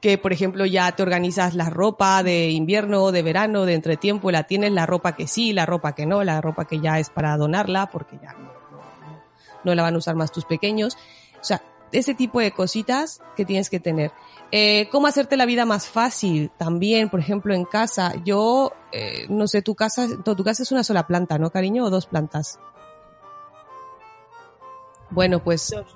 que 0.00 0.18
por 0.18 0.32
ejemplo 0.32 0.64
ya 0.64 0.92
te 0.92 1.02
organizas 1.02 1.54
la 1.54 1.70
ropa 1.70 2.22
de 2.22 2.50
invierno, 2.50 3.10
de 3.12 3.22
verano, 3.22 3.64
de 3.64 3.74
entretiempo, 3.74 4.30
la 4.30 4.44
tienes, 4.44 4.70
la 4.72 4.86
ropa 4.86 5.16
que 5.16 5.26
sí, 5.26 5.52
la 5.52 5.66
ropa 5.66 5.94
que 5.94 6.06
no, 6.06 6.22
la 6.22 6.40
ropa 6.40 6.66
que 6.66 6.78
ya 6.80 6.98
es 7.00 7.10
para 7.10 7.36
donarla 7.36 7.86
porque 7.90 8.16
ya 8.22 8.32
no, 8.34 8.50
no, 9.66 9.74
la 9.74 9.82
van 9.82 9.94
a 9.94 9.98
usar 9.98 10.16
más 10.16 10.32
tus 10.32 10.46
pequeños. 10.46 10.96
O 11.38 11.44
sea, 11.44 11.62
ese 11.92 12.14
tipo 12.14 12.40
de 12.40 12.52
cositas 12.52 13.20
que 13.36 13.44
tienes 13.44 13.70
que 13.70 13.80
tener. 13.80 14.12
Eh, 14.52 14.88
¿Cómo 14.90 15.06
hacerte 15.06 15.36
la 15.36 15.46
vida 15.46 15.64
más 15.64 15.88
fácil? 15.88 16.50
También, 16.56 17.10
por 17.10 17.20
ejemplo, 17.20 17.54
en 17.54 17.64
casa. 17.64 18.14
Yo, 18.24 18.72
eh, 18.92 19.26
no 19.28 19.46
sé, 19.48 19.62
tu 19.62 19.74
casa, 19.74 20.06
tu, 20.24 20.44
casa 20.44 20.62
es 20.62 20.72
una 20.72 20.84
sola 20.84 21.06
planta, 21.06 21.38
¿no, 21.38 21.50
cariño? 21.50 21.84
¿O 21.84 21.90
dos 21.90 22.06
plantas? 22.06 22.58
Bueno, 25.10 25.42
pues 25.42 25.70
Dos. 25.70 25.94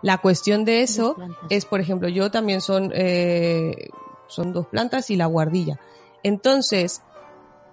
la 0.00 0.18
cuestión 0.18 0.64
de 0.64 0.82
eso 0.82 1.16
es, 1.50 1.66
por 1.66 1.80
ejemplo, 1.80 2.08
yo 2.08 2.30
también 2.30 2.60
son, 2.60 2.92
eh, 2.94 3.90
son 4.26 4.52
dos 4.52 4.66
plantas 4.68 5.10
y 5.10 5.16
la 5.16 5.26
guardilla. 5.26 5.78
Entonces, 6.22 7.02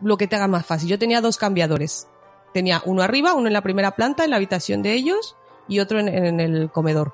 lo 0.01 0.17
que 0.17 0.27
te 0.27 0.36
haga 0.36 0.47
más 0.47 0.65
fácil. 0.65 0.89
Yo 0.89 0.99
tenía 0.99 1.21
dos 1.21 1.38
cambiadores. 1.38 2.08
Tenía 2.53 2.81
uno 2.85 3.01
arriba, 3.03 3.33
uno 3.33 3.47
en 3.47 3.53
la 3.53 3.62
primera 3.62 3.95
planta, 3.95 4.23
en 4.23 4.31
la 4.31 4.35
habitación 4.38 4.81
de 4.81 4.93
ellos, 4.93 5.35
y 5.67 5.79
otro 5.79 5.99
en, 5.99 6.07
en 6.09 6.39
el 6.39 6.69
comedor. 6.71 7.13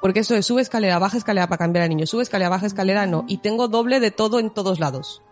Porque 0.00 0.20
eso 0.20 0.36
es 0.36 0.46
sube 0.46 0.62
escalera, 0.62 0.98
baja 1.00 1.16
escalera 1.16 1.48
para 1.48 1.58
cambiar 1.58 1.82
al 1.84 1.88
niño, 1.88 2.06
sube 2.06 2.22
escalera, 2.22 2.48
baja 2.50 2.66
escalera, 2.66 3.06
no. 3.06 3.24
Y 3.26 3.38
tengo 3.38 3.66
doble 3.68 3.98
de 3.98 4.10
todo 4.12 4.38
en 4.38 4.50
todos 4.50 4.78
lados. 4.78 5.22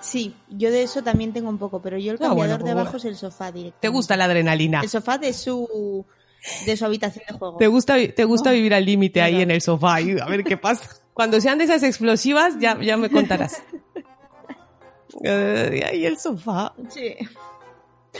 Sí, 0.00 0.34
yo 0.48 0.70
de 0.70 0.82
eso 0.82 1.02
también 1.02 1.32
tengo 1.32 1.50
un 1.50 1.58
poco, 1.58 1.80
pero 1.82 1.98
yo 1.98 2.12
el 2.12 2.16
Ah, 2.16 2.32
bueno, 2.32 2.34
cambiador 2.34 2.60
pues 2.60 2.64
de 2.64 2.70
abajo 2.72 2.84
bueno. 2.92 2.98
es 2.98 3.04
el 3.04 3.16
sofá 3.16 3.52
directo. 3.52 3.78
¿Te 3.80 3.88
gusta 3.88 4.16
la 4.16 4.24
adrenalina? 4.24 4.80
El 4.80 4.88
sofá 4.88 5.18
de 5.18 5.32
su 5.34 6.04
de 6.64 6.74
su 6.76 6.86
habitación 6.86 7.24
de 7.28 7.34
juego. 7.34 7.58
¿Te 7.58 7.66
gusta, 7.66 7.96
te 8.16 8.24
gusta 8.24 8.50
vivir 8.50 8.72
al 8.72 8.86
límite 8.86 9.20
ahí 9.20 9.42
en 9.42 9.50
el 9.50 9.60
sofá? 9.60 10.00
Y 10.00 10.18
a 10.18 10.24
ver 10.24 10.42
qué 10.42 10.56
pasa. 10.56 10.88
Cuando 11.12 11.38
sean 11.40 11.58
de 11.58 11.64
esas 11.64 11.82
explosivas, 11.82 12.54
ya, 12.58 12.80
ya 12.80 12.96
me 12.96 13.10
contarás. 13.10 13.62
Ahí 15.24 16.06
el 16.06 16.18
sofá. 16.18 16.72
Sí. 16.88 17.14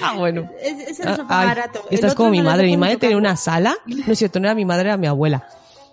Ah, 0.00 0.14
bueno. 0.16 0.48
Es, 0.60 0.88
es 0.88 1.00
el 1.00 1.08
Ah, 1.08 1.16
sofá 1.16 1.40
ay, 1.40 1.46
barato. 1.48 1.80
El 1.88 1.94
Estás 1.94 2.12
otro 2.12 2.18
como 2.24 2.30
mi 2.30 2.42
madre. 2.42 2.66
Mi 2.66 2.76
madre 2.76 2.96
tenía 2.96 3.16
una 3.16 3.36
sala. 3.36 3.74
No 3.86 4.12
es 4.12 4.18
cierto, 4.18 4.40
no 4.40 4.46
era 4.46 4.54
mi 4.54 4.64
madre, 4.64 4.88
era 4.88 4.96
mi 4.96 5.06
abuela. 5.06 5.46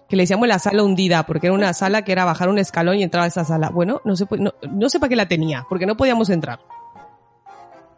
Que 0.08 0.16
le 0.16 0.24
decíamos 0.24 0.48
la 0.48 0.60
sala 0.60 0.84
hundida, 0.84 1.26
porque 1.26 1.48
era 1.48 1.54
una 1.54 1.74
sala 1.74 2.04
que 2.04 2.12
era 2.12 2.24
bajar 2.24 2.48
un 2.50 2.60
escalón 2.60 2.98
y 2.98 3.04
entrar 3.04 3.24
a 3.24 3.28
esa 3.28 3.44
sala. 3.44 3.70
Bueno, 3.70 4.02
no 4.06 4.16
sé, 4.16 4.26
no, 4.38 4.54
no 4.70 4.90
sé 4.90 5.00
para 5.00 5.10
qué 5.10 5.16
la 5.16 5.28
tenía, 5.28 5.66
porque 5.68 5.86
no 5.86 5.98
podíamos 5.98 6.30
entrar. 6.30 6.60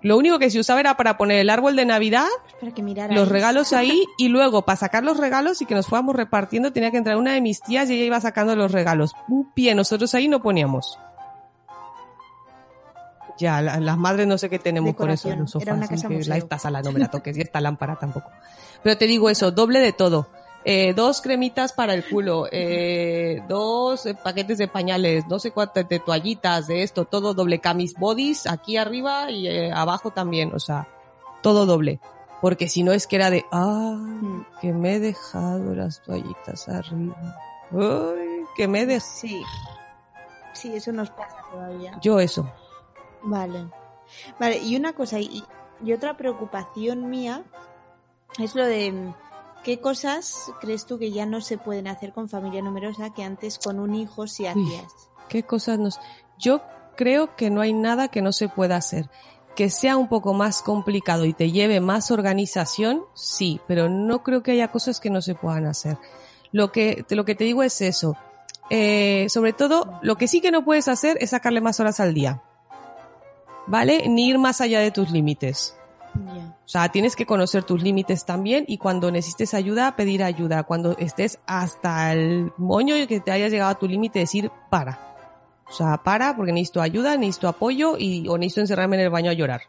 Lo 0.02 0.18
único 0.18 0.40
que 0.40 0.50
se 0.50 0.60
usaba 0.60 0.80
era 0.80 0.96
para 0.96 1.18
poner 1.18 1.40
el 1.40 1.50
árbol 1.50 1.76
de 1.76 1.86
Navidad, 1.86 2.26
Para 2.60 2.74
que 2.74 2.82
los 3.12 3.28
regalos 3.28 3.74
ahí, 3.74 4.06
y 4.18 4.30
luego 4.30 4.64
para 4.64 4.78
sacar 4.78 5.04
los 5.04 5.18
regalos 5.18 5.62
y 5.62 5.66
que 5.66 5.76
nos 5.76 5.88
fuéramos 5.88 6.16
repartiendo 6.16 6.72
tenía 6.72 6.90
que 6.90 6.98
entrar 6.98 7.18
una 7.18 7.34
de 7.34 7.42
mis 7.42 7.62
tías 7.62 7.90
y 7.90 7.96
ella 7.96 8.06
iba 8.06 8.22
sacando 8.22 8.56
los 8.56 8.72
regalos. 8.72 9.12
Un 9.28 9.52
pie 9.52 9.76
nosotros 9.76 10.16
ahí 10.16 10.30
no 10.30 10.42
poníamos. 10.42 10.98
Ya, 13.40 13.62
la- 13.62 13.80
las 13.80 13.98
madres 13.98 14.28
no 14.28 14.38
sé 14.38 14.50
qué 14.50 14.60
tenemos 14.60 14.94
por 14.96 15.10
eso 15.10 15.30
en 15.30 15.40
Decoración. 15.40 15.40
los 15.40 15.52
sofás. 15.52 15.68
Era 15.68 15.76
una 15.76 15.88
casa 15.88 16.36
esta 16.38 16.60
sala 16.60 16.82
no 16.82 16.92
me 16.92 17.00
la 17.00 17.08
toques 17.12 17.38
y 17.38 17.42
esta 17.42 17.62
lámpara 17.62 17.96
tampoco. 17.96 18.30
Pero 18.84 18.98
te 18.98 19.06
digo 19.08 19.30
eso, 19.30 19.52
doble 19.52 19.80
de 19.80 19.94
todo. 19.94 20.28
Eh, 20.66 20.94
dos 20.94 21.22
cremitas 21.22 21.72
para 21.72 21.94
el 21.94 22.04
culo, 22.06 22.46
eh, 22.52 23.42
dos 23.48 24.06
eh, 24.06 24.14
paquetes 24.14 24.58
de 24.58 24.68
pañales, 24.68 25.26
no 25.28 25.40
sé 25.40 25.52
cuántas 25.52 25.88
de 25.88 26.00
toallitas, 26.00 26.68
de 26.68 26.84
esto, 26.84 27.06
todo 27.06 27.34
doble. 27.34 27.60
Camis 27.60 27.94
bodies 27.96 28.46
aquí 28.46 28.76
arriba 28.76 29.32
y 29.32 29.48
eh, 29.48 29.72
abajo 29.72 30.12
también, 30.12 30.52
o 30.54 30.60
sea, 30.60 30.88
todo 31.42 31.66
doble. 31.66 32.02
Porque 32.42 32.68
si 32.68 32.84
no 32.84 32.92
es 32.92 33.08
que 33.08 33.16
era 33.16 33.30
de, 33.30 33.46
ah, 33.54 33.98
que 34.62 34.74
me 34.74 34.96
he 34.96 35.00
dejado 35.00 35.74
las 35.76 36.02
toallitas 36.04 36.68
arriba. 36.68 37.16
Ay, 37.72 38.42
que 38.58 38.68
me 38.68 38.82
he 38.82 38.86
dejado. 38.86 39.12
Sí. 39.16 39.42
Sí, 40.54 40.74
eso 40.76 40.92
nos 40.92 41.10
pasa 41.10 41.38
todavía. 41.52 41.98
Yo 42.02 42.20
eso. 42.20 42.50
Vale. 43.24 43.68
Vale, 44.40 44.58
y 44.60 44.76
una 44.76 44.94
cosa, 44.94 45.20
y, 45.20 45.44
y 45.84 45.94
otra 45.94 46.18
preocupación 46.18 47.10
mía 47.10 47.44
es 48.38 48.56
lo 48.56 48.66
de 48.66 48.92
mm, 48.92 49.14
qué 49.64 49.80
cosas 49.80 50.52
crees 50.62 50.86
tú 50.86 51.00
que 51.00 51.12
ya 51.12 51.26
no 51.26 51.42
se 51.42 51.58
pueden 51.58 51.88
hacer 51.88 52.14
con 52.14 52.30
familia 52.30 52.62
numerosa 52.62 53.14
que 53.14 53.24
antes 53.24 53.60
con 53.60 53.80
un 53.80 53.96
hijo 53.96 54.28
sí 54.28 54.46
hacías. 54.46 55.10
¿Qué 55.28 55.44
cosas 55.44 55.80
nos...? 55.80 56.00
Yo 56.38 56.62
creo 56.96 57.36
que 57.36 57.50
no 57.50 57.62
hay 57.62 57.74
nada 57.74 58.08
que 58.08 58.22
no 58.22 58.32
se 58.32 58.50
pueda 58.50 58.78
hacer. 58.78 59.10
Que 59.56 59.70
sea 59.70 59.98
un 59.98 60.08
poco 60.08 60.34
más 60.34 60.62
complicado 60.62 61.26
y 61.26 61.34
te 61.34 61.52
lleve 61.52 61.82
más 61.82 62.12
organización, 62.12 63.04
sí, 63.14 63.60
pero 63.68 63.90
no 63.90 64.24
creo 64.24 64.42
que 64.42 64.52
haya 64.52 64.72
cosas 64.72 65.00
que 65.00 65.10
no 65.10 65.22
se 65.22 65.36
puedan 65.36 65.66
hacer. 65.66 65.98
Lo 66.52 66.72
que, 66.72 67.06
lo 67.10 67.26
que 67.26 67.36
te 67.36 67.44
digo 67.44 67.62
es 67.64 67.82
eso. 67.82 68.16
Eh, 68.70 69.28
sobre 69.30 69.54
todo, 69.54 70.00
lo 70.02 70.16
que 70.16 70.28
sí 70.28 70.42
que 70.42 70.52
no 70.52 70.64
puedes 70.64 70.88
hacer 70.88 71.18
es 71.20 71.32
sacarle 71.32 71.62
más 71.62 71.80
horas 71.80 72.00
al 72.00 72.14
día. 72.14 72.42
¿Vale? 73.70 74.10
Ni 74.10 74.28
ir 74.28 74.40
más 74.40 74.62
allá 74.62 74.80
de 74.80 74.90
tus 74.90 75.12
límites. 75.12 75.78
Ya. 76.16 76.58
O 76.66 76.68
sea, 76.68 76.90
tienes 76.90 77.16
que 77.16 77.28
conocer 77.28 77.64
tus 77.64 77.84
límites 77.84 78.26
también 78.26 78.66
y 78.68 78.80
cuando 78.80 79.12
necesites 79.12 79.54
ayuda, 79.54 79.96
pedir 79.96 80.24
ayuda. 80.24 80.64
Cuando 80.64 80.98
estés 80.98 81.40
hasta 81.46 82.12
el 82.12 82.52
moño 82.58 82.98
y 82.98 83.06
que 83.06 83.20
te 83.20 83.32
hayas 83.32 83.52
llegado 83.52 83.72
a 83.72 83.80
tu 83.80 83.88
límite, 83.88 84.20
decir 84.20 84.52
para. 84.72 85.00
O 85.70 85.72
sea, 85.72 85.98
para 86.04 86.36
porque 86.36 86.52
necesito 86.52 86.82
ayuda, 86.82 87.16
necesito 87.16 87.48
apoyo 87.48 87.96
y 87.98 88.28
o 88.28 88.40
necesito 88.40 88.62
encerrarme 88.62 88.96
en 88.96 89.04
el 89.04 89.10
baño 89.12 89.30
a 89.30 89.36
llorar. 89.36 89.62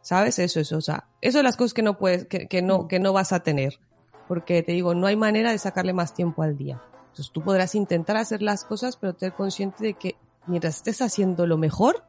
¿Sabes? 0.00 0.38
Eso, 0.38 0.60
eso. 0.60 0.78
O 0.78 0.80
sea, 0.80 1.08
eso 1.20 1.38
son 1.38 1.44
las 1.44 1.58
cosas 1.58 1.74
que 1.74 1.82
no 1.82 1.98
puedes, 1.98 2.24
que, 2.26 2.48
que 2.48 2.62
no, 2.62 2.88
que 2.88 2.98
no 2.98 3.12
vas 3.12 3.32
a 3.32 3.40
tener. 3.40 3.78
Porque 4.26 4.62
te 4.62 4.72
digo, 4.72 4.94
no 4.94 5.06
hay 5.06 5.16
manera 5.16 5.50
de 5.50 5.58
sacarle 5.58 5.92
más 5.92 6.14
tiempo 6.14 6.42
al 6.42 6.56
día. 6.56 6.80
Entonces 7.10 7.30
tú 7.30 7.42
podrás 7.42 7.74
intentar 7.74 8.16
hacer 8.16 8.40
las 8.40 8.64
cosas, 8.64 8.96
pero 8.96 9.14
tener 9.14 9.34
consciente 9.34 9.84
de 9.84 9.94
que 9.94 10.16
mientras 10.46 10.76
estés 10.76 11.02
haciendo 11.02 11.46
lo 11.46 11.58
mejor, 11.58 12.04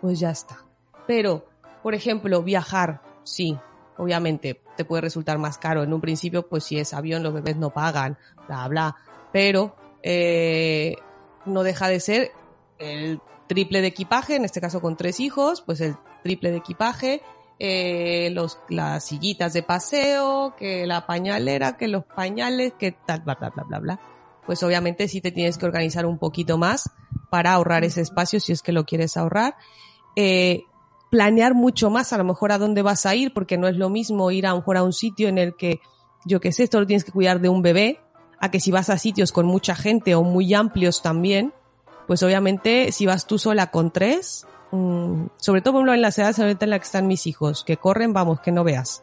pues 0.00 0.20
ya 0.20 0.30
está. 0.30 0.58
Pero, 1.06 1.46
por 1.82 1.94
ejemplo, 1.94 2.42
viajar, 2.42 3.02
sí, 3.24 3.58
obviamente 3.96 4.62
te 4.76 4.84
puede 4.84 5.02
resultar 5.02 5.38
más 5.38 5.58
caro. 5.58 5.82
En 5.82 5.92
un 5.92 6.00
principio, 6.00 6.48
pues 6.48 6.64
si 6.64 6.78
es 6.78 6.94
avión, 6.94 7.22
los 7.22 7.34
bebés 7.34 7.56
no 7.56 7.70
pagan, 7.70 8.18
bla, 8.46 8.68
bla. 8.68 8.96
pero 9.32 9.76
eh, 10.02 10.96
no 11.46 11.62
deja 11.62 11.88
de 11.88 12.00
ser 12.00 12.32
el 12.78 13.20
triple 13.46 13.80
de 13.80 13.88
equipaje, 13.88 14.36
en 14.36 14.44
este 14.44 14.60
caso 14.60 14.80
con 14.80 14.96
tres 14.96 15.20
hijos, 15.20 15.62
pues 15.62 15.80
el 15.80 15.96
triple 16.22 16.50
de 16.50 16.58
equipaje, 16.58 17.22
eh, 17.58 18.30
los, 18.32 18.58
las 18.68 19.04
sillitas 19.04 19.52
de 19.52 19.62
paseo, 19.62 20.54
que 20.56 20.86
la 20.86 21.06
pañalera, 21.06 21.76
que 21.76 21.88
los 21.88 22.04
pañales, 22.04 22.72
que 22.78 22.92
tal, 22.92 23.20
bla, 23.20 23.34
bla, 23.34 23.50
bla, 23.50 23.64
bla, 23.64 23.78
bla. 23.80 24.00
Pues 24.46 24.62
obviamente 24.62 25.08
sí 25.08 25.20
te 25.20 25.30
tienes 25.30 25.58
que 25.58 25.66
organizar 25.66 26.06
un 26.06 26.18
poquito 26.18 26.56
más 26.56 26.90
para 27.28 27.52
ahorrar 27.52 27.84
ese 27.84 28.00
espacio 28.00 28.40
si 28.40 28.52
es 28.52 28.62
que 28.62 28.72
lo 28.72 28.84
quieres 28.84 29.16
ahorrar. 29.16 29.56
Eh, 30.16 30.64
planear 31.10 31.54
mucho 31.54 31.90
más 31.90 32.12
a 32.12 32.18
lo 32.18 32.24
mejor 32.24 32.52
a 32.52 32.58
dónde 32.58 32.82
vas 32.82 33.04
a 33.04 33.14
ir, 33.14 33.34
porque 33.34 33.58
no 33.58 33.68
es 33.68 33.76
lo 33.76 33.90
mismo 33.90 34.30
ir 34.30 34.46
a, 34.46 34.50
lo 34.50 34.56
mejor 34.56 34.76
a 34.76 34.84
un 34.84 34.92
sitio 34.92 35.28
en 35.28 35.38
el 35.38 35.56
que, 35.56 35.80
yo 36.24 36.40
qué 36.40 36.52
sé, 36.52 36.62
esto 36.62 36.80
lo 36.80 36.86
tienes 36.86 37.04
que 37.04 37.12
cuidar 37.12 37.40
de 37.40 37.48
un 37.48 37.62
bebé, 37.62 38.00
a 38.38 38.50
que 38.50 38.60
si 38.60 38.70
vas 38.70 38.88
a 38.88 38.96
sitios 38.96 39.32
con 39.32 39.44
mucha 39.44 39.74
gente 39.74 40.14
o 40.14 40.22
muy 40.22 40.54
amplios 40.54 41.02
también, 41.02 41.52
pues 42.06 42.22
obviamente 42.22 42.90
si 42.92 43.06
vas 43.06 43.26
tú 43.26 43.38
sola 43.38 43.70
con 43.70 43.90
tres, 43.90 44.46
mm, 44.70 45.26
sobre 45.36 45.60
todo 45.60 45.74
por 45.74 45.80
ejemplo, 45.80 45.94
en 45.94 46.02
la 46.02 46.08
edades 46.08 46.38
ahorita 46.38 46.64
en 46.64 46.70
la 46.70 46.78
que 46.78 46.84
están 46.84 47.06
mis 47.06 47.26
hijos, 47.26 47.64
que 47.64 47.76
corren, 47.76 48.12
vamos, 48.12 48.40
que 48.40 48.52
no 48.52 48.64
veas. 48.64 49.02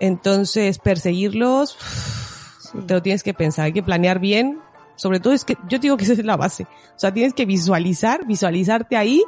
Entonces, 0.00 0.78
perseguirlos, 0.78 1.76
Sí. 2.72 2.78
te 2.86 2.94
lo 2.94 3.02
tienes 3.02 3.22
que 3.22 3.34
pensar, 3.34 3.66
hay 3.66 3.72
que 3.72 3.82
planear 3.82 4.18
bien. 4.18 4.58
Sobre 4.96 5.20
todo 5.20 5.32
es 5.32 5.44
que 5.44 5.58
yo 5.68 5.78
digo 5.78 5.96
que 5.96 6.04
esa 6.04 6.14
es 6.14 6.24
la 6.24 6.36
base. 6.36 6.64
O 6.96 6.98
sea, 6.98 7.12
tienes 7.12 7.34
que 7.34 7.44
visualizar, 7.44 8.26
visualizarte 8.26 8.96
ahí 8.96 9.22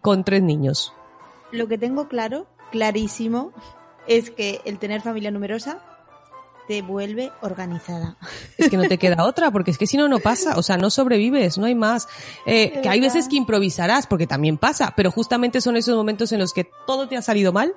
con 0.00 0.24
tres 0.24 0.42
niños. 0.42 0.92
Lo 1.52 1.68
que 1.68 1.78
tengo 1.78 2.08
claro, 2.08 2.46
clarísimo, 2.70 3.52
es 4.06 4.30
que 4.30 4.60
el 4.64 4.78
tener 4.78 5.00
familia 5.00 5.30
numerosa 5.30 5.78
te 6.66 6.82
vuelve 6.82 7.30
organizada. 7.42 8.16
Es 8.58 8.68
que 8.68 8.76
no 8.76 8.88
te 8.88 8.98
queda 8.98 9.24
otra, 9.24 9.50
porque 9.50 9.70
es 9.70 9.78
que 9.78 9.86
si 9.86 9.96
no, 9.96 10.08
no 10.08 10.18
pasa. 10.18 10.56
O 10.56 10.62
sea, 10.62 10.76
no 10.76 10.90
sobrevives, 10.90 11.58
no 11.58 11.66
hay 11.66 11.74
más. 11.74 12.08
Eh, 12.44 12.80
que 12.82 12.88
hay 12.88 13.00
veces 13.00 13.28
que 13.28 13.36
improvisarás, 13.36 14.06
porque 14.06 14.26
también 14.26 14.58
pasa, 14.58 14.92
pero 14.96 15.10
justamente 15.10 15.60
son 15.60 15.76
esos 15.76 15.96
momentos 15.96 16.32
en 16.32 16.40
los 16.40 16.52
que 16.52 16.68
todo 16.86 17.08
te 17.08 17.16
ha 17.16 17.22
salido 17.22 17.52
mal. 17.52 17.74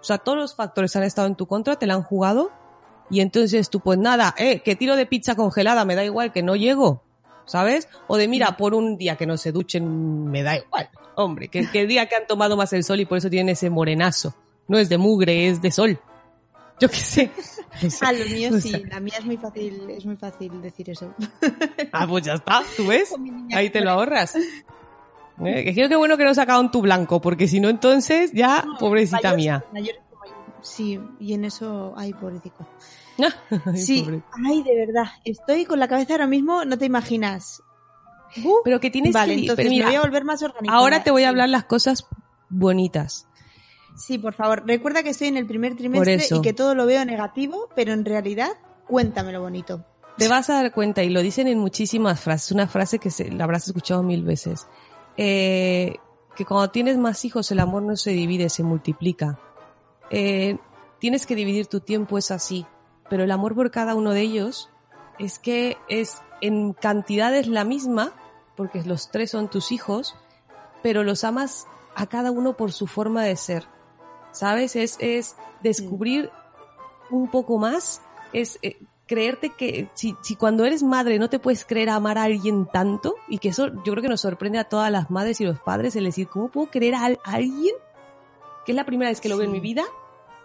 O 0.00 0.04
sea, 0.04 0.18
todos 0.18 0.36
los 0.36 0.54
factores 0.56 0.96
han 0.96 1.04
estado 1.04 1.28
en 1.28 1.36
tu 1.36 1.46
contra, 1.46 1.76
te 1.76 1.86
la 1.86 1.94
han 1.94 2.02
jugado. 2.02 2.50
Y 3.10 3.20
entonces 3.20 3.70
tú, 3.70 3.80
pues 3.80 3.98
nada, 3.98 4.34
eh, 4.38 4.60
que 4.60 4.74
tiro 4.74 4.96
de 4.96 5.06
pizza 5.06 5.36
congelada, 5.36 5.84
me 5.84 5.94
da 5.94 6.04
igual, 6.04 6.32
que 6.32 6.42
no 6.42 6.56
llego. 6.56 7.02
¿Sabes? 7.44 7.88
O 8.06 8.16
de 8.16 8.28
mira, 8.28 8.56
por 8.56 8.72
un 8.72 8.96
día 8.96 9.16
que 9.16 9.26
no 9.26 9.36
se 9.36 9.52
duchen, 9.52 10.30
me 10.30 10.42
da 10.42 10.56
igual. 10.56 10.88
Hombre, 11.14 11.48
que, 11.48 11.70
que 11.70 11.82
el 11.82 11.88
día 11.88 12.06
que 12.06 12.16
han 12.16 12.26
tomado 12.26 12.56
más 12.56 12.72
el 12.72 12.84
sol 12.84 13.00
y 13.00 13.04
por 13.06 13.18
eso 13.18 13.28
tienen 13.30 13.50
ese 13.50 13.68
morenazo. 13.70 14.34
No 14.68 14.78
es 14.78 14.88
de 14.88 14.98
mugre, 14.98 15.48
es 15.48 15.60
de 15.60 15.70
sol. 15.70 15.98
Yo 16.80 16.88
qué 16.88 16.96
sé. 16.96 17.30
No 17.82 17.90
sé. 17.90 17.98
Ah, 18.04 18.12
lo 18.12 18.24
mío 18.26 18.50
O 18.54 18.60
sí, 18.60 18.72
la 18.90 18.98
mía 19.00 19.14
es 19.18 19.24
muy 19.24 19.36
fácil, 19.36 19.90
es 19.90 20.04
muy 20.06 20.16
fácil 20.16 20.60
decir 20.62 20.90
eso. 20.90 21.14
Ah, 21.92 22.06
pues 22.08 22.24
ya 22.24 22.34
está, 22.34 22.62
¿tú 22.76 22.86
ves? 22.86 23.12
Ahí 23.54 23.68
te 23.70 23.80
lo 23.82 23.90
ahorras. 23.90 24.34
Eh, 24.36 25.64
que 25.64 25.74
creo 25.74 25.88
que 25.88 25.96
bueno 25.96 26.16
que 26.16 26.24
no 26.24 26.34
sacaron 26.34 26.70
tu 26.70 26.80
blanco, 26.80 27.20
porque 27.20 27.48
si 27.48 27.60
no 27.60 27.68
entonces 27.68 28.32
ya, 28.32 28.64
pobrecita 28.78 29.34
mía. 29.34 29.64
yo. 29.74 29.92
Sí, 30.62 30.98
y 31.18 31.34
en 31.34 31.44
eso, 31.44 31.92
ay, 31.96 32.12
pobrecito. 32.14 32.66
Ay, 33.18 33.76
Sí, 33.76 34.02
pobre. 34.04 34.22
ay, 34.46 34.62
de 34.62 34.74
verdad, 34.86 35.04
estoy 35.24 35.64
con 35.66 35.78
la 35.80 35.88
cabeza 35.88 36.14
ahora 36.14 36.26
mismo, 36.26 36.64
no 36.64 36.78
te 36.78 36.86
imaginas. 36.86 37.62
Uh, 38.36 38.56
Pero 38.64 38.80
que 38.80 38.90
tienes 38.90 39.12
vale, 39.12 39.34
que... 39.34 39.40
entonces 39.42 39.68
mira, 39.68 39.86
me 39.86 39.92
voy 39.92 39.96
a 39.96 40.02
volver 40.02 40.24
más 40.24 40.42
organizada. 40.42 40.78
ahora 40.78 41.04
te 41.04 41.10
voy 41.10 41.24
a 41.24 41.28
hablar 41.28 41.48
las 41.48 41.64
cosas 41.64 42.06
bonitas. 42.48 43.26
Sí, 43.96 44.18
por 44.18 44.34
favor, 44.34 44.64
recuerda 44.66 45.02
que 45.02 45.10
estoy 45.10 45.28
en 45.28 45.36
el 45.36 45.46
primer 45.46 45.76
trimestre 45.76 46.24
y 46.30 46.40
que 46.40 46.52
todo 46.52 46.74
lo 46.74 46.86
veo 46.86 47.04
negativo, 47.04 47.68
pero 47.74 47.92
en 47.92 48.04
realidad, 48.04 48.50
cuéntame 48.86 49.32
lo 49.32 49.40
bonito. 49.40 49.84
Te 50.16 50.28
vas 50.28 50.50
a 50.50 50.54
dar 50.54 50.72
cuenta, 50.72 51.02
y 51.02 51.10
lo 51.10 51.20
dicen 51.20 51.48
en 51.48 51.58
muchísimas 51.58 52.20
frases, 52.20 52.52
una 52.52 52.68
frase 52.68 52.98
que 52.98 53.10
se, 53.10 53.30
la 53.30 53.44
habrás 53.44 53.66
escuchado 53.66 54.02
mil 54.02 54.24
veces, 54.24 54.66
eh, 55.16 55.96
que 56.36 56.44
cuando 56.44 56.70
tienes 56.70 56.96
más 56.98 57.24
hijos 57.24 57.50
el 57.50 57.60
amor 57.60 57.82
no 57.82 57.96
se 57.96 58.12
divide, 58.12 58.48
se 58.48 58.62
multiplica. 58.62 59.38
Eh, 60.10 60.58
tienes 60.98 61.26
que 61.26 61.34
dividir 61.34 61.66
tu 61.66 61.80
tiempo, 61.80 62.18
es 62.18 62.30
así, 62.30 62.66
pero 63.10 63.24
el 63.24 63.30
amor 63.30 63.54
por 63.54 63.70
cada 63.70 63.94
uno 63.94 64.12
de 64.12 64.20
ellos 64.22 64.70
es 65.18 65.38
que 65.38 65.76
es 65.88 66.22
en 66.40 66.72
cantidades 66.72 67.46
la 67.46 67.64
misma, 67.64 68.12
porque 68.56 68.82
los 68.82 69.10
tres 69.10 69.30
son 69.30 69.48
tus 69.48 69.72
hijos, 69.72 70.14
pero 70.82 71.04
los 71.04 71.24
amas 71.24 71.66
a 71.94 72.06
cada 72.06 72.30
uno 72.30 72.56
por 72.56 72.72
su 72.72 72.86
forma 72.86 73.22
de 73.24 73.36
ser. 73.36 73.66
¿Sabes? 74.32 74.76
Es, 74.76 74.96
es 75.00 75.36
descubrir 75.62 76.30
un 77.10 77.30
poco 77.30 77.58
más, 77.58 78.00
es 78.32 78.58
eh, 78.62 78.78
creerte 79.06 79.50
que 79.50 79.88
si, 79.94 80.16
si 80.22 80.36
cuando 80.36 80.64
eres 80.64 80.82
madre 80.82 81.18
no 81.18 81.28
te 81.28 81.38
puedes 81.38 81.66
creer 81.66 81.90
amar 81.90 82.16
a 82.16 82.22
alguien 82.22 82.66
tanto, 82.66 83.16
y 83.28 83.38
que 83.38 83.50
eso 83.50 83.68
yo 83.84 83.92
creo 83.92 84.00
que 84.02 84.08
nos 84.08 84.22
sorprende 84.22 84.58
a 84.58 84.64
todas 84.64 84.90
las 84.90 85.10
madres 85.10 85.40
y 85.40 85.44
los 85.44 85.60
padres, 85.60 85.94
el 85.96 86.04
decir, 86.04 86.28
¿cómo 86.28 86.48
puedo 86.48 86.70
querer 86.70 86.94
a, 86.94 87.04
al- 87.04 87.20
a 87.24 87.34
alguien 87.34 87.74
que 88.64 88.72
es 88.72 88.76
la 88.76 88.86
primera 88.86 89.10
vez 89.10 89.20
que 89.20 89.28
lo 89.28 89.36
veo 89.36 89.44
en 89.46 89.52
mi 89.52 89.60
vida? 89.60 89.84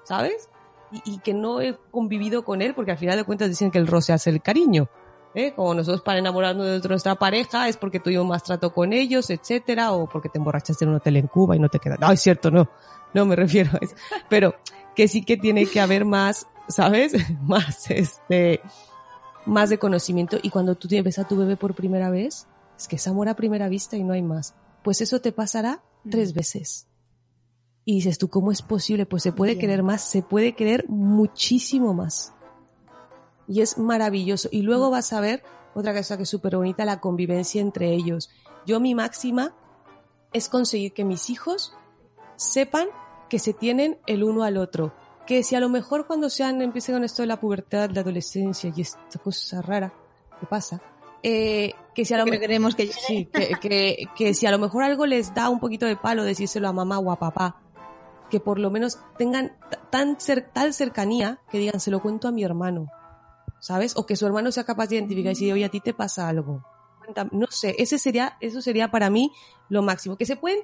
¿Sabes? 0.03 0.49
Y, 0.91 1.01
y 1.13 1.19
que 1.19 1.33
no 1.33 1.61
he 1.61 1.77
convivido 1.91 2.43
con 2.43 2.61
él, 2.61 2.73
porque 2.75 2.91
al 2.91 2.97
final 2.97 3.15
de 3.17 3.23
cuentas 3.23 3.47
dicen 3.49 3.71
que 3.71 3.77
el 3.77 3.87
roce 3.87 4.11
hace 4.11 4.29
el 4.29 4.41
cariño. 4.41 4.89
¿Eh? 5.37 5.53
Como 5.55 5.75
nosotros 5.75 6.01
para 6.01 6.17
enamorarnos 6.17 6.81
de 6.81 6.89
nuestra 6.89 7.15
pareja 7.15 7.69
es 7.69 7.77
porque 7.77 7.99
tuvimos 7.99 8.25
más 8.25 8.43
trato 8.43 8.73
con 8.73 8.91
ellos, 8.91 9.29
etcétera, 9.29 9.91
o 9.91 10.09
porque 10.09 10.29
te 10.29 10.39
emborrachaste 10.39 10.83
en 10.83 10.89
un 10.89 10.95
hotel 10.97 11.17
en 11.17 11.27
Cuba 11.27 11.55
y 11.55 11.59
no 11.59 11.69
te 11.69 11.79
queda. 11.79 11.95
No, 11.99 12.11
es 12.11 12.19
cierto, 12.19 12.49
no. 12.49 12.67
No 13.13 13.25
me 13.25 13.35
refiero 13.35 13.69
a 13.73 13.77
eso. 13.77 13.95
Pero 14.29 14.55
que 14.95 15.07
sí 15.07 15.23
que 15.23 15.37
tiene 15.37 15.67
que 15.67 15.79
haber 15.79 16.05
más, 16.05 16.47
¿sabes? 16.67 17.13
Más 17.41 17.89
este, 17.91 18.61
más 19.45 19.69
de 19.69 19.77
conocimiento. 19.77 20.37
Y 20.41 20.49
cuando 20.49 20.75
tú 20.75 20.87
ves 20.89 21.19
a 21.19 21.27
tu 21.27 21.37
bebé 21.37 21.55
por 21.55 21.75
primera 21.75 22.09
vez, 22.09 22.47
es 22.77 22.87
que 22.87 22.97
es 22.97 23.07
amor 23.07 23.29
a 23.29 23.35
primera 23.35 23.69
vista 23.69 23.95
y 23.95 24.03
no 24.03 24.13
hay 24.13 24.21
más. 24.21 24.55
Pues 24.83 25.01
eso 25.01 25.21
te 25.21 25.31
pasará 25.31 25.83
tres 26.09 26.33
veces. 26.33 26.87
Y 27.85 27.95
dices 27.95 28.17
tú, 28.17 28.27
¿cómo 28.27 28.51
es 28.51 28.61
posible? 28.61 29.05
Pues 29.05 29.23
se 29.23 29.31
puede 29.31 29.53
Bien. 29.53 29.61
querer 29.61 29.83
más, 29.83 30.01
se 30.01 30.21
puede 30.21 30.53
querer 30.53 30.89
muchísimo 30.89 31.93
más. 31.93 32.33
Y 33.47 33.61
es 33.61 33.77
maravilloso. 33.77 34.49
Y 34.51 34.61
luego 34.61 34.89
vas 34.89 35.13
a 35.13 35.21
ver 35.21 35.43
otra 35.73 35.93
cosa 35.93 36.17
que 36.17 36.23
es 36.23 36.29
súper 36.29 36.55
bonita, 36.57 36.85
la 36.85 36.99
convivencia 36.99 37.61
entre 37.61 37.93
ellos. 37.93 38.29
Yo 38.65 38.79
mi 38.79 38.93
máxima 38.95 39.53
es 40.33 40.49
conseguir 40.49 40.93
que 40.93 41.05
mis 41.05 41.29
hijos 41.29 41.73
sepan 42.35 42.87
que 43.29 43.39
se 43.39 43.53
tienen 43.53 43.99
el 44.07 44.23
uno 44.23 44.43
al 44.43 44.57
otro. 44.57 44.93
Que 45.25 45.43
si 45.43 45.55
a 45.55 45.59
lo 45.59 45.69
mejor 45.69 46.07
cuando 46.07 46.29
sean, 46.29 46.61
empiecen 46.61 46.95
con 46.95 47.03
esto 47.03 47.21
de 47.21 47.27
la 47.27 47.39
pubertad, 47.39 47.89
la 47.91 48.01
adolescencia 48.01 48.71
y 48.75 48.81
esta 48.81 49.19
cosa 49.21 49.61
rara 49.61 49.93
que 50.39 50.45
pasa, 50.45 50.81
eh, 51.23 51.73
que 51.93 52.05
si 52.05 52.13
a 52.13 52.17
lo 52.17 52.25
Que 52.25 52.31
mejor 52.47 52.75
que 52.75 52.83
llegue. 52.87 52.93
Sí, 53.07 53.25
que, 53.25 53.49
que, 53.59 54.05
que 54.15 54.33
si 54.33 54.45
a 54.45 54.51
lo 54.51 54.59
mejor 54.59 54.83
algo 54.83 55.05
les 55.05 55.33
da 55.33 55.49
un 55.49 55.59
poquito 55.59 55.85
de 55.85 55.95
palo 55.97 56.23
decírselo 56.23 56.67
a 56.69 56.73
mamá 56.73 56.99
o 56.99 57.11
a 57.11 57.17
papá, 57.19 57.61
que 58.29 58.39
por 58.39 58.59
lo 58.59 58.69
menos 58.71 58.99
tengan 59.17 59.57
tan 59.89 60.17
cer- 60.17 60.47
tal 60.53 60.73
cercanía 60.73 61.39
que 61.49 61.57
digan, 61.57 61.79
se 61.79 61.91
lo 61.91 62.01
cuento 62.01 62.27
a 62.27 62.31
mi 62.31 62.43
hermano, 62.43 62.87
¿sabes? 63.59 63.95
O 63.97 64.05
que 64.05 64.15
su 64.15 64.25
hermano 64.25 64.51
sea 64.51 64.63
capaz 64.63 64.87
de 64.87 64.95
identificar 64.95 65.31
y 65.31 65.35
decir, 65.35 65.53
oye, 65.53 65.65
a 65.65 65.69
ti 65.69 65.79
te 65.79 65.93
pasa 65.93 66.27
algo. 66.27 66.63
No 67.31 67.47
sé, 67.49 67.75
ese 67.79 67.97
sería, 67.97 68.37
eso 68.41 68.61
sería 68.61 68.91
para 68.91 69.09
mí 69.09 69.31
lo 69.69 69.81
máximo. 69.81 70.17
Que 70.17 70.25
se 70.25 70.35
pueden, 70.35 70.59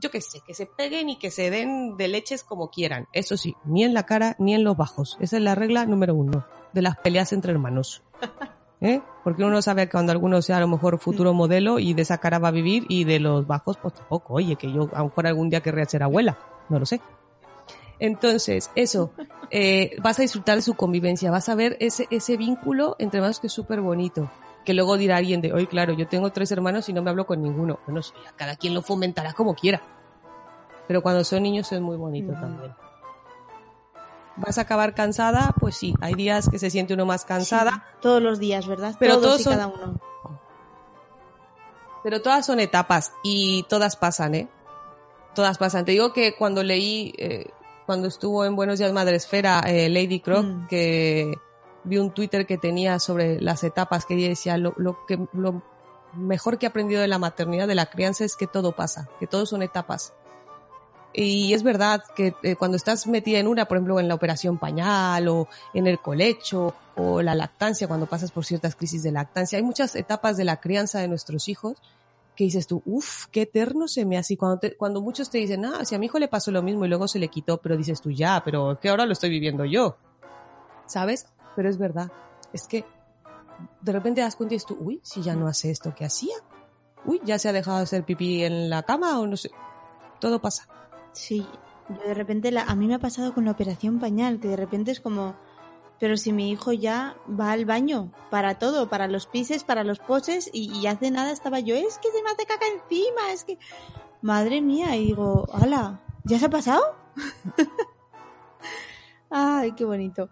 yo 0.00 0.10
qué 0.10 0.20
sé, 0.20 0.40
que 0.46 0.54
se 0.54 0.66
peguen 0.66 1.10
y 1.10 1.18
que 1.18 1.30
se 1.30 1.50
den 1.50 1.96
de 1.96 2.08
leches 2.08 2.44
como 2.44 2.70
quieran. 2.70 3.08
Eso 3.12 3.36
sí, 3.36 3.56
ni 3.64 3.84
en 3.84 3.94
la 3.94 4.04
cara 4.04 4.36
ni 4.38 4.54
en 4.54 4.64
los 4.64 4.76
bajos. 4.76 5.16
Esa 5.20 5.36
es 5.36 5.42
la 5.42 5.54
regla 5.54 5.84
número 5.86 6.14
uno 6.14 6.46
de 6.72 6.82
las 6.82 6.96
peleas 6.98 7.32
entre 7.32 7.52
hermanos. 7.52 8.02
¿Eh? 8.80 9.00
Porque 9.22 9.44
uno 9.44 9.52
no 9.52 9.62
sabe 9.62 9.88
cuando 9.88 10.10
alguno 10.10 10.42
sea 10.42 10.56
a 10.56 10.60
lo 10.60 10.66
mejor 10.66 10.98
futuro 10.98 11.32
modelo 11.32 11.78
y 11.78 11.94
de 11.94 12.02
esa 12.02 12.18
cara 12.18 12.40
va 12.40 12.48
a 12.48 12.52
vivir 12.52 12.84
y 12.88 13.04
de 13.04 13.20
los 13.20 13.46
bajos 13.46 13.76
pues 13.76 13.94
tampoco. 13.94 14.34
Oye, 14.34 14.56
que 14.56 14.72
yo 14.72 14.88
a 14.92 14.98
lo 14.98 15.04
mejor 15.04 15.28
algún 15.28 15.50
día 15.50 15.60
querría 15.60 15.84
ser 15.84 16.02
abuela, 16.02 16.36
no 16.68 16.80
lo 16.80 16.86
sé. 16.86 17.00
Entonces, 18.04 18.68
eso, 18.74 19.12
eh, 19.50 19.94
vas 20.02 20.18
a 20.18 20.22
disfrutar 20.22 20.56
de 20.56 20.62
su 20.62 20.74
convivencia, 20.74 21.30
vas 21.30 21.48
a 21.48 21.54
ver 21.54 21.76
ese, 21.78 22.08
ese 22.10 22.36
vínculo 22.36 22.96
entre 22.98 23.18
hermanos 23.18 23.38
que 23.38 23.46
es 23.46 23.52
súper 23.52 23.80
bonito. 23.80 24.28
Que 24.64 24.74
luego 24.74 24.96
dirá 24.96 25.18
alguien 25.18 25.40
de, 25.40 25.52
hoy 25.52 25.68
claro, 25.68 25.92
yo 25.92 26.08
tengo 26.08 26.30
tres 26.32 26.50
hermanos 26.50 26.88
y 26.88 26.92
no 26.92 27.00
me 27.00 27.10
hablo 27.10 27.26
con 27.26 27.40
ninguno. 27.40 27.78
Bueno, 27.86 28.00
cada 28.34 28.56
quien 28.56 28.74
lo 28.74 28.82
fomentará 28.82 29.34
como 29.34 29.54
quiera. 29.54 29.80
Pero 30.88 31.00
cuando 31.00 31.22
son 31.22 31.44
niños 31.44 31.70
es 31.70 31.80
muy 31.80 31.96
bonito 31.96 32.32
Ujú. 32.32 32.40
también. 32.40 32.74
¿Vas 34.34 34.58
a 34.58 34.62
acabar 34.62 34.94
cansada? 34.94 35.54
Pues 35.60 35.76
sí, 35.76 35.94
hay 36.00 36.14
días 36.14 36.48
que 36.48 36.58
se 36.58 36.70
siente 36.70 36.94
uno 36.94 37.06
más 37.06 37.24
cansada. 37.24 37.70
Sí, 37.70 37.98
todos 38.00 38.20
los 38.20 38.40
días, 38.40 38.66
¿verdad? 38.66 38.96
Pero 38.98 39.14
todos, 39.14 39.26
todos 39.26 39.40
y 39.42 39.44
son- 39.44 39.52
cada 39.52 39.66
uno. 39.68 40.00
Pero 42.02 42.20
todas 42.20 42.44
son 42.46 42.58
etapas 42.58 43.12
y 43.22 43.62
todas 43.68 43.94
pasan, 43.94 44.34
¿eh? 44.34 44.48
Todas 45.36 45.56
pasan. 45.58 45.84
Te 45.84 45.92
digo 45.92 46.12
que 46.12 46.34
cuando 46.34 46.64
leí, 46.64 47.14
eh, 47.16 47.46
cuando 47.92 48.08
estuvo 48.08 48.46
en 48.46 48.56
Buenos 48.56 48.78
Días 48.78 48.90
Madresfera, 48.90 49.60
eh, 49.66 49.90
Lady 49.90 50.20
Croc, 50.20 50.46
Mm. 50.46 50.66
que 50.66 51.34
vi 51.84 51.98
un 51.98 52.10
Twitter 52.10 52.46
que 52.46 52.56
tenía 52.56 52.98
sobre 52.98 53.38
las 53.38 53.64
etapas, 53.64 54.06
que 54.06 54.14
ella 54.14 54.28
decía, 54.28 54.56
lo, 54.56 54.72
lo 54.78 55.04
que, 55.04 55.18
lo 55.34 55.60
mejor 56.14 56.56
que 56.56 56.64
he 56.64 56.70
aprendido 56.70 57.02
de 57.02 57.08
la 57.08 57.18
maternidad, 57.18 57.68
de 57.68 57.74
la 57.74 57.84
crianza, 57.84 58.24
es 58.24 58.34
que 58.34 58.46
todo 58.46 58.72
pasa, 58.72 59.10
que 59.20 59.26
todo 59.26 59.44
son 59.44 59.62
etapas. 59.62 60.14
Y 61.12 61.52
es 61.52 61.62
verdad 61.62 62.02
que 62.16 62.34
eh, 62.42 62.56
cuando 62.56 62.78
estás 62.78 63.06
metida 63.06 63.38
en 63.40 63.46
una, 63.46 63.66
por 63.66 63.76
ejemplo, 63.76 64.00
en 64.00 64.08
la 64.08 64.14
operación 64.14 64.56
pañal 64.56 65.28
o 65.28 65.48
en 65.74 65.86
el 65.86 65.98
colecho 65.98 66.74
o 66.96 67.20
la 67.20 67.34
lactancia, 67.34 67.88
cuando 67.88 68.06
pasas 68.06 68.30
por 68.30 68.46
ciertas 68.46 68.74
crisis 68.74 69.02
de 69.02 69.12
lactancia, 69.12 69.58
hay 69.58 69.64
muchas 69.64 69.94
etapas 69.96 70.38
de 70.38 70.44
la 70.44 70.60
crianza 70.62 70.98
de 70.98 71.08
nuestros 71.08 71.46
hijos 71.46 71.76
que 72.36 72.44
dices 72.44 72.66
tú, 72.66 72.82
uff, 72.86 73.26
qué 73.30 73.42
eterno 73.42 73.88
se 73.88 74.04
me 74.04 74.16
hace. 74.18 74.36
Cuando, 74.36 74.58
te- 74.58 74.76
cuando 74.76 75.00
muchos 75.02 75.28
te 75.30 75.38
dicen, 75.38 75.64
ah, 75.64 75.84
si 75.84 75.94
a 75.94 75.98
mi 75.98 76.06
hijo 76.06 76.18
le 76.18 76.28
pasó 76.28 76.50
lo 76.50 76.62
mismo 76.62 76.84
y 76.84 76.88
luego 76.88 77.06
se 77.08 77.18
le 77.18 77.28
quitó, 77.28 77.58
pero 77.60 77.76
dices 77.76 78.00
tú, 78.00 78.10
ya, 78.10 78.42
pero 78.44 78.72
es 78.72 78.78
que 78.78 78.88
ahora 78.88 79.04
lo 79.06 79.12
estoy 79.12 79.30
viviendo 79.30 79.64
yo. 79.64 79.96
¿Sabes? 80.86 81.26
Pero 81.56 81.68
es 81.68 81.78
verdad. 81.78 82.10
Es 82.52 82.66
que 82.66 82.84
de 83.80 83.92
repente 83.92 84.20
das 84.20 84.36
cuenta 84.36 84.54
y 84.54 84.56
dices 84.56 84.66
tú, 84.68 84.76
uy, 84.80 85.00
si 85.02 85.22
ya 85.22 85.34
no 85.36 85.46
hace 85.46 85.70
esto 85.70 85.94
que 85.94 86.04
hacía. 86.04 86.34
Uy, 87.04 87.20
ya 87.24 87.38
se 87.38 87.48
ha 87.48 87.52
dejado 87.52 87.78
de 87.78 87.82
hacer 87.84 88.04
pipí 88.04 88.44
en 88.44 88.70
la 88.70 88.82
cama 88.82 89.18
o 89.20 89.26
no 89.26 89.36
sé. 89.36 89.50
Todo 90.20 90.40
pasa. 90.40 90.68
Sí, 91.12 91.46
yo 91.88 91.96
de 92.08 92.14
repente, 92.14 92.50
a 92.56 92.74
mí 92.74 92.86
me 92.86 92.94
ha 92.94 92.98
pasado 92.98 93.34
con 93.34 93.44
la 93.44 93.50
operación 93.50 93.98
pañal, 93.98 94.40
que 94.40 94.48
de 94.48 94.56
repente 94.56 94.90
es 94.92 95.00
como, 95.00 95.34
pero 95.98 96.16
si 96.16 96.32
mi 96.32 96.50
hijo 96.50 96.72
ya 96.72 97.16
va 97.28 97.52
al 97.52 97.64
baño 97.64 98.12
para 98.30 98.58
todo, 98.58 98.88
para 98.88 99.08
los 99.08 99.26
pises, 99.26 99.64
para 99.64 99.84
los 99.84 99.98
poses, 99.98 100.50
y, 100.52 100.86
hace 100.86 101.10
nada 101.10 101.32
estaba 101.32 101.60
yo, 101.60 101.76
es 101.76 101.98
que 101.98 102.10
se 102.10 102.22
me 102.22 102.30
hace 102.30 102.46
caca 102.46 102.66
encima, 102.66 103.32
es 103.32 103.44
que, 103.44 103.58
madre 104.20 104.60
mía, 104.60 104.96
y 104.96 105.06
digo, 105.06 105.46
ala, 105.52 106.00
¿ya 106.24 106.38
se 106.38 106.46
ha 106.46 106.50
pasado? 106.50 106.82
Ay, 109.30 109.72
qué 109.72 109.84
bonito. 109.84 110.28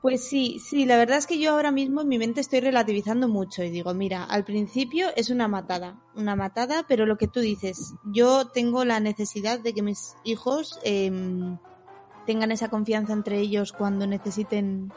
Pues 0.00 0.28
sí, 0.28 0.60
sí, 0.60 0.86
la 0.86 0.96
verdad 0.96 1.18
es 1.18 1.26
que 1.26 1.40
yo 1.40 1.50
ahora 1.50 1.72
mismo 1.72 2.02
en 2.02 2.08
mi 2.08 2.18
mente 2.18 2.40
estoy 2.40 2.60
relativizando 2.60 3.26
mucho 3.26 3.64
y 3.64 3.70
digo, 3.70 3.92
mira, 3.94 4.22
al 4.22 4.44
principio 4.44 5.08
es 5.16 5.28
una 5.28 5.48
matada, 5.48 6.00
una 6.14 6.36
matada, 6.36 6.84
pero 6.86 7.04
lo 7.04 7.18
que 7.18 7.26
tú 7.26 7.40
dices, 7.40 7.94
yo 8.04 8.46
tengo 8.46 8.84
la 8.84 9.00
necesidad 9.00 9.58
de 9.58 9.74
que 9.74 9.82
mis 9.82 10.14
hijos 10.22 10.78
em, 10.84 11.58
tengan 12.28 12.52
esa 12.52 12.68
confianza 12.68 13.14
entre 13.14 13.40
ellos 13.40 13.72
cuando 13.72 14.06
necesiten, 14.06 14.92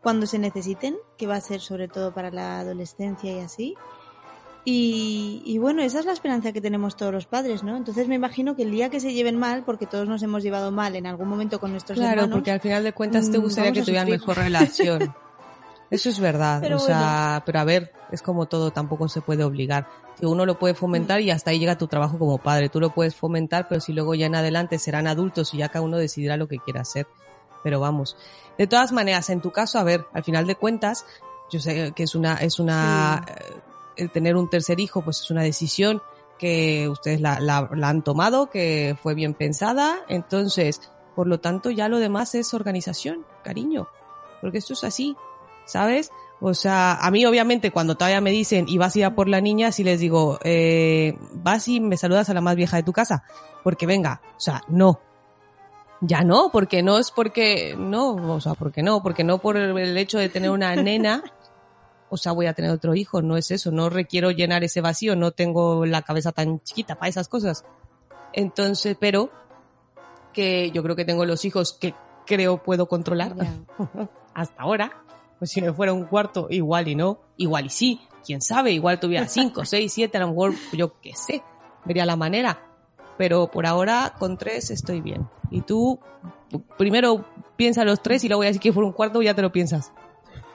cuando 0.00 0.26
se 0.26 0.38
necesiten, 0.38 0.96
que 1.18 1.26
va 1.26 1.36
a 1.36 1.40
ser 1.42 1.60
sobre 1.60 1.86
todo 1.86 2.14
para 2.14 2.30
la 2.30 2.60
adolescencia 2.60 3.30
y 3.30 3.40
así. 3.40 3.74
Y, 4.64 5.42
y 5.44 5.58
bueno, 5.58 5.82
esa 5.82 6.00
es 6.00 6.06
la 6.06 6.12
esperanza 6.12 6.50
que 6.52 6.62
tenemos 6.62 6.96
todos 6.96 7.12
los 7.12 7.26
padres, 7.26 7.62
¿no? 7.62 7.76
Entonces 7.76 8.08
me 8.08 8.14
imagino 8.14 8.56
que 8.56 8.62
el 8.62 8.70
día 8.70 8.88
que 8.88 9.00
se 9.00 9.12
lleven 9.12 9.36
mal, 9.36 9.64
porque 9.64 9.84
todos 9.84 10.08
nos 10.08 10.22
hemos 10.22 10.42
llevado 10.42 10.72
mal 10.72 10.96
en 10.96 11.06
algún 11.06 11.28
momento 11.28 11.60
con 11.60 11.72
nuestros 11.72 11.98
Claro, 11.98 12.22
hermanos, 12.22 12.36
porque 12.36 12.52
al 12.52 12.60
final 12.60 12.82
de 12.84 12.94
cuentas 12.94 13.30
te 13.30 13.38
mm, 13.38 13.42
gustaría 13.42 13.72
que 13.72 13.82
tuvieran 13.82 14.08
mejor 14.08 14.38
relación. 14.38 15.14
Eso 15.92 16.08
es 16.08 16.18
verdad. 16.20 16.60
Pero 16.62 16.76
o 16.76 16.78
sea, 16.78 17.42
pero 17.44 17.60
a 17.60 17.64
ver, 17.64 17.92
es 18.10 18.22
como 18.22 18.46
todo, 18.46 18.70
tampoco 18.70 19.08
se 19.10 19.20
puede 19.20 19.44
obligar. 19.44 19.86
Que 20.18 20.24
uno 20.24 20.46
lo 20.46 20.58
puede 20.58 20.72
fomentar 20.72 21.20
y 21.20 21.30
hasta 21.30 21.50
ahí 21.50 21.58
llega 21.58 21.76
tu 21.76 21.86
trabajo 21.86 22.18
como 22.18 22.38
padre. 22.38 22.70
Tú 22.70 22.80
lo 22.80 22.94
puedes 22.94 23.14
fomentar, 23.14 23.68
pero 23.68 23.78
si 23.82 23.92
luego 23.92 24.14
ya 24.14 24.24
en 24.24 24.34
adelante 24.34 24.78
serán 24.78 25.06
adultos 25.06 25.52
y 25.52 25.58
ya 25.58 25.68
cada 25.68 25.84
uno 25.84 25.98
decidirá 25.98 26.38
lo 26.38 26.48
que 26.48 26.58
quiera 26.58 26.80
hacer. 26.80 27.06
Pero 27.62 27.78
vamos. 27.78 28.16
De 28.56 28.66
todas 28.66 28.90
maneras, 28.90 29.28
en 29.28 29.42
tu 29.42 29.50
caso, 29.50 29.78
a 29.78 29.82
ver, 29.82 30.06
al 30.14 30.24
final 30.24 30.46
de 30.46 30.54
cuentas, 30.54 31.04
yo 31.50 31.60
sé 31.60 31.92
que 31.94 32.04
es 32.04 32.14
una, 32.14 32.36
es 32.36 32.58
una, 32.58 33.26
eh, 33.28 33.52
el 33.98 34.10
tener 34.10 34.36
un 34.36 34.48
tercer 34.48 34.80
hijo, 34.80 35.02
pues 35.02 35.20
es 35.20 35.30
una 35.30 35.42
decisión 35.42 36.00
que 36.38 36.88
ustedes 36.88 37.20
la, 37.20 37.38
la, 37.38 37.68
la 37.70 37.90
han 37.90 38.02
tomado, 38.02 38.48
que 38.48 38.96
fue 39.02 39.12
bien 39.14 39.34
pensada. 39.34 39.98
Entonces, 40.08 40.80
por 41.14 41.26
lo 41.26 41.38
tanto, 41.40 41.70
ya 41.70 41.90
lo 41.90 41.98
demás 41.98 42.34
es 42.34 42.54
organización, 42.54 43.26
cariño. 43.44 43.88
Porque 44.40 44.58
esto 44.58 44.72
es 44.72 44.84
así, 44.84 45.16
¿sabes? 45.64 46.10
O 46.40 46.54
sea, 46.54 46.94
a 46.94 47.10
mí 47.10 47.24
obviamente 47.24 47.70
cuando 47.70 47.94
todavía 47.94 48.20
me 48.20 48.30
dicen 48.30 48.66
y 48.68 48.78
vas 48.78 48.94
a 48.94 48.98
ir 48.98 49.04
a 49.04 49.14
por 49.14 49.28
la 49.28 49.40
niña, 49.40 49.70
si 49.70 49.84
les 49.84 50.00
digo, 50.00 50.38
eh, 50.42 51.16
vas 51.34 51.68
y 51.68 51.80
me 51.80 51.96
saludas 51.96 52.30
a 52.30 52.34
la 52.34 52.40
más 52.40 52.56
vieja 52.56 52.76
de 52.76 52.82
tu 52.82 52.92
casa. 52.92 53.24
Porque 53.62 53.86
venga, 53.86 54.20
o 54.36 54.40
sea, 54.40 54.62
no. 54.68 55.00
Ya 56.00 56.24
no, 56.24 56.50
porque 56.50 56.82
no 56.82 56.98
es 56.98 57.12
porque, 57.12 57.76
no, 57.78 58.14
o 58.14 58.40
sea, 58.40 58.54
porque 58.54 58.82
no, 58.82 59.04
porque 59.04 59.22
no 59.22 59.38
por 59.38 59.56
el 59.56 59.96
hecho 59.96 60.18
de 60.18 60.28
tener 60.28 60.50
una 60.50 60.74
nena, 60.82 61.22
o 62.10 62.16
sea, 62.16 62.32
voy 62.32 62.46
a 62.46 62.54
tener 62.54 62.72
otro 62.72 62.96
hijo, 62.96 63.22
no 63.22 63.36
es 63.36 63.52
eso, 63.52 63.70
no 63.70 63.88
requiero 63.88 64.32
llenar 64.32 64.64
ese 64.64 64.80
vacío, 64.80 65.14
no 65.14 65.30
tengo 65.30 65.86
la 65.86 66.02
cabeza 66.02 66.32
tan 66.32 66.60
chiquita 66.60 66.96
para 66.96 67.08
esas 67.08 67.28
cosas. 67.28 67.64
Entonces, 68.32 68.96
pero 68.98 69.30
que 70.32 70.70
yo 70.72 70.82
creo 70.82 70.96
que 70.96 71.04
tengo 71.04 71.24
los 71.24 71.44
hijos 71.44 71.72
que 71.72 71.94
creo 72.26 72.62
puedo 72.62 72.86
controlar 72.86 73.34
hasta 74.34 74.62
ahora. 74.62 75.04
Pues 75.42 75.50
si 75.50 75.60
me 75.60 75.72
fuera 75.72 75.92
un 75.92 76.04
cuarto, 76.04 76.46
igual 76.50 76.86
y 76.86 76.94
no, 76.94 77.18
igual 77.36 77.66
y 77.66 77.68
sí, 77.68 78.00
quién 78.24 78.40
sabe, 78.40 78.70
igual 78.70 79.00
tuviera 79.00 79.26
cinco, 79.26 79.64
seis, 79.64 79.92
siete, 79.92 80.16
a 80.16 80.20
lo 80.20 80.28
mejor 80.28 80.54
yo 80.72 81.00
qué 81.00 81.16
sé, 81.16 81.42
vería 81.84 82.06
la 82.06 82.14
manera. 82.14 82.64
Pero 83.18 83.50
por 83.50 83.66
ahora 83.66 84.14
con 84.20 84.38
tres 84.38 84.70
estoy 84.70 85.00
bien. 85.00 85.28
Y 85.50 85.62
tú 85.62 85.98
primero 86.78 87.26
piensa 87.56 87.84
los 87.84 88.00
tres 88.04 88.22
y 88.22 88.28
luego 88.28 88.44
ya 88.44 88.52
si 88.52 88.60
quieres 88.60 88.76
por 88.76 88.84
un 88.84 88.92
cuarto 88.92 89.20
ya 89.20 89.34
te 89.34 89.42
lo 89.42 89.50
piensas. 89.50 89.90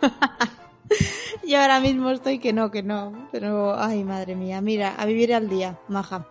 Y 1.43 1.55
ahora 1.55 1.81
mismo 1.81 2.09
estoy 2.11 2.39
que 2.39 2.53
no, 2.53 2.71
que 2.71 2.81
no. 2.81 3.27
Pero, 3.33 3.77
ay, 3.77 4.05
madre 4.05 4.35
mía, 4.35 4.61
mira, 4.61 4.95
a 4.95 5.05
vivir 5.05 5.33
al 5.33 5.49
día, 5.49 5.79
maja. 5.89 6.29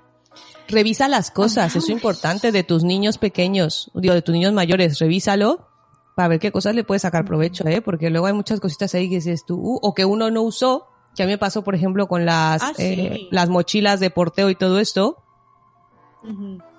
Revisa 0.66 1.08
las 1.08 1.30
cosas, 1.30 1.76
eso 1.76 1.78
es 1.78 1.90
importante 1.90 2.52
de 2.52 2.64
tus 2.64 2.84
niños 2.84 3.18
pequeños, 3.18 3.90
digo, 3.94 4.14
de 4.14 4.22
tus 4.22 4.32
niños 4.32 4.54
mayores, 4.54 4.98
revísalo 4.98 5.75
para 6.16 6.28
ver 6.28 6.40
qué 6.40 6.50
cosas 6.50 6.74
le 6.74 6.82
puedes 6.82 7.02
sacar 7.02 7.26
provecho, 7.26 7.64
¿eh? 7.68 7.82
Porque 7.82 8.08
luego 8.10 8.26
hay 8.26 8.32
muchas 8.32 8.58
cositas 8.58 8.92
ahí 8.94 9.08
que 9.10 9.16
dices 9.16 9.44
tú, 9.46 9.56
uh, 9.60 9.78
o 9.82 9.94
que 9.94 10.06
uno 10.06 10.30
no 10.30 10.42
usó, 10.42 10.88
que 11.14 11.22
a 11.22 11.26
mí 11.26 11.32
me 11.32 11.38
pasó, 11.38 11.62
por 11.62 11.74
ejemplo, 11.74 12.08
con 12.08 12.24
las, 12.24 12.62
Ah, 12.62 12.72
sí. 12.74 12.82
eh, 12.82 13.28
las 13.30 13.50
mochilas 13.50 14.00
de 14.00 14.08
porteo 14.10 14.48
y 14.48 14.54
todo 14.54 14.80
esto, 14.80 15.22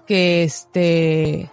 que 0.07 0.43
este, 0.43 1.51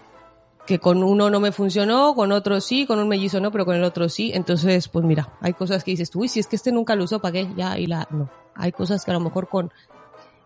que 0.67 0.79
con 0.79 1.05
uno 1.05 1.29
no 1.29 1.41
me 1.41 1.53
funcionó, 1.53 2.15
con 2.15 2.33
otro 2.33 2.61
sí, 2.63 2.87
con 2.87 2.99
un 2.99 3.07
mellizo 3.09 3.39
no, 3.39 3.53
pero 3.53 3.67
con 3.67 3.77
el 3.77 3.85
otro 3.85 4.09
sí. 4.09 4.33
Entonces, 4.35 4.89
pues 4.89 5.05
mira, 5.05 5.35
hay 5.43 5.53
cosas 5.53 5.85
que 5.85 5.91
dices 5.91 6.11
tú, 6.11 6.21
uy, 6.23 6.29
si 6.29 6.41
es 6.41 6.47
que 6.47 6.57
este 6.57 6.73
nunca 6.73 6.97
lo 6.97 7.05
usó, 7.05 7.21
¿para 7.21 7.33
qué? 7.33 7.49
Ya, 7.55 7.79
y 7.79 7.87
la, 7.87 8.09
no. 8.11 8.31
Hay 8.57 8.73
cosas 8.73 9.05
que 9.05 9.11
a 9.11 9.15
lo 9.15 9.21
mejor 9.21 9.49
con, 9.49 9.71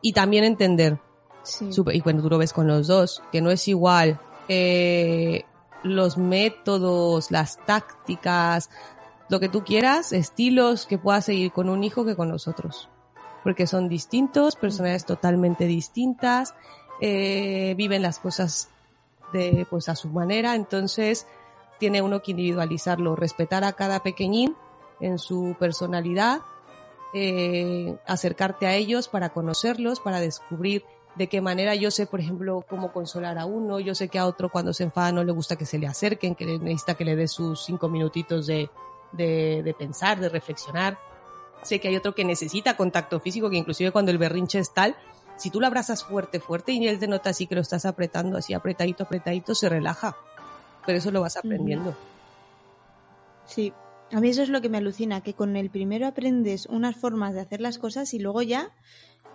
y 0.02 0.12
también 0.12 0.42
entender, 0.44 0.98
Sí. 1.44 1.70
Y 1.94 2.00
cuando 2.00 2.22
tú 2.22 2.28
lo 2.28 2.36
ves 2.36 2.52
con 2.52 2.66
los 2.66 2.88
dos, 2.88 3.22
que 3.32 3.40
no 3.40 3.50
es 3.50 3.68
igual 3.68 4.20
eh, 4.48 5.44
los 5.82 6.18
métodos, 6.18 7.30
las 7.30 7.58
tácticas, 7.64 8.70
lo 9.28 9.40
que 9.40 9.48
tú 9.48 9.64
quieras, 9.64 10.12
estilos 10.12 10.86
que 10.86 10.98
puedas 10.98 11.26
seguir 11.26 11.52
con 11.52 11.68
un 11.68 11.84
hijo 11.84 12.04
que 12.04 12.16
con 12.16 12.28
los 12.30 12.48
otros. 12.48 12.88
Porque 13.44 13.66
son 13.66 13.88
distintos, 13.88 14.56
personalidades 14.56 15.04
totalmente 15.04 15.64
distintas, 15.66 16.54
eh, 17.00 17.74
viven 17.76 18.02
las 18.02 18.18
cosas 18.18 18.68
de, 19.32 19.66
pues 19.70 19.88
a 19.88 19.96
su 19.96 20.08
manera, 20.08 20.54
entonces 20.54 21.26
tiene 21.78 22.02
uno 22.02 22.22
que 22.22 22.32
individualizarlo, 22.32 23.14
respetar 23.14 23.64
a 23.64 23.72
cada 23.72 24.02
pequeñín 24.02 24.56
en 25.00 25.18
su 25.18 25.54
personalidad, 25.58 26.40
eh, 27.14 27.96
acercarte 28.06 28.66
a 28.66 28.74
ellos 28.74 29.08
para 29.08 29.30
conocerlos, 29.30 30.00
para 30.00 30.20
descubrir 30.20 30.84
de 31.18 31.26
qué 31.26 31.40
manera 31.40 31.74
yo 31.74 31.90
sé, 31.90 32.06
por 32.06 32.20
ejemplo, 32.20 32.64
cómo 32.68 32.92
consolar 32.92 33.38
a 33.38 33.44
uno, 33.44 33.80
yo 33.80 33.94
sé 33.94 34.08
que 34.08 34.20
a 34.20 34.26
otro 34.26 34.50
cuando 34.50 34.72
se 34.72 34.84
enfada 34.84 35.10
no 35.10 35.24
le 35.24 35.32
gusta 35.32 35.56
que 35.56 35.66
se 35.66 35.78
le 35.78 35.88
acerquen, 35.88 36.36
que 36.36 36.46
necesita 36.46 36.94
que 36.94 37.04
le 37.04 37.16
dé 37.16 37.26
sus 37.26 37.64
cinco 37.64 37.88
minutitos 37.88 38.46
de, 38.46 38.70
de, 39.12 39.62
de 39.64 39.74
pensar, 39.74 40.20
de 40.20 40.28
reflexionar. 40.28 40.96
Sé 41.62 41.80
que 41.80 41.88
hay 41.88 41.96
otro 41.96 42.14
que 42.14 42.24
necesita 42.24 42.76
contacto 42.76 43.18
físico, 43.18 43.50
que 43.50 43.56
inclusive 43.56 43.90
cuando 43.90 44.12
el 44.12 44.18
berrinche 44.18 44.60
es 44.60 44.72
tal, 44.72 44.94
si 45.36 45.50
tú 45.50 45.60
lo 45.60 45.66
abrazas 45.66 46.04
fuerte, 46.04 46.38
fuerte 46.38 46.72
y 46.72 46.86
él 46.86 47.00
te 47.00 47.08
nota 47.08 47.30
así 47.30 47.48
que 47.48 47.56
lo 47.56 47.60
estás 47.60 47.84
apretando, 47.84 48.38
así 48.38 48.54
apretadito, 48.54 49.02
apretadito, 49.02 49.56
se 49.56 49.68
relaja. 49.68 50.16
Pero 50.86 50.98
eso 50.98 51.10
lo 51.10 51.20
vas 51.20 51.36
aprendiendo. 51.36 51.96
Sí. 53.44 53.72
A 54.10 54.20
mí 54.20 54.30
eso 54.30 54.42
es 54.42 54.48
lo 54.48 54.62
que 54.62 54.70
me 54.70 54.78
alucina, 54.78 55.20
que 55.20 55.34
con 55.34 55.54
el 55.56 55.68
primero 55.68 56.06
aprendes 56.06 56.64
unas 56.66 56.96
formas 56.96 57.34
de 57.34 57.40
hacer 57.40 57.60
las 57.60 57.76
cosas 57.76 58.14
y 58.14 58.18
luego 58.18 58.40
ya 58.40 58.70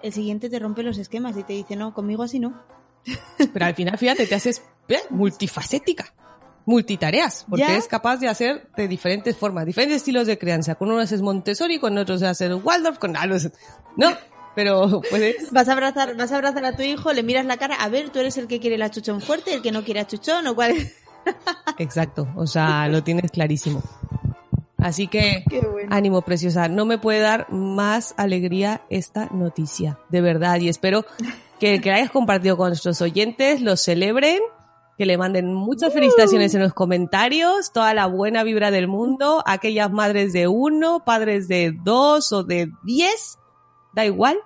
el 0.03 0.13
siguiente 0.13 0.49
te 0.49 0.59
rompe 0.59 0.83
los 0.83 0.97
esquemas 0.97 1.35
y 1.37 1.43
te 1.43 1.53
dice, 1.53 1.75
no, 1.75 1.93
conmigo 1.93 2.23
así 2.23 2.37
no. 2.37 2.61
Pero 3.53 3.65
al 3.65 3.73
final, 3.73 3.97
fíjate, 3.97 4.27
te 4.27 4.35
haces 4.35 4.61
multifacética, 5.09 6.13
multitareas, 6.65 7.45
porque 7.49 7.65
¿Ya? 7.65 7.71
eres 7.71 7.87
capaz 7.87 8.17
de 8.17 8.27
hacer 8.27 8.69
de 8.75 8.87
diferentes 8.87 9.35
formas, 9.35 9.65
diferentes 9.65 9.97
estilos 9.97 10.27
de 10.27 10.37
crianza. 10.37 10.75
Con 10.75 10.91
unos 10.91 11.11
es 11.11 11.21
Montessori, 11.21 11.79
con 11.79 11.97
otros 11.97 12.21
es 12.21 12.27
hacer 12.27 12.53
Waldorf, 12.53 12.99
con 12.99 13.15
ah, 13.15 13.25
no, 13.25 13.39
sé. 13.39 13.51
no, 13.97 14.11
pero 14.55 15.01
puedes. 15.09 15.51
Vas 15.51 15.69
a 15.69 15.71
abrazar, 15.71 16.15
vas 16.15 16.31
a 16.31 16.35
abrazar 16.35 16.65
a 16.65 16.75
tu 16.75 16.83
hijo, 16.83 17.13
le 17.13 17.23
miras 17.23 17.45
la 17.45 17.57
cara, 17.57 17.75
a 17.75 17.89
ver, 17.89 18.09
tú 18.09 18.19
eres 18.19 18.37
el 18.37 18.47
que 18.47 18.59
quiere 18.59 18.75
el 18.75 18.81
achuchón 18.81 19.21
fuerte, 19.21 19.53
el 19.53 19.61
que 19.61 19.71
no 19.71 19.83
quiere 19.83 20.01
achuchón, 20.01 20.45
o 20.47 20.55
cuál 20.55 20.71
es. 20.71 20.97
Exacto, 21.77 22.27
o 22.35 22.45
sea, 22.45 22.89
lo 22.89 23.03
tienes 23.03 23.31
clarísimo. 23.31 23.81
Así 24.83 25.07
que, 25.07 25.43
bueno. 25.71 25.89
ánimo 25.91 26.21
preciosa, 26.21 26.67
no 26.67 26.85
me 26.85 26.97
puede 26.97 27.19
dar 27.19 27.51
más 27.51 28.13
alegría 28.17 28.81
esta 28.89 29.27
noticia, 29.31 29.97
de 30.09 30.21
verdad, 30.21 30.59
y 30.59 30.69
espero 30.69 31.05
que, 31.59 31.79
que 31.81 31.89
la 31.89 31.95
hayas 31.95 32.11
compartido 32.11 32.57
con 32.57 32.67
nuestros 32.69 33.01
oyentes, 33.01 33.61
lo 33.61 33.77
celebren, 33.77 34.39
que 34.97 35.05
le 35.05 35.17
manden 35.17 35.53
muchas 35.53 35.91
felicitaciones 35.93 36.53
en 36.53 36.61
los 36.61 36.73
comentarios, 36.73 37.71
toda 37.71 37.93
la 37.93 38.05
buena 38.07 38.43
vibra 38.43 38.69
del 38.71 38.87
mundo, 38.87 39.41
aquellas 39.45 39.89
madres 39.91 40.33
de 40.33 40.47
uno, 40.47 41.03
padres 41.05 41.47
de 41.47 41.71
dos 41.83 42.31
o 42.31 42.43
de 42.43 42.69
diez, 42.83 43.39
da 43.93 44.05
igual, 44.05 44.37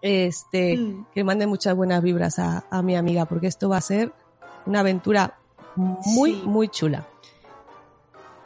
este, 0.00 0.76
Mm. 0.76 1.06
que 1.12 1.24
mande 1.24 1.46
muchas 1.46 1.74
buenas 1.74 2.02
vibras 2.02 2.38
a, 2.38 2.64
a 2.70 2.82
mi 2.82 2.96
amiga, 2.96 3.24
porque 3.26 3.48
esto 3.48 3.68
va 3.68 3.78
a 3.78 3.82
ser 3.82 4.12
una 4.66 4.80
aventura 4.80 5.38
muy, 5.76 6.32
Sí. 6.34 6.42
muy 6.46 6.68
chula. 6.68 7.06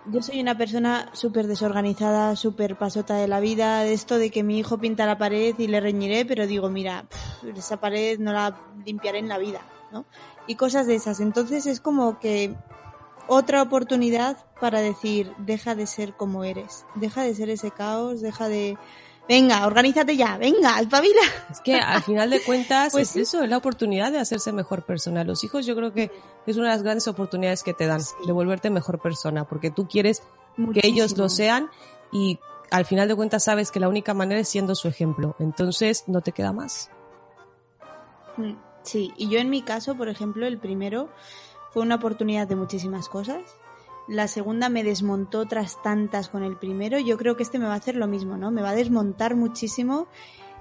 Yo 0.06 0.20
soy 0.20 0.40
una 0.40 0.58
persona 0.58 1.10
súper 1.12 1.46
desorganizada, 1.46 2.34
súper 2.34 2.76
pasota 2.76 3.14
de 3.14 3.28
la 3.28 3.38
vida, 3.38 3.82
de 3.82 3.92
esto 3.92 4.18
de 4.18 4.30
que 4.30 4.42
mi 4.42 4.58
hijo 4.58 4.78
pinta 4.78 5.06
la 5.06 5.16
pared 5.16 5.54
y 5.56 5.68
le 5.68 5.80
reñiré, 5.80 6.24
pero 6.24 6.48
digo, 6.48 6.68
mira, 6.68 7.04
pf, 7.08 7.56
esa 7.56 7.78
pared 7.78 8.18
no 8.18 8.32
la 8.32 8.58
limpiaré 8.84 9.18
en 9.18 9.28
la 9.28 9.38
vida, 9.38 9.60
¿no? 9.92 10.04
Y 10.48 10.56
cosas 10.56 10.88
de 10.88 10.96
esas. 10.96 11.20
Entonces 11.20 11.66
es 11.66 11.80
como 11.80 12.18
que 12.18 12.56
otra 13.28 13.62
oportunidad 13.62 14.38
para 14.60 14.80
decir, 14.80 15.32
deja 15.38 15.76
de 15.76 15.86
ser 15.86 16.14
como 16.14 16.42
eres, 16.42 16.84
deja 16.96 17.22
de 17.22 17.34
ser 17.36 17.48
ese 17.50 17.70
caos, 17.70 18.20
deja 18.20 18.48
de... 18.48 18.76
Venga, 19.32 19.66
organízate 19.66 20.14
ya, 20.14 20.36
venga, 20.36 20.78
espabila. 20.78 21.22
Es 21.50 21.60
que 21.62 21.76
al 21.76 22.02
final 22.02 22.28
de 22.28 22.42
cuentas 22.42 22.92
Pues 22.92 23.16
es 23.16 23.28
eso, 23.28 23.42
es 23.42 23.48
la 23.48 23.56
oportunidad 23.56 24.12
de 24.12 24.18
hacerse 24.18 24.52
mejor 24.52 24.84
persona. 24.84 25.24
Los 25.24 25.42
hijos 25.42 25.64
yo 25.64 25.74
creo 25.74 25.90
que 25.94 26.10
es 26.46 26.58
una 26.58 26.66
de 26.68 26.74
las 26.74 26.82
grandes 26.82 27.08
oportunidades 27.08 27.62
que 27.62 27.72
te 27.72 27.86
dan, 27.86 28.02
Sí. 28.02 28.12
de 28.26 28.32
volverte 28.32 28.68
mejor 28.68 29.00
persona, 29.00 29.44
porque 29.44 29.70
tú 29.70 29.88
quieres 29.88 30.22
que 30.74 30.86
ellos 30.86 31.16
lo 31.16 31.30
sean 31.30 31.70
y 32.12 32.38
al 32.70 32.84
final 32.84 33.08
de 33.08 33.14
cuentas 33.14 33.44
sabes 33.44 33.70
que 33.70 33.80
la 33.80 33.88
única 33.88 34.12
manera 34.12 34.38
es 34.38 34.50
siendo 34.50 34.74
su 34.74 34.86
ejemplo. 34.88 35.34
Entonces 35.38 36.04
no 36.08 36.20
te 36.20 36.32
queda 36.32 36.52
más. 36.52 36.90
Mm, 38.36 38.52
Sí, 38.82 39.14
y 39.16 39.28
yo 39.30 39.38
en 39.38 39.48
mi 39.48 39.62
caso, 39.62 39.94
por 39.94 40.08
ejemplo, 40.10 40.44
el 40.46 40.58
primero 40.58 41.08
fue 41.70 41.82
una 41.82 41.94
oportunidad 41.94 42.46
de 42.48 42.56
muchísimas 42.56 43.08
cosas. 43.08 43.40
La 44.12 44.28
segunda 44.28 44.68
me 44.68 44.84
desmontó 44.84 45.38
otras 45.40 45.82
tantas 45.82 46.28
con 46.28 46.42
el 46.42 46.56
primero. 46.58 46.98
Yo 46.98 47.16
creo 47.16 47.34
que 47.34 47.42
este 47.42 47.58
me 47.58 47.64
va 47.66 47.72
a 47.72 47.76
hacer 47.78 47.96
lo 47.96 48.06
mismo, 48.06 48.36
¿no? 48.36 48.50
Me 48.50 48.60
va 48.60 48.70
a 48.70 48.74
desmontar 48.74 49.36
muchísimo 49.36 50.06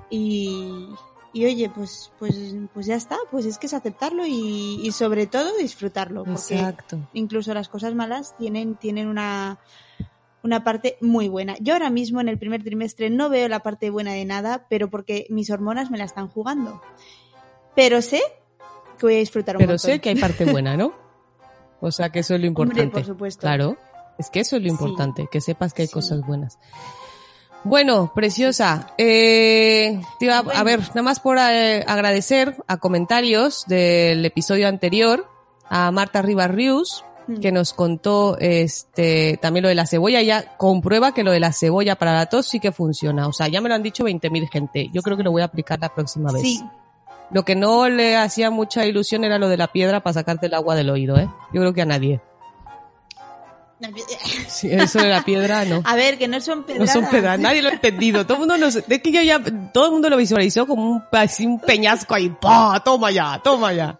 y, 0.10 0.88
y 1.34 1.46
oye, 1.46 1.70
pues, 1.70 2.14
pues, 2.18 2.56
pues 2.74 2.86
ya 2.86 2.96
está. 2.96 3.18
Pues 3.30 3.46
es 3.46 3.58
que 3.58 3.68
es 3.68 3.74
aceptarlo 3.74 4.26
y, 4.26 4.80
y 4.82 4.92
sobre 4.94 5.28
todo 5.28 5.58
disfrutarlo. 5.58 6.24
Porque 6.24 6.56
Exacto. 6.56 6.98
incluso 7.14 7.54
las 7.54 7.68
cosas 7.68 7.94
malas 7.94 8.38
tienen, 8.38 8.76
tienen 8.76 9.08
una, 9.08 9.60
una 10.44 10.64
parte 10.64 10.98
muy 11.02 11.28
buena. 11.28 11.56
Yo 11.60 11.74
ahora 11.74 11.90
mismo 11.90 12.22
en 12.22 12.30
el 12.30 12.38
primer 12.40 12.64
trimestre 12.64 13.10
no 13.10 13.30
veo 13.30 13.50
la 13.50 13.60
parte 13.60 13.90
buena 13.90 14.14
de 14.14 14.24
nada, 14.24 14.66
pero 14.70 14.90
porque 14.90 15.28
mis 15.30 15.50
hormonas 15.50 15.92
me 15.92 15.98
la 15.98 16.06
están 16.06 16.30
jugando. 16.30 16.82
Pero 17.76 18.02
sé 18.02 18.22
que 18.98 19.06
voy 19.08 19.16
a 19.16 19.20
disfrutar 19.20 19.58
un 19.58 19.60
Pero 19.60 19.72
montón. 19.74 19.92
sé 19.92 20.00
que 20.00 20.10
hay 20.10 20.16
parte 20.16 20.46
buena, 20.46 20.78
¿no? 20.78 20.94
O 21.82 21.92
sea 21.92 22.10
que 22.10 22.20
eso 22.20 22.36
es 22.36 22.40
lo 22.42 22.48
importante. 22.48 22.84
Hombre, 22.84 23.00
por 23.02 23.06
supuesto. 23.06 23.42
Claro, 23.42 23.78
es 24.18 24.30
que 24.30 24.40
eso 24.40 24.56
es 24.56 24.62
lo 24.62 24.70
Sí. 24.70 24.72
importante, 24.74 25.28
que 25.32 25.42
sepas 25.42 25.74
que 25.74 25.82
hay 25.82 25.88
Sí. 25.88 25.94
cosas 25.94 26.22
buenas. 26.26 26.58
Bueno, 27.64 28.12
preciosa. 28.16 28.88
Eh, 28.98 30.02
te 30.20 30.26
iba 30.26 30.40
a- 30.40 30.64
ver, 30.64 30.80
nada 30.90 31.04
más 31.04 31.20
por 31.20 31.38
eh, 31.38 31.84
agradecer 31.88 32.56
a 32.68 32.78
comentarios 32.78 33.66
del 33.68 34.26
episodio 34.26 34.68
anterior 34.68 35.28
a 35.70 35.92
Marta 35.92 36.22
Rivas 36.24 36.50
Rius, 36.50 37.06
Mm. 37.28 37.36
que 37.40 37.52
nos 37.52 37.74
contó 37.74 38.36
este 38.40 39.38
también 39.44 39.62
lo 39.62 39.70
de 39.70 39.76
la 39.76 39.86
cebolla. 39.86 40.24
Ya 40.24 40.58
comprueba 40.58 41.14
que 41.14 41.24
lo 41.24 41.32
de 41.32 41.40
la 41.40 41.54
cebolla 41.54 41.96
para 41.96 42.14
la 42.14 42.26
tos 42.26 42.48
sí 42.48 42.60
que 42.60 42.72
funciona. 42.72 43.28
O 43.28 43.32
sea, 43.34 43.48
ya 43.48 43.62
me 43.62 43.70
lo 43.70 43.76
han 43.76 43.84
dicho 43.84 44.04
20.000 44.04 44.50
gente. 44.50 44.90
Yo 44.92 45.04
creo 45.04 45.16
que 45.16 45.24
lo 45.24 45.32
voy 45.32 45.44
a 45.44 45.46
aplicar 45.46 45.80
la 45.80 45.94
próxima 45.94 46.32
vez. 46.32 46.42
Sí, 46.42 46.62
Lo 47.34 47.44
que 47.44 47.56
no 47.56 47.88
le 47.90 48.18
hacía 48.18 48.52
mucha 48.52 48.86
ilusión 48.86 49.24
era 49.24 49.38
lo 49.38 49.48
de 49.48 49.58
la 49.58 49.68
piedra 49.68 50.02
para 50.02 50.14
sacarte 50.14 50.48
el 50.48 50.54
agua 50.54 50.76
del 50.76 50.90
oído, 50.90 51.18
¿eh? 51.18 51.30
Yo 51.54 51.62
creo 51.62 51.74
que 51.74 51.82
a 51.82 51.86
nadie. 51.86 52.22
Sí, 54.48 54.72
eso 54.72 55.00
de 55.00 55.10
la 55.10 55.24
piedra 55.24 55.66
no. 55.66 55.82
A 55.86 55.96
ver, 55.96 56.18
que 56.18 56.28
no 56.28 56.40
son 56.40 56.60
No 56.60 56.66
pedradas. 56.66 56.94
son 56.94 57.06
pedradas, 57.10 57.40
nadie 57.40 57.62
lo 57.64 57.70
ha 57.70 57.74
entendido. 57.74 58.26
Todo 58.26 58.36
el 58.36 58.40
mundo 58.42 58.58
nos, 58.58 58.76
es 58.76 59.02
que 59.02 59.12
yo 59.12 59.22
ya, 59.22 59.42
todo 59.74 59.86
el 59.86 59.92
mundo 59.92 60.10
lo 60.10 60.18
visualizó 60.18 60.68
como 60.68 60.84
un, 60.92 61.04
así 61.12 61.48
un 61.48 61.60
peñasco 61.60 62.14
ahí. 62.14 62.30
¡Pah! 62.30 62.80
Toma 62.86 63.10
ya, 63.12 63.42
toma 63.44 63.74
ya. 63.74 64.00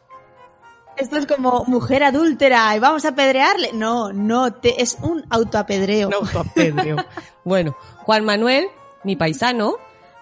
Esto 0.98 1.18
es 1.18 1.26
como 1.26 1.64
mujer 1.66 2.04
adúltera 2.04 2.76
y 2.76 2.80
vamos 2.80 3.06
a 3.06 3.10
apedrearle. 3.10 3.72
No, 3.74 4.14
no, 4.14 4.54
te, 4.54 4.82
es 4.84 4.98
un 5.02 5.26
autoapedreo. 5.30 6.10
No, 6.10 6.40
apedreo. 6.40 6.98
Bueno, 7.44 7.76
Juan 8.04 8.24
Manuel, 8.24 8.68
mi 9.04 9.16
paisano, 9.16 9.78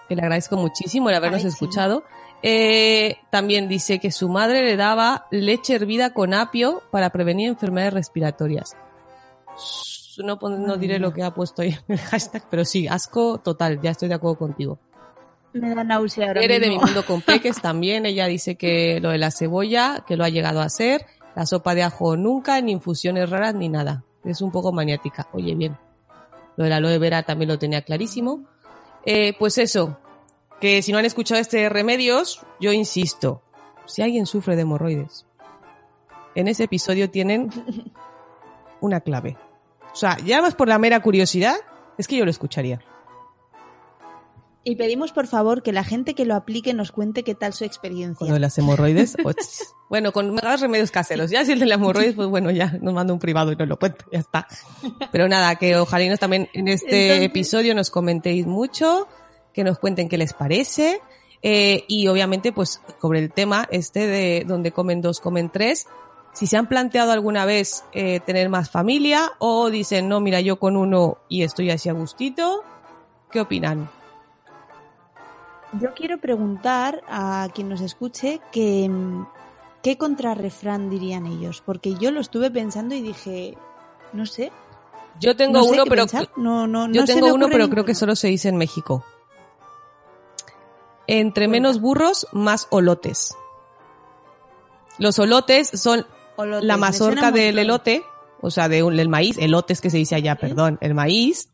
que 0.08 0.16
le 0.16 0.22
agradezco 0.22 0.56
muchísimo 0.56 1.10
el 1.10 1.16
habernos 1.16 1.44
Ay, 1.44 1.50
sí. 1.50 1.56
Eh, 2.42 3.18
también 3.30 3.68
dice 3.68 3.98
que 3.98 4.10
su 4.10 4.28
madre 4.28 4.62
le 4.62 4.76
daba 4.76 5.26
leche 5.30 5.74
hervida 5.74 6.14
con 6.14 6.34
apio 6.34 6.82
para 6.90 7.10
prevenir 7.10 7.48
enfermedades 7.48 7.94
respiratorias. 7.94 8.76
No, 10.18 10.76
diré 10.76 10.98
lo 10.98 11.12
que 11.12 11.22
ha 11.22 11.32
puesto 11.32 11.62
ahí 11.62 11.70
en 11.88 11.94
el 11.94 11.98
hashtag, 12.00 12.44
pero 12.50 12.64
sí, 12.64 12.88
asco 12.88 13.38
total, 13.38 13.80
ya 13.80 13.90
estoy 13.90 14.08
de 14.08 14.14
acuerdo 14.14 14.38
contigo. 14.38 14.78
Me 15.52 15.74
da 15.74 15.82
náusea 15.82 16.28
ahora 16.28 16.40
Quiere 16.40 16.60
de 16.60 16.68
mi 16.68 16.78
mundo 16.78 17.04
con 17.04 17.22
peques 17.26 17.60
también, 17.60 18.06
ella 18.06 18.26
dice 18.26 18.56
que 18.56 19.00
lo 19.00 19.10
de 19.10 19.18
la 19.18 19.30
cebolla, 19.30 20.04
que 20.06 20.16
lo 20.16 20.24
ha 20.24 20.28
llegado 20.28 20.60
a 20.60 20.64
hacer, 20.64 21.06
la 21.34 21.46
sopa 21.46 21.74
de 21.74 21.82
ajo 21.82 22.16
nunca, 22.16 22.60
ni 22.60 22.72
infusiones 22.72 23.30
raras, 23.30 23.54
ni 23.54 23.68
nada. 23.68 24.04
Es 24.24 24.42
un 24.42 24.50
poco 24.50 24.72
maniática. 24.72 25.28
Oye, 25.32 25.54
bien. 25.54 25.76
Lo 26.56 26.64
de 26.64 26.70
la 26.70 26.76
aloe 26.76 26.98
vera 26.98 27.22
también 27.22 27.48
lo 27.48 27.58
tenía 27.58 27.82
clarísimo. 27.82 28.44
Eh, 29.06 29.34
pues 29.38 29.56
eso, 29.58 29.98
que 30.60 30.82
si 30.82 30.92
no 30.92 30.98
han 30.98 31.04
escuchado 31.04 31.40
este 31.40 31.68
remedios, 31.68 32.40
yo 32.60 32.72
insisto, 32.72 33.42
si 33.86 34.02
alguien 34.02 34.26
sufre 34.26 34.56
de 34.56 34.62
hemorroides, 34.62 35.26
en 36.34 36.48
ese 36.48 36.64
episodio 36.64 37.10
tienen 37.10 37.50
una 38.80 39.00
clave. 39.00 39.36
O 39.92 39.96
sea, 39.96 40.16
ya 40.24 40.40
más 40.40 40.54
por 40.54 40.68
la 40.68 40.78
mera 40.78 41.00
curiosidad, 41.00 41.56
es 41.98 42.06
que 42.06 42.16
yo 42.16 42.24
lo 42.24 42.30
escucharía. 42.30 42.80
Y 44.62 44.76
pedimos 44.76 45.12
por 45.12 45.26
favor 45.26 45.62
que 45.62 45.72
la 45.72 45.84
gente 45.84 46.14
que 46.14 46.26
lo 46.26 46.34
aplique 46.34 46.74
nos 46.74 46.92
cuente 46.92 47.24
qué 47.24 47.34
tal 47.34 47.54
su 47.54 47.64
experiencia. 47.64 48.18
Con 48.18 48.28
lo 48.28 48.34
de 48.34 48.40
las 48.40 48.58
hemorroides. 48.58 49.16
och. 49.24 49.34
bueno, 49.88 50.12
con 50.12 50.34
más 50.34 50.60
remedios 50.60 50.90
caseros. 50.90 51.30
Ya 51.30 51.46
si 51.46 51.52
el 51.52 51.60
de 51.60 51.66
las 51.66 51.78
hemorroides, 51.78 52.14
pues 52.14 52.28
bueno, 52.28 52.50
ya 52.50 52.76
nos 52.80 52.92
manda 52.92 53.14
un 53.14 53.18
privado 53.18 53.52
y 53.52 53.56
nos 53.56 53.66
lo 53.66 53.78
cuenta, 53.78 54.04
ya 54.12 54.18
está. 54.18 54.46
Pero 55.10 55.28
nada, 55.28 55.56
que 55.56 55.76
ojalá 55.78 56.04
y 56.04 56.08
nos 56.10 56.18
también 56.20 56.50
en 56.52 56.68
este 56.68 57.04
Entonces- 57.06 57.24
episodio 57.26 57.74
nos 57.74 57.90
comentéis 57.90 58.46
mucho, 58.46 59.08
que 59.52 59.64
nos 59.64 59.78
cuenten 59.78 60.08
qué 60.08 60.18
les 60.18 60.32
parece. 60.32 61.00
eh, 61.42 61.84
y 61.88 62.08
obviamente, 62.08 62.52
pues, 62.52 62.82
sobre 63.00 63.20
el 63.20 63.32
tema 63.32 63.66
este 63.70 64.06
de 64.06 64.44
donde 64.46 64.72
comen 64.72 65.00
dos, 65.00 65.20
comen 65.20 65.50
tres. 65.50 65.86
Si 66.32 66.46
se 66.46 66.56
han 66.56 66.68
planteado 66.68 67.12
alguna 67.12 67.44
vez 67.44 67.84
eh, 67.92 68.20
tener 68.20 68.48
más 68.48 68.70
familia 68.70 69.32
o 69.38 69.70
dicen, 69.70 70.08
no, 70.08 70.20
mira, 70.20 70.40
yo 70.40 70.58
con 70.58 70.76
uno 70.76 71.18
y 71.28 71.42
estoy 71.42 71.70
así 71.70 71.88
a 71.88 71.92
gustito, 71.92 72.62
¿qué 73.30 73.40
opinan? 73.40 73.88
Yo 75.80 75.94
quiero 75.94 76.18
preguntar 76.18 77.02
a 77.08 77.48
quien 77.54 77.68
nos 77.68 77.80
escuche 77.80 78.40
que, 78.52 78.90
qué 79.82 79.96
contrarrefrán 79.96 80.90
dirían 80.90 81.26
ellos, 81.26 81.62
porque 81.64 81.94
yo 81.94 82.10
lo 82.10 82.20
estuve 82.20 82.50
pensando 82.50 82.94
y 82.94 83.02
dije, 83.02 83.56
no 84.12 84.26
sé. 84.26 84.52
Yo 85.20 85.36
tengo 85.36 85.58
no 85.58 85.64
sé 85.64 85.72
uno, 85.72 85.84
pero 85.86 86.06
no, 86.36 86.66
no, 86.66 86.90
Yo 86.92 87.04
tengo 87.04 87.32
uno, 87.34 87.48
pero 87.50 87.68
creo 87.68 87.84
que 87.84 87.94
solo 87.94 88.16
se 88.16 88.28
dice 88.28 88.48
en 88.48 88.56
México. 88.56 89.04
Entre 91.12 91.48
menos 91.48 91.80
burros, 91.80 92.28
más 92.32 92.68
olotes. 92.70 93.34
Los 94.98 95.18
olotes 95.18 95.68
son 95.74 96.06
Olotes, 96.36 96.64
la 96.64 96.76
mazorca 96.76 97.32
del 97.32 97.58
elote, 97.58 98.04
o 98.40 98.50
sea, 98.50 98.68
de 98.68 98.82
del 98.82 99.08
maíz, 99.08 99.36
elotes 99.38 99.80
que 99.80 99.90
se 99.90 99.96
dice 99.96 100.14
allá, 100.14 100.36
perdón, 100.36 100.78
el 100.80 100.94
maíz, 100.94 101.50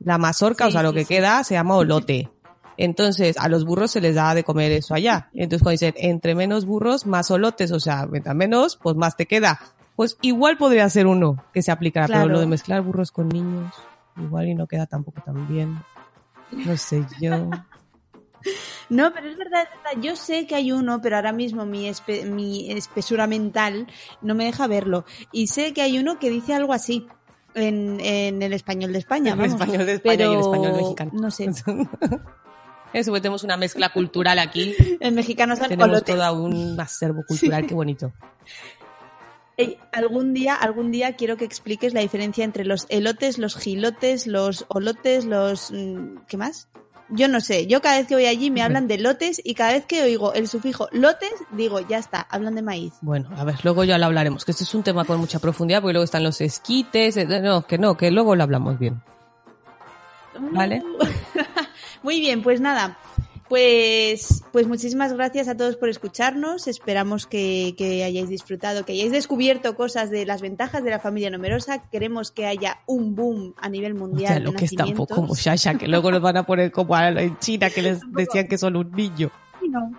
la 0.00 0.18
mazorca, 0.18 0.64
Sí, 0.64 0.68
o 0.68 0.72
sea, 0.72 0.82
lo 0.82 0.92
que 0.92 1.04
sí. 1.04 1.14
queda 1.14 1.44
se 1.44 1.54
llama 1.54 1.76
olote. 1.76 2.30
Entonces, 2.76 3.36
a 3.38 3.48
los 3.48 3.64
burros 3.64 3.92
se 3.92 4.00
les 4.00 4.14
da 4.16 4.34
de 4.34 4.42
comer 4.42 4.72
eso 4.72 4.94
allá. 4.94 5.30
Entonces, 5.34 5.62
cuando 5.62 5.72
dicen, 5.72 5.94
entre 5.98 6.34
menos 6.34 6.64
burros, 6.64 7.06
más 7.06 7.30
olotes, 7.30 7.70
o 7.72 7.78
sea, 7.80 8.06
mientras 8.06 8.34
menos, 8.34 8.76
pues 8.82 8.96
más 8.96 9.16
te 9.16 9.26
queda. 9.26 9.60
Pues 9.94 10.16
igual 10.22 10.56
podría 10.56 10.88
ser 10.88 11.06
uno 11.06 11.44
que 11.52 11.62
se 11.62 11.70
aplicara, 11.70 12.08
pero 12.08 12.26
lo 12.26 12.40
de 12.40 12.46
mezclar 12.46 12.80
burros 12.80 13.12
con 13.12 13.28
niños, 13.28 13.72
igual 14.16 14.48
y 14.48 14.54
no 14.54 14.66
queda 14.66 14.86
tampoco 14.86 15.20
tan 15.20 15.46
bien. 15.46 15.80
No 16.50 16.76
sé 16.76 17.06
yo. 17.20 17.50
No, 18.88 19.12
pero 19.12 19.28
es 19.30 19.36
verdad, 19.36 19.62
es 19.62 19.82
verdad. 19.82 20.02
Yo 20.02 20.16
sé 20.16 20.46
que 20.46 20.54
hay 20.54 20.72
uno, 20.72 21.00
pero 21.02 21.16
ahora 21.16 21.32
mismo 21.32 21.66
mi, 21.66 21.88
espe- 21.88 22.24
mi 22.24 22.70
espesura 22.72 23.26
mental 23.26 23.86
no 24.22 24.34
me 24.34 24.44
deja 24.44 24.66
verlo. 24.66 25.04
Y 25.32 25.46
sé 25.48 25.72
que 25.74 25.82
hay 25.82 25.98
uno 25.98 26.18
que 26.18 26.30
dice 26.30 26.54
algo 26.54 26.72
así 26.72 27.06
en, 27.54 28.00
en 28.00 28.42
el 28.42 28.52
español 28.52 28.92
de 28.92 28.98
España. 29.00 29.32
El 29.32 29.38
vamos. 29.38 29.52
español 29.60 29.86
de 29.86 29.92
España 29.94 30.14
y 30.14 30.22
el 30.22 30.28
Pero 30.38 30.40
español 30.40 30.72
mexicano. 30.76 31.10
No 31.14 31.30
sé. 31.30 31.50
Eso, 32.92 33.12
pues 33.12 33.22
tenemos 33.22 33.44
una 33.44 33.56
mezcla 33.56 33.88
cultural 33.92 34.38
aquí. 34.38 34.74
En 34.98 35.14
mexicano 35.14 35.54
son 35.56 35.68
Tenemos 35.68 35.88
olotes. 35.90 36.14
todo 36.16 36.42
un 36.42 36.80
acervo 36.80 37.22
cultural, 37.26 37.66
qué 37.66 37.74
bonito. 37.74 38.12
Algún 39.92 40.32
día, 40.32 40.54
algún 40.54 40.90
día 40.90 41.16
quiero 41.16 41.36
que 41.36 41.44
expliques 41.44 41.92
la 41.92 42.00
diferencia 42.00 42.44
entre 42.44 42.64
los 42.64 42.86
elotes, 42.88 43.36
los 43.36 43.56
gilotes, 43.56 44.26
los 44.26 44.64
olotes, 44.68 45.26
los 45.26 45.70
mm, 45.70 46.20
¿qué 46.26 46.38
más? 46.38 46.68
Yo 47.10 47.28
no 47.28 47.40
sé. 47.40 47.66
Yo 47.66 47.82
cada 47.82 47.98
vez 47.98 48.06
que 48.06 48.14
voy 48.14 48.26
allí 48.26 48.50
me 48.50 48.62
hablan 48.62 48.86
de 48.86 48.98
lotes 48.98 49.40
y 49.44 49.54
cada 49.54 49.72
vez 49.72 49.84
que 49.84 50.02
oigo 50.02 50.32
el 50.32 50.48
sufijo 50.48 50.88
lotes 50.92 51.32
digo 51.52 51.80
ya 51.80 51.98
está, 51.98 52.20
hablan 52.30 52.54
de 52.54 52.62
maíz. 52.62 52.94
Bueno, 53.00 53.28
a 53.36 53.44
ver, 53.44 53.56
luego 53.64 53.84
ya 53.84 53.98
lo 53.98 54.06
hablaremos, 54.06 54.44
que 54.44 54.52
este 54.52 54.64
es 54.64 54.74
un 54.74 54.82
tema 54.82 55.04
con 55.04 55.18
mucha 55.18 55.38
profundidad, 55.38 55.82
porque 55.82 55.94
luego 55.94 56.04
están 56.04 56.22
los 56.22 56.40
esquites, 56.40 57.16
eh, 57.16 57.26
no, 57.26 57.66
que 57.66 57.78
no, 57.78 57.96
que 57.96 58.10
luego 58.10 58.36
lo 58.36 58.42
hablamos 58.42 58.78
bien. 58.78 59.02
Vale. 60.52 60.82
Muy 62.02 62.20
bien, 62.20 62.42
pues 62.42 62.60
nada. 62.60 62.98
Pues, 63.50 64.44
pues 64.52 64.68
muchísimas 64.68 65.12
gracias 65.12 65.48
a 65.48 65.56
todos 65.56 65.74
por 65.74 65.88
escucharnos. 65.88 66.68
Esperamos 66.68 67.26
que, 67.26 67.74
que 67.76 68.04
hayáis 68.04 68.28
disfrutado, 68.28 68.84
que 68.84 68.92
hayáis 68.92 69.10
descubierto 69.10 69.74
cosas 69.74 70.08
de 70.08 70.24
las 70.24 70.40
ventajas 70.40 70.84
de 70.84 70.90
la 70.90 71.00
familia 71.00 71.30
numerosa. 71.30 71.82
Queremos 71.90 72.30
que 72.30 72.46
haya 72.46 72.78
un 72.86 73.16
boom 73.16 73.54
a 73.58 73.68
nivel 73.68 73.94
O 73.94 73.96
mundial. 73.96 74.34
de 74.34 74.40
lo 74.40 74.52
que 74.52 74.66
está 74.66 74.86
un 74.86 74.94
poco 74.94 75.16
como 75.16 75.28
nacimientos. 75.34 75.62
Shasha, 75.64 75.78
que 75.78 75.88
luego 75.88 76.12
nos 76.12 76.22
van 76.22 76.36
a 76.36 76.46
poner 76.46 76.70
como 76.70 76.96
en 76.96 77.36
China, 77.40 77.70
que 77.70 77.82
les 77.82 77.98
decían 78.12 78.46
que 78.46 78.56
son 78.56 78.76
un 78.76 78.92
niño. 78.92 79.32
No. 79.68 79.90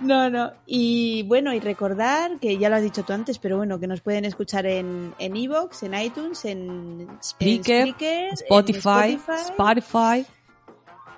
No, 0.00 0.28
no. 0.28 0.52
Y 0.66 1.22
bueno, 1.22 1.54
y 1.54 1.60
recordar 1.60 2.38
que 2.40 2.58
ya 2.58 2.68
lo 2.68 2.76
has 2.76 2.82
dicho 2.82 3.04
tú 3.04 3.14
antes, 3.14 3.38
pero 3.38 3.56
bueno, 3.56 3.80
que 3.80 3.86
nos 3.86 4.02
pueden 4.02 4.26
escuchar 4.26 4.66
en 4.66 5.14
en 5.18 5.34
Evox, 5.34 5.84
en 5.84 5.94
iTunes, 5.94 6.44
en 6.44 7.06
Spreaker, 7.22 7.94
en 8.00 8.34
Spotify, 8.34 9.18
Spotify, 9.48 10.26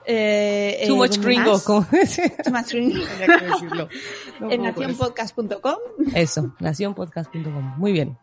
eh, 0.06 0.84
Too 0.86 0.94
eh, 0.94 0.98
Much 0.98 1.12
¿dónde 1.12 1.26
Gringo, 1.26 1.60
Too 1.60 2.50
Much 2.50 2.72
Gringo. 2.72 3.88
No 4.40 4.50
en 4.50 4.62
nacionpodcast.com. 4.62 5.76
Eso, 6.14 6.54
nacionpodcast.com. 6.58 7.78
Muy 7.78 7.92
bien. 7.92 8.18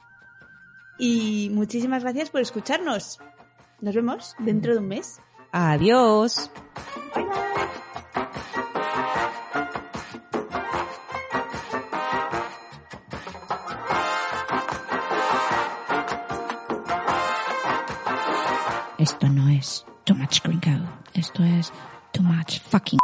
Y 1.00 1.50
muchísimas 1.54 2.04
gracias 2.04 2.30
por 2.30 2.42
escucharnos. 2.42 3.20
Nos 3.80 3.96
vemos 3.96 4.36
dentro 4.40 4.74
de 4.74 4.80
un 4.80 4.88
mes. 4.88 5.20
Adiós. 5.52 6.52
Esto 19.02 19.28
no 19.28 19.50
es 19.50 19.84
too 20.06 20.14
much 20.14 20.44
gringo. 20.44 20.88
Esto 21.16 21.44
es 21.44 21.74
too 22.12 22.22
much 22.22 22.60
fucking 22.60 23.00